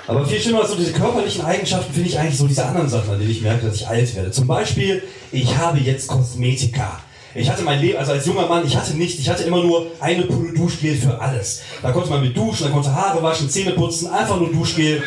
Aber 0.08 0.26
viel 0.26 0.40
schlimmer 0.40 0.62
als 0.62 0.70
so 0.70 0.78
diese 0.78 0.94
körperlichen 0.94 1.44
Eigenschaften 1.44 1.94
finde 1.94 2.08
ich 2.08 2.18
eigentlich 2.18 2.38
so 2.38 2.48
diese 2.48 2.66
anderen 2.66 2.88
Sachen, 2.88 3.12
an 3.12 3.20
denen 3.20 3.32
ich 3.32 3.42
merke, 3.42 3.66
dass 3.66 3.76
ich 3.76 3.88
alt 3.88 4.16
werde. 4.16 4.32
Zum 4.32 4.48
Beispiel, 4.48 5.04
ich 5.34 5.58
habe 5.58 5.80
jetzt 5.80 6.08
Kosmetika. 6.08 7.02
Ich 7.36 7.50
hatte 7.50 7.64
mein 7.64 7.82
Leben, 7.82 7.98
also 7.98 8.14
als 8.14 8.26
junger 8.26 8.48
Mann, 8.48 8.66
ich 8.66 8.76
hatte 8.76 8.94
nichts, 8.96 9.20
ich 9.20 9.30
hatte 9.30 9.44
immer 9.44 9.62
nur 9.62 9.92
eine 10.00 10.24
Pulle 10.24 10.54
Duschgel 10.54 10.96
für 10.96 11.20
alles. 11.20 11.62
Da 11.82 11.92
konnte 11.92 12.10
man 12.10 12.22
mit 12.22 12.36
duschen, 12.36 12.66
da 12.68 12.72
konnte 12.72 12.94
Haare 12.94 13.22
waschen, 13.22 13.50
Zähne 13.50 13.72
putzen, 13.72 14.08
einfach 14.08 14.40
nur 14.40 14.52
Duschgel. 14.52 15.04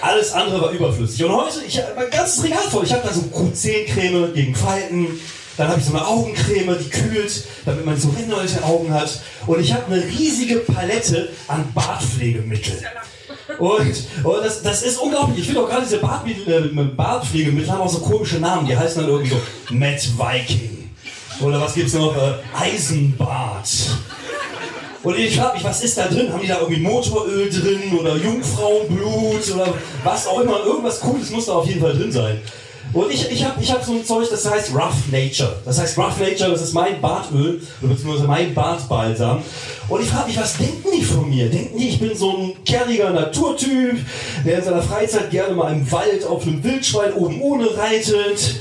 Alles 0.00 0.32
andere 0.32 0.60
war 0.62 0.70
überflüssig. 0.70 1.24
Und 1.24 1.32
heute, 1.32 1.62
ich 1.66 1.78
habe 1.78 1.92
mein 1.94 2.10
ganzes 2.10 2.42
Regal 2.42 2.62
voll. 2.70 2.84
Ich 2.84 2.92
habe 2.92 3.06
da 3.06 3.12
so 3.12 3.20
Q10-Creme 3.20 4.32
gegen 4.32 4.54
Falten, 4.54 5.20
dann 5.56 5.68
habe 5.68 5.78
ich 5.78 5.86
so 5.86 5.92
eine 5.94 6.06
Augencreme, 6.06 6.78
die 6.78 6.88
kühlt, 6.88 7.44
damit 7.66 7.84
man 7.84 7.96
so 7.98 8.08
Rinne 8.08 8.34
Augen 8.62 8.94
hat. 8.94 9.20
Und 9.46 9.60
ich 9.60 9.74
habe 9.74 9.92
eine 9.92 10.02
riesige 10.02 10.56
Palette 10.56 11.28
an 11.48 11.70
Bartpflegemittel. 11.74 12.82
Und, 13.60 14.04
und 14.24 14.44
das, 14.44 14.62
das 14.62 14.82
ist 14.82 14.98
unglaublich. 14.98 15.40
Ich 15.40 15.46
finde 15.46 15.62
auch 15.62 15.68
gerade 15.68 15.82
diese 15.82 15.98
Bartmittel, 15.98 16.72
äh, 16.76 16.82
Bartpflegemittel 16.82 17.70
haben 17.70 17.82
auch 17.82 17.88
so 17.88 18.00
komische 18.00 18.38
Namen. 18.38 18.66
Die 18.66 18.76
heißen 18.76 19.02
dann 19.02 19.10
irgendwie 19.10 19.30
so 19.30 19.40
Matt 19.74 20.00
Viking. 20.18 20.90
Oder 21.40 21.60
was 21.60 21.74
gibt's 21.74 21.92
noch? 21.92 22.16
Äh, 22.16 22.34
Eisenbad. 22.58 23.68
Und 25.02 25.18
ich 25.18 25.36
frage 25.36 25.54
mich, 25.54 25.64
was 25.64 25.82
ist 25.82 25.96
da 25.96 26.08
drin? 26.08 26.32
Haben 26.32 26.42
die 26.42 26.48
da 26.48 26.58
irgendwie 26.60 26.80
Motoröl 26.80 27.48
drin 27.48 27.98
oder 27.98 28.16
Jungfrauenblut 28.16 29.54
oder 29.54 29.74
was 30.04 30.26
auch 30.26 30.40
immer? 30.40 30.64
Irgendwas 30.64 31.00
Cooles 31.00 31.30
muss 31.30 31.46
da 31.46 31.52
auf 31.52 31.66
jeden 31.66 31.80
Fall 31.80 31.94
drin 31.94 32.12
sein. 32.12 32.40
Und 32.92 33.12
ich, 33.12 33.30
ich 33.30 33.44
habe 33.44 33.62
ich 33.62 33.70
hab 33.70 33.84
so 33.84 33.92
ein 33.92 34.04
Zeug, 34.04 34.28
das 34.30 34.50
heißt 34.50 34.74
Rough 34.74 35.10
Nature. 35.12 35.56
Das 35.64 35.78
heißt 35.78 35.96
Rough 35.96 36.18
Nature, 36.18 36.50
das 36.50 36.62
ist 36.62 36.74
mein 36.74 37.00
Bartöl, 37.00 37.60
beziehungsweise 37.80 38.26
mein 38.26 38.52
Bartbalsam. 38.52 39.42
Und 39.88 40.02
ich 40.02 40.08
frage 40.08 40.28
mich, 40.28 40.38
was 40.38 40.56
denken 40.56 40.88
die 40.94 41.04
von 41.04 41.28
mir? 41.28 41.48
Denken 41.48 41.78
die, 41.78 41.88
ich 41.88 42.00
bin 42.00 42.16
so 42.16 42.36
ein 42.36 42.64
kerniger 42.64 43.10
Naturtyp, 43.10 43.98
der 44.44 44.58
in 44.58 44.64
seiner 44.64 44.82
Freizeit 44.82 45.30
gerne 45.30 45.54
mal 45.54 45.72
im 45.72 45.90
Wald 45.92 46.24
auf 46.26 46.42
einem 46.42 46.62
Wildschwein 46.64 47.12
oben 47.12 47.40
ohne 47.40 47.76
reitet? 47.76 48.60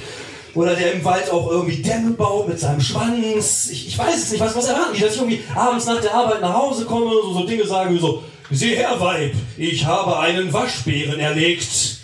Oder 0.56 0.76
der 0.76 0.94
im 0.94 1.06
Wald 1.06 1.30
auch 1.32 1.50
irgendwie 1.50 1.82
Dämme 1.82 2.12
baut 2.12 2.48
mit 2.48 2.60
seinem 2.60 2.82
Schwanz. 2.82 3.70
Ich, 3.72 3.88
ich 3.88 3.98
weiß 3.98 4.16
es 4.16 4.32
nicht. 4.32 4.42
Was, 4.42 4.56
was 4.56 4.68
erwarten 4.68 4.96
die? 4.96 5.02
Dass 5.02 5.14
ich 5.14 5.22
irgendwie 5.22 5.42
abends 5.56 5.86
nach 5.86 6.02
der 6.02 6.14
Arbeit 6.14 6.42
nach 6.42 6.54
Hause 6.54 6.86
komme, 6.86 7.12
so, 7.24 7.34
so 7.34 7.46
Dinge 7.46 7.66
sage 7.66 7.94
wie 7.94 8.00
so, 8.00 8.24
Sieh 8.52 8.76
her, 8.76 8.96
Weib, 8.98 9.36
ich 9.58 9.86
habe 9.86 10.18
einen 10.18 10.52
Waschbären 10.52 11.20
erlegt. 11.20 11.99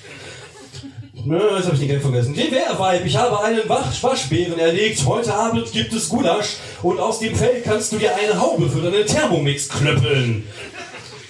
Ne, 1.25 1.41
jetzt 1.57 1.65
habe 1.65 1.75
ich 1.75 1.87
Geld 1.87 2.03
vergessen. 2.03 2.35
Sieh 2.35 2.51
her, 2.51 2.77
Weib, 2.77 3.03
ich 3.03 3.17
habe 3.17 3.43
einen 3.43 3.67
Wasch 3.67 4.03
Waschbären 4.03 4.59
erlegt. 4.59 5.03
Heute 5.07 5.33
Abend 5.33 5.71
gibt 5.71 5.91
es 5.91 6.07
Gulasch 6.07 6.57
und 6.83 6.99
aus 6.99 7.17
dem 7.17 7.35
Fell 7.35 7.63
kannst 7.63 7.91
du 7.91 7.97
dir 7.97 8.15
eine 8.15 8.39
Haube 8.39 8.69
für 8.69 8.79
deinen 8.79 9.07
Thermomix 9.07 9.67
klöppeln. 9.67 10.43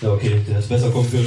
Ja, 0.01 0.11
okay, 0.11 0.41
der 0.49 0.59
ist 0.59 0.67
besser 0.67 0.89
können. 0.89 1.25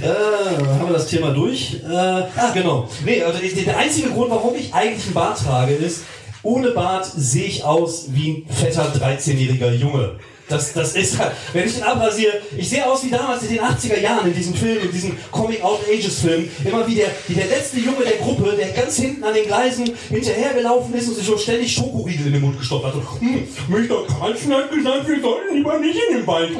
Äh, 0.00 0.06
haben 0.06 0.86
wir 0.86 0.92
das 0.92 1.08
Thema 1.08 1.30
durch? 1.30 1.80
Äh, 1.82 1.96
ah, 1.96 2.52
genau. 2.54 2.88
Nee, 3.04 3.24
also 3.24 3.40
der 3.40 3.76
einzige 3.76 4.10
Grund, 4.10 4.30
warum 4.30 4.54
ich 4.54 4.72
eigentlich 4.72 5.06
einen 5.06 5.14
Bart 5.14 5.40
trage, 5.40 5.74
ist, 5.74 6.02
ohne 6.44 6.70
Bart 6.70 7.10
sehe 7.12 7.46
ich 7.46 7.64
aus 7.64 8.06
wie 8.10 8.44
ein 8.46 8.54
fetter 8.54 8.92
13-jähriger 8.94 9.72
Junge. 9.72 10.20
Das, 10.48 10.72
das 10.72 10.94
ist 10.94 11.18
wenn 11.52 11.66
ich 11.66 11.74
den 11.74 11.82
abrasiere, 11.82 12.34
ich 12.56 12.68
sehe 12.68 12.86
aus 12.86 13.04
wie 13.04 13.10
damals 13.10 13.42
in 13.42 13.48
den 13.48 13.60
80er 13.60 13.98
Jahren 13.98 14.28
in 14.28 14.34
diesem 14.34 14.54
Film, 14.54 14.80
in 14.80 14.92
diesem 14.92 15.18
Coming-Out-Ages-Film, 15.32 16.48
immer 16.64 16.86
wie 16.86 16.94
der, 16.94 17.08
wie 17.26 17.34
der 17.34 17.46
letzte 17.46 17.80
Junge 17.80 18.04
der 18.04 18.18
Gruppe, 18.18 18.54
der 18.56 18.68
ganz 18.68 18.96
hinten 18.96 19.24
an 19.24 19.34
den 19.34 19.46
Gleisen 19.46 19.90
hinterhergelaufen 20.08 20.94
ist 20.94 21.08
und 21.08 21.14
sich 21.16 21.26
schon 21.26 21.38
ständig 21.38 21.72
Schokoriegel 21.74 22.28
in 22.28 22.34
den 22.34 22.42
Mund 22.42 22.58
gestopft 22.60 22.86
hat. 22.86 22.94
Und, 22.94 23.20
hm, 23.20 23.48
Mr. 23.68 24.06
Carlson 24.06 24.54
hat 24.54 24.70
gesagt, 24.70 25.08
wir 25.08 25.20
sollten 25.20 25.56
lieber 25.56 25.78
nicht 25.80 25.98
in 26.10 26.18
den 26.18 26.26
Wald. 26.26 26.52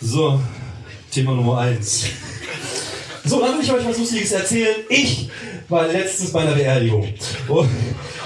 So, 0.00 0.40
Thema 1.10 1.32
Nummer 1.32 1.58
eins. 1.58 2.04
So, 3.24 3.40
dann 3.40 3.54
will 3.56 3.64
ich 3.64 3.72
euch 3.72 3.84
was 3.84 3.98
Lustiges 3.98 4.32
erzählen. 4.32 4.76
Ich 4.88 5.30
war 5.68 5.86
letztens 5.86 6.32
bei 6.32 6.40
einer 6.40 6.54
Beerdigung. 6.54 7.12
Und, 7.48 7.68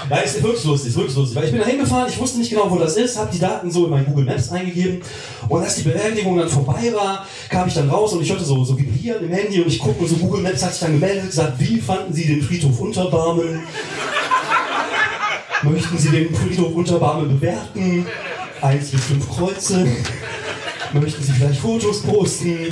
ja, 0.09 0.17
ist 0.17 0.43
wirklich 0.43 0.63
lustig, 0.63 0.89
ist 0.89 0.97
wirklich 0.97 1.15
lustig. 1.15 1.35
Weil 1.35 1.45
ich 1.45 1.51
bin 1.51 1.59
da 1.59 1.67
hingefahren, 1.67 2.09
ich 2.09 2.19
wusste 2.19 2.39
nicht 2.39 2.49
genau, 2.49 2.69
wo 2.69 2.77
das 2.77 2.97
ist, 2.97 3.17
habe 3.17 3.31
die 3.31 3.39
Daten 3.39 3.71
so 3.71 3.85
in 3.85 3.91
mein 3.91 4.05
Google 4.05 4.25
Maps 4.25 4.51
eingegeben. 4.51 5.01
Und 5.47 5.61
als 5.61 5.75
die 5.75 5.83
Beerdigung 5.83 6.37
dann 6.37 6.49
vorbei 6.49 6.91
war, 6.93 7.25
kam 7.49 7.67
ich 7.67 7.73
dann 7.73 7.89
raus 7.89 8.13
und 8.13 8.21
ich 8.21 8.29
hörte 8.29 8.43
so, 8.43 8.63
so 8.63 8.77
vibrieren 8.77 9.23
im 9.23 9.31
Handy 9.31 9.61
und 9.61 9.67
ich 9.67 9.79
gucke 9.79 10.01
und 10.01 10.07
so 10.07 10.15
Google 10.15 10.41
Maps 10.41 10.63
hat 10.63 10.71
sich 10.71 10.81
dann 10.81 10.93
gemeldet, 10.99 11.27
gesagt, 11.27 11.59
wie 11.59 11.79
fanden 11.79 12.13
Sie 12.13 12.25
den 12.25 12.41
Friedhof 12.41 12.79
Unterbarmen? 12.79 13.61
Möchten 15.63 15.97
Sie 15.97 16.09
den 16.09 16.35
Friedhof 16.35 16.75
Unterbarmen 16.75 17.39
bewerten? 17.39 18.05
Eins 18.61 18.91
bis 18.91 19.03
fünf 19.05 19.29
Kreuze. 19.29 19.87
Möchten 20.93 21.23
Sie 21.23 21.31
vielleicht 21.31 21.59
Fotos 21.59 22.01
posten? 22.01 22.69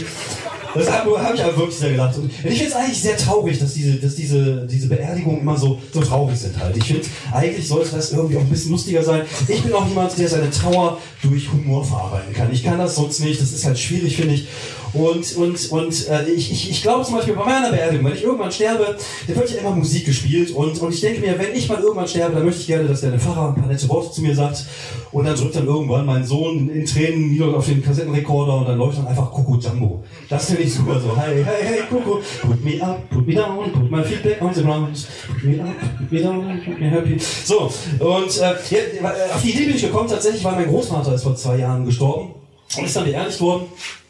Das 0.74 0.92
habe 0.92 1.24
hab 1.24 1.34
ich 1.34 1.44
aber 1.44 1.58
wirklich 1.58 1.78
sehr 1.78 1.92
gedacht. 1.92 2.18
Und 2.18 2.32
ich 2.32 2.38
finde 2.40 2.66
es 2.66 2.74
eigentlich 2.74 3.02
sehr 3.02 3.18
traurig, 3.18 3.60
dass 3.60 3.74
diese, 3.74 3.94
dass 3.96 4.16
diese, 4.16 4.66
diese 4.68 4.88
Beerdigungen 4.88 5.42
immer 5.42 5.58
so, 5.58 5.80
so 5.94 6.02
traurig 6.02 6.38
sind 6.38 6.58
halt. 6.60 6.76
Ich 6.78 6.86
finde, 6.86 7.04
eigentlich 7.32 7.68
sollte 7.68 7.96
das 7.96 8.12
irgendwie 8.12 8.38
auch 8.38 8.42
ein 8.42 8.50
bisschen 8.50 8.72
lustiger 8.72 9.04
sein. 9.04 9.24
Ich 9.48 9.62
bin 9.62 9.74
auch 9.74 9.88
jemand, 9.88 10.18
der 10.18 10.30
seine 10.30 10.50
Trauer 10.50 10.98
durch 11.22 11.52
Humor 11.52 11.84
verarbeiten 11.86 12.34
kann. 12.34 12.52
Ich 12.52 12.64
kann 12.64 12.78
das 12.78 12.96
sonst 12.96 13.20
nicht. 13.20 13.42
Das 13.42 13.52
ist 13.52 13.66
halt 13.66 13.78
schwierig, 13.78 14.16
finde 14.16 14.36
ich. 14.36 14.48
Und, 14.94 15.36
und, 15.38 15.72
und 15.72 16.08
äh, 16.10 16.30
ich, 16.30 16.52
ich, 16.52 16.70
ich 16.70 16.82
glaube 16.82 17.06
zum 17.06 17.16
Beispiel 17.16 17.34
bei 17.34 17.46
meiner 17.46 17.72
Beerdigung, 17.72 18.06
wenn 18.06 18.14
ich 18.14 18.24
irgendwann 18.24 18.52
sterbe, 18.52 18.98
da 19.28 19.36
wird 19.36 19.52
ja 19.52 19.62
immer 19.62 19.72
Musik 19.72 20.06
gespielt. 20.06 20.52
Und, 20.52 20.80
und 20.82 20.94
ich 20.94 21.02
denke 21.02 21.22
mir, 21.22 21.38
wenn 21.40 21.56
ich 21.56 21.70
mal 21.70 21.80
irgendwann 21.80 22.08
sterbe, 22.08 22.36
dann 22.36 22.46
möchte 22.46 22.62
ich 22.62 22.68
gerne, 22.68 22.88
dass 22.88 23.02
der 23.02 23.18
Pfarrer 23.18 23.50
ein 23.50 23.56
paar 23.56 23.68
nette 23.68 23.88
Worte 23.88 24.12
zu 24.12 24.22
mir 24.22 24.36
sagt. 24.36 24.66
Und 25.12 25.26
dann 25.26 25.36
drückt 25.36 25.56
dann 25.56 25.66
irgendwann 25.66 26.06
mein 26.06 26.26
Sohn 26.26 26.70
in 26.70 26.86
Tränen 26.86 27.32
nieder 27.32 27.48
auf 27.48 27.66
den 27.66 27.84
Kassettenrekorder 27.84 28.58
und 28.58 28.68
dann 28.68 28.78
läuft 28.78 28.98
dann 28.98 29.08
einfach 29.08 29.32
Coco 29.32 29.58
Jumbo. 29.58 30.04
Das 30.30 30.46
finde 30.46 30.64
ich 30.64 30.74
super 30.74 31.00
so. 31.00 31.16
Hey, 31.18 31.44
hey, 31.44 31.64
hey, 31.64 31.80
Coco, 31.89 32.22
put 32.42 32.64
me 32.64 32.82
up, 32.82 33.10
put 33.10 33.28
me 33.28 33.34
down, 33.34 33.72
put 33.72 33.92
my 33.92 34.04
feedback 34.04 34.42
on 34.42 34.54
the 34.54 34.62
ground. 34.62 35.08
Put 35.28 35.44
me 35.44 35.62
up, 35.62 35.68
put 35.98 36.12
me 36.12 36.22
down, 36.22 36.62
put 36.66 36.80
me 36.80 36.89
happy. 36.89 37.18
So, 37.20 37.72
und 38.00 38.38
äh, 38.38 38.42
ja, 38.42 39.34
auf 39.34 39.42
die 39.42 39.52
Idee 39.52 39.66
bin 39.66 39.76
ich 39.76 39.82
gekommen, 39.82 40.10
tatsächlich, 40.10 40.44
weil 40.44 40.56
mein 40.56 40.70
Großvater 40.70 41.14
ist 41.14 41.24
vor 41.24 41.36
zwei 41.36 41.58
Jahren 41.58 41.86
gestorben 41.86 42.36
und 42.78 42.86
ist 42.86 42.96
dann 42.96 43.06
beerdigt 43.06 43.42
worden. 43.42 43.66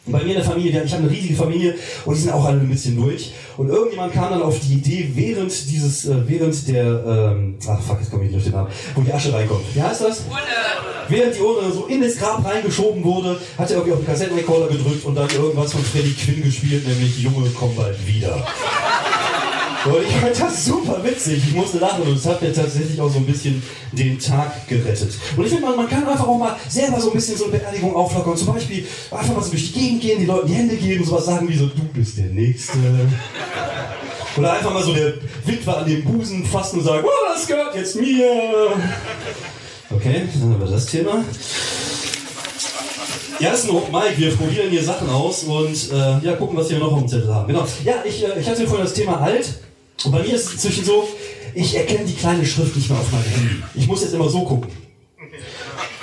Bei 0.08 0.18
mir 0.24 0.30
in 0.30 0.34
der 0.34 0.44
Familie, 0.44 0.84
ich 0.84 0.92
habe 0.94 1.04
eine 1.04 1.12
riesige 1.12 1.36
Familie 1.36 1.76
und 2.06 2.16
die 2.16 2.22
sind 2.22 2.32
auch 2.32 2.44
alle 2.44 2.60
ein 2.60 2.70
bisschen 2.70 2.96
durch. 2.96 3.34
Und 3.56 3.70
irgendjemand 3.70 4.12
kam 4.14 4.32
dann 4.32 4.42
auf 4.42 4.60
die 4.60 4.74
Idee, 4.74 5.12
während 5.14 5.52
dieses, 5.70 6.06
äh, 6.06 6.16
während 6.28 6.68
der, 6.68 7.04
ähm, 7.06 7.56
ach 7.68 7.80
fuck, 7.82 8.00
jetzt 8.00 8.10
komme 8.10 8.24
ich 8.26 8.32
nicht 8.32 8.38
auf 8.40 8.44
den 8.44 8.54
Namen, 8.54 8.70
wo 8.96 9.02
die 9.02 9.14
Asche 9.14 9.32
reinkommt. 9.32 9.64
Wie 9.76 9.82
heißt 9.82 10.02
das? 10.02 10.22
Urne. 10.28 10.42
Während 11.08 11.36
die 11.36 11.40
Urne 11.40 11.72
so 11.72 11.86
in 11.86 12.02
das 12.02 12.18
Grab 12.18 12.44
reingeschoben 12.44 13.04
wurde, 13.04 13.38
hat 13.58 13.70
er 13.70 13.76
irgendwie 13.78 13.94
auf 13.94 14.00
den 14.00 14.08
Kassettenrekorder 14.08 14.70
gedrückt 14.70 15.06
und 15.06 15.14
dann 15.14 15.30
irgendwas 15.30 15.72
von 15.72 15.84
Freddy 15.84 16.14
Quinn 16.14 16.44
gespielt, 16.44 16.88
nämlich 16.88 17.20
Junge, 17.20 17.50
komm 17.54 17.76
bald 17.76 17.96
wieder. 18.08 18.44
Und 19.86 20.04
ich 20.04 20.16
fand 20.16 20.40
das 20.40 20.66
super 20.66 21.04
witzig. 21.04 21.44
Ich 21.48 21.56
musste 21.56 21.80
lachen 21.80 22.04
und 22.04 22.16
es 22.16 22.26
hat 22.26 22.42
mir 22.42 22.54
tatsächlich 22.54 23.00
auch 23.02 23.10
so 23.10 23.18
ein 23.18 23.26
bisschen 23.26 23.62
den 23.92 24.20
Tag 24.20 24.68
gerettet. 24.68 25.14
Und 25.36 25.44
ich 25.44 25.52
finde, 25.52 25.68
man, 25.68 25.76
man 25.76 25.90
kann 25.90 26.08
einfach 26.08 26.28
auch 26.28 26.38
mal 26.38 26.56
selber 26.70 27.00
so 27.02 27.10
ein 27.10 27.16
bisschen 27.16 27.38
so 27.38 27.46
eine 27.46 27.58
Beerdigung 27.58 27.96
auflockern. 27.96 28.38
Zum 28.38 28.54
Beispiel 28.54 28.86
einfach 29.10 29.36
mal 29.36 29.42
so 29.42 29.50
durch 29.50 29.74
die 29.74 29.80
Gegend 29.80 30.02
gehen, 30.02 30.20
die 30.20 30.26
Leuten 30.26 30.48
die 30.48 30.54
Hände 30.54 30.76
geben, 30.76 31.04
sowas 31.04 31.26
sagen 31.26 31.50
wie 31.50 31.58
so, 31.58 31.66
du 31.66 31.84
bist 31.94 32.18
der 32.18 32.26
Nächste. 32.26 32.78
Oder 34.38 34.54
einfach 34.54 34.74
mal 34.74 34.84
so 34.84 34.94
der 34.94 35.14
Witwer 35.46 35.78
an 35.80 35.86
den 35.86 36.04
Busen 36.04 36.46
fassen 36.46 36.80
und 36.80 36.86
sagen, 36.86 37.04
oh, 37.06 37.34
das 37.34 37.48
gehört 37.48 37.76
jetzt 37.76 37.96
mir. 37.96 38.24
Okay, 39.90 40.24
dann 40.34 40.54
haben 40.54 40.60
wir 40.60 40.68
das 40.68 40.86
Thema. 40.86 41.24
Ja, 43.40 43.54
ist 43.54 43.66
ein 43.66 43.72
Open. 43.72 43.94
Wir 44.18 44.36
probieren 44.36 44.70
hier 44.70 44.84
Sachen 44.84 45.10
aus 45.10 45.44
und 45.44 45.92
äh, 45.92 46.20
ja, 46.24 46.36
gucken, 46.38 46.56
was 46.56 46.70
wir 46.70 46.78
noch 46.78 46.92
auf 46.92 47.00
dem 47.00 47.08
Zettel 47.08 47.34
haben. 47.34 47.48
Genau. 47.48 47.66
Ja, 47.84 47.96
ich, 48.06 48.24
äh, 48.24 48.40
ich 48.40 48.48
hatte 48.48 48.68
vorhin 48.68 48.86
das 48.86 48.94
Thema 48.94 49.20
alt. 49.20 49.50
Und 50.06 50.12
bei 50.12 50.24
mir 50.24 50.34
ist 50.34 50.48
es 50.48 50.54
inzwischen 50.54 50.86
so, 50.86 51.08
ich 51.54 51.76
erkenne 51.76 52.06
die 52.06 52.16
kleine 52.16 52.46
Schrift 52.46 52.76
nicht 52.76 52.90
mehr 52.90 53.00
auf 53.00 53.12
meinem 53.12 53.24
Handy. 53.24 53.64
Ich 53.76 53.88
muss 53.88 54.02
jetzt 54.02 54.14
immer 54.14 54.30
so 54.30 54.44
gucken. 54.44 54.72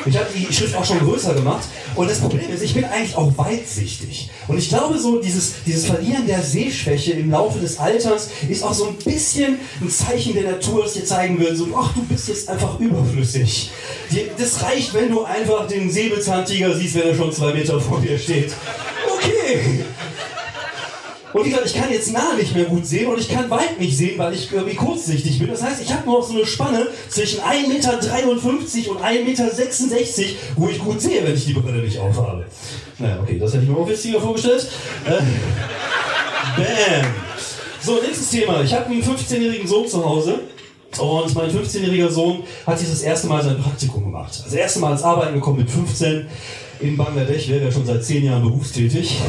Ich 0.06 0.16
habe 0.16 0.26
die 0.34 0.52
Schrift 0.52 0.74
auch 0.76 0.84
schon 0.84 1.00
größer 1.00 1.34
gemacht. 1.34 1.66
Und 1.94 2.08
das 2.08 2.20
Problem 2.20 2.48
ist, 2.50 2.62
ich 2.62 2.72
bin 2.72 2.84
eigentlich 2.84 3.16
auch 3.16 3.36
weitsichtig. 3.36 4.30
Und 4.46 4.56
ich 4.56 4.68
glaube, 4.68 4.98
so 4.98 5.20
dieses, 5.20 5.54
dieses 5.66 5.86
Verlieren 5.86 6.26
der 6.26 6.42
Sehschwäche 6.42 7.12
im 7.12 7.30
Laufe 7.30 7.58
des 7.58 7.78
Alters 7.78 8.30
ist 8.48 8.62
auch 8.62 8.72
so 8.72 8.88
ein 8.88 8.96
bisschen 8.96 9.58
ein 9.80 9.90
Zeichen 9.90 10.34
der 10.34 10.52
Natur, 10.52 10.84
das 10.84 10.94
dir 10.94 11.04
zeigen 11.04 11.38
will, 11.40 11.54
so, 11.56 11.66
ach, 11.76 11.92
du 11.94 12.02
bist 12.04 12.28
jetzt 12.28 12.48
einfach 12.48 12.78
überflüssig. 12.78 13.70
Das 14.38 14.62
reicht, 14.62 14.94
wenn 14.94 15.10
du 15.10 15.24
einfach 15.24 15.66
den 15.66 15.90
Säbelzahntiger 15.90 16.74
siehst, 16.76 16.94
wenn 16.94 17.08
er 17.08 17.16
schon 17.16 17.32
zwei 17.32 17.52
Meter 17.52 17.80
vor 17.80 18.00
dir 18.00 18.18
steht. 18.18 18.52
Okay. 19.12 19.84
Und 21.32 21.44
wie 21.44 21.50
gesagt, 21.50 21.66
ich 21.66 21.74
kann 21.74 21.92
jetzt 21.92 22.12
nah 22.12 22.34
nicht 22.34 22.54
mehr 22.54 22.64
gut 22.64 22.86
sehen 22.86 23.10
und 23.10 23.18
ich 23.18 23.28
kann 23.28 23.50
weit 23.50 23.78
nicht 23.78 23.96
sehen, 23.96 24.18
weil 24.18 24.32
ich 24.32 24.50
irgendwie 24.50 24.76
kurzsichtig 24.76 25.38
bin. 25.38 25.48
Das 25.48 25.62
heißt, 25.62 25.82
ich 25.82 25.92
habe 25.92 26.06
nur 26.06 26.20
noch 26.20 26.26
so 26.26 26.34
eine 26.34 26.46
Spanne 26.46 26.86
zwischen 27.08 27.40
1,53 27.40 27.68
Meter 27.68 27.92
und 27.92 29.02
1,66 29.02 29.24
Meter, 29.24 30.30
wo 30.56 30.68
ich 30.68 30.78
gut 30.78 31.00
sehe, 31.00 31.22
wenn 31.24 31.34
ich 31.34 31.44
die 31.44 31.52
Brille 31.52 31.82
nicht 31.82 31.98
aufhabe. 31.98 32.46
Naja, 32.98 33.18
okay, 33.22 33.38
das 33.38 33.52
hätte 33.52 33.64
ich 33.64 33.68
mir 33.68 33.76
auch 33.76 33.88
witziger 33.88 34.20
vorgestellt. 34.20 34.68
Äh, 35.04 35.10
bam. 36.56 37.12
So, 37.80 38.00
nächstes 38.02 38.30
Thema. 38.30 38.62
Ich 38.62 38.74
habe 38.74 38.86
einen 38.86 39.02
15-jährigen 39.02 39.68
Sohn 39.68 39.86
zu 39.86 40.04
Hause. 40.04 40.40
Und 40.98 41.34
mein 41.34 41.50
15-jähriger 41.50 42.08
Sohn 42.08 42.42
hat 42.66 42.80
das 42.80 43.02
erste 43.02 43.28
Mal 43.28 43.42
sein 43.42 43.62
Praktikum 43.62 44.04
gemacht. 44.04 44.30
Also 44.30 44.44
das 44.44 44.54
erste 44.54 44.80
Mal 44.80 44.92
ins 44.92 45.02
Arbeiten 45.02 45.34
gekommen 45.34 45.58
mit 45.58 45.70
15. 45.70 46.26
In 46.80 46.96
Bangladesch 46.96 47.48
wäre 47.48 47.66
er 47.66 47.72
schon 47.72 47.84
seit 47.84 48.02
10 48.02 48.24
Jahren 48.24 48.42
berufstätig. 48.42 49.20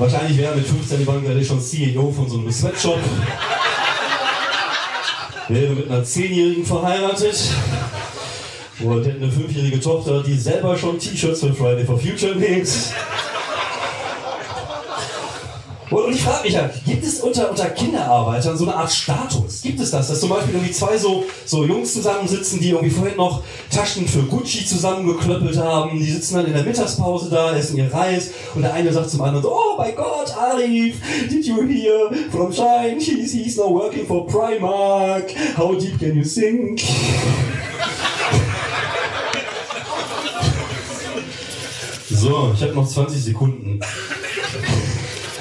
Wahrscheinlich 0.00 0.38
wäre 0.38 0.56
mit 0.56 0.66
15 0.66 1.00
in 1.00 1.04
Bangladesch 1.04 1.48
schon 1.48 1.60
CEO 1.60 2.10
von 2.10 2.26
so 2.26 2.38
einem 2.38 2.50
Sweatshop. 2.50 2.98
Wäre 5.48 5.74
mit 5.74 5.90
einer 5.90 6.02
10-Jährigen 6.02 6.64
verheiratet. 6.64 7.38
Und 8.80 9.04
hätte 9.04 9.22
eine 9.22 9.30
5-jährige 9.30 9.78
Tochter, 9.78 10.22
die 10.22 10.38
selber 10.38 10.78
schon 10.78 10.98
T-Shirts 10.98 11.40
für 11.40 11.52
Friday 11.52 11.84
for 11.84 11.98
Future 11.98 12.34
näht. 12.34 12.66
Und 15.90 16.14
ich 16.14 16.22
frage 16.22 16.44
mich 16.44 16.52
ja, 16.52 16.70
gibt 16.86 17.04
es 17.04 17.20
unter, 17.20 17.50
unter 17.50 17.68
Kinderarbeitern 17.70 18.56
so 18.56 18.64
eine 18.64 18.76
Art 18.76 18.92
Status? 18.92 19.62
Gibt 19.62 19.80
es 19.80 19.90
das, 19.90 20.08
dass 20.08 20.20
zum 20.20 20.28
Beispiel 20.28 20.54
irgendwie 20.54 20.72
zwei 20.72 20.96
so, 20.96 21.24
so 21.44 21.64
Jungs 21.64 21.92
zusammensitzen, 21.92 22.60
die 22.60 22.70
irgendwie 22.70 22.90
vorhin 22.90 23.16
noch 23.16 23.42
Taschen 23.70 24.06
für 24.06 24.22
Gucci 24.22 24.64
zusammengeklöppelt 24.64 25.58
haben, 25.58 25.98
die 25.98 26.12
sitzen 26.12 26.34
dann 26.34 26.46
in 26.46 26.52
der 26.52 26.62
Mittagspause 26.62 27.28
da, 27.28 27.56
essen 27.56 27.76
ihr 27.76 27.92
Reis 27.92 28.30
und 28.54 28.62
der 28.62 28.72
eine 28.72 28.92
sagt 28.92 29.10
zum 29.10 29.22
anderen 29.22 29.42
so, 29.42 29.52
oh 29.52 29.82
my 29.82 29.90
God, 29.92 30.32
Arif, 30.36 30.96
did 31.28 31.44
you 31.44 31.66
hear 31.66 32.10
from 32.30 32.52
Shine? 32.52 33.00
He's, 33.00 33.32
he's 33.32 33.56
now 33.56 33.68
working 33.68 34.06
for 34.06 34.26
Primark. 34.28 35.32
How 35.56 35.76
deep 35.76 35.98
can 35.98 36.16
you 36.16 36.24
sink? 36.24 36.80
So, 42.10 42.52
ich 42.54 42.62
habe 42.62 42.74
noch 42.74 42.86
20 42.86 43.24
Sekunden. 43.24 43.80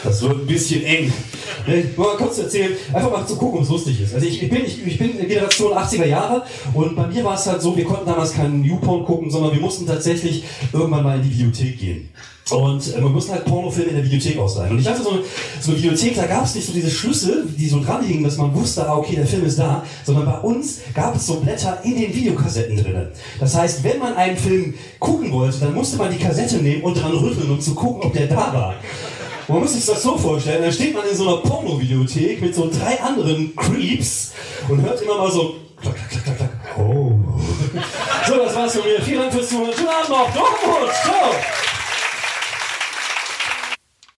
Das 0.10 0.24
wird 0.24 0.40
ein 0.40 0.48
bisschen 0.48 0.84
eng. 0.86 1.14
Ich 1.68 1.96
mal 1.96 2.18
kurz 2.18 2.40
erzählen, 2.40 2.72
einfach 2.92 3.12
mal 3.12 3.28
zu 3.28 3.36
gucken, 3.36 3.60
ob 3.60 3.64
es 3.64 3.70
lustig 3.70 4.02
ist. 4.02 4.16
Also 4.16 4.26
ich, 4.26 4.42
ich, 4.42 4.50
bin, 4.50 4.66
ich, 4.66 4.84
ich 4.84 4.98
bin 4.98 5.16
Generation 5.28 5.72
80er 5.72 6.06
Jahre 6.06 6.42
und 6.74 6.96
bei 6.96 7.06
mir 7.06 7.24
war 7.24 7.36
es 7.36 7.46
halt 7.46 7.62
so, 7.62 7.78
wir 7.78 7.84
konnten 7.84 8.08
damals 8.08 8.34
keinen 8.34 8.62
Newporn 8.62 9.06
gucken, 9.06 9.30
sondern 9.30 9.54
wir 9.54 9.62
mussten 9.62 9.86
tatsächlich 9.86 10.46
irgendwann 10.74 11.04
mal 11.04 11.18
in 11.18 11.24
die 11.24 11.30
Bibliothek 11.30 11.80
gehen. 11.80 12.10
Und 12.50 12.96
äh, 12.96 13.02
man 13.02 13.12
musste 13.12 13.34
halt 13.34 13.46
Pornofilme 13.46 13.90
in 13.92 13.96
der 13.98 14.02
Bibliothek 14.02 14.40
ausleihen. 14.40 14.72
Und 14.72 14.80
ich 14.80 14.88
hatte 14.88 15.04
so 15.04 15.12
eine, 15.12 15.20
so 15.62 15.74
eine 15.74 15.80
Bibliothek, 15.80 16.16
da 16.16 16.26
gab 16.26 16.46
es 16.46 16.56
nicht 16.56 16.66
so 16.66 16.74
diese 16.74 16.90
Schlüssel, 16.90 17.48
die 17.56 17.68
so 17.68 17.80
dran 17.80 18.04
hingen, 18.04 18.24
dass 18.24 18.38
man 18.38 18.52
wusste, 18.56 18.90
ah, 18.90 18.98
okay, 18.98 19.16
der 19.16 19.28
Film 19.28 19.46
ist 19.46 19.60
da, 19.60 19.84
sondern 20.04 20.26
bei 20.26 20.40
uns 20.40 20.80
gab 20.96 21.16
es 21.16 21.28
so 21.28 21.36
Blätter 21.36 21.82
in 21.84 22.00
den 22.00 22.16
Videokassetten 22.16 22.78
drin. 22.78 23.10
Das 23.40 23.56
heißt, 23.56 23.84
wenn 23.84 24.00
man 24.00 24.16
einen 24.16 24.38
Film 24.38 24.74
gucken 24.98 25.32
wollte, 25.32 25.60
dann 25.60 25.76
musste 25.76 25.98
man 25.98 26.12
die 26.12 26.18
Kassette 26.18 26.56
nehmen 26.58 26.82
und 26.82 27.00
dran 27.00 27.12
rütteln, 27.12 27.52
um 27.52 27.62
zu 27.62 27.76
gucken, 27.76 28.02
ob 28.02 28.14
der 28.14 28.26
da 28.26 28.52
war. 28.52 28.74
Man 29.50 29.62
muss 29.62 29.74
sich 29.74 29.84
das 29.84 30.04
so 30.04 30.16
vorstellen, 30.16 30.64
da 30.64 30.72
steht 30.72 30.94
man 30.94 31.08
in 31.10 31.16
so 31.16 31.28
einer 31.28 31.38
Porno-Videothek 31.38 32.40
mit 32.40 32.54
so 32.54 32.70
drei 32.70 33.02
anderen 33.02 33.56
Creeps 33.56 34.32
und 34.68 34.80
hört 34.84 35.02
immer 35.02 35.18
mal 35.18 35.32
so 35.32 35.56
klack, 35.82 35.96
klack, 35.96 36.24
klack, 36.24 36.38
klack, 36.38 36.78
Oh. 36.78 37.20
So, 38.28 38.38
das 38.38 38.56
war's 38.56 38.76
von 38.76 38.84
mir. 38.84 39.02
Vielen 39.02 39.22
Dank 39.22 39.34
fürs 39.34 39.50
Zuhören. 39.50 39.74
Schönen 39.76 39.90
Abend 39.90 40.10
noch. 40.10 40.34
Dortmund. 40.34 40.92
Ciao. 41.04 41.69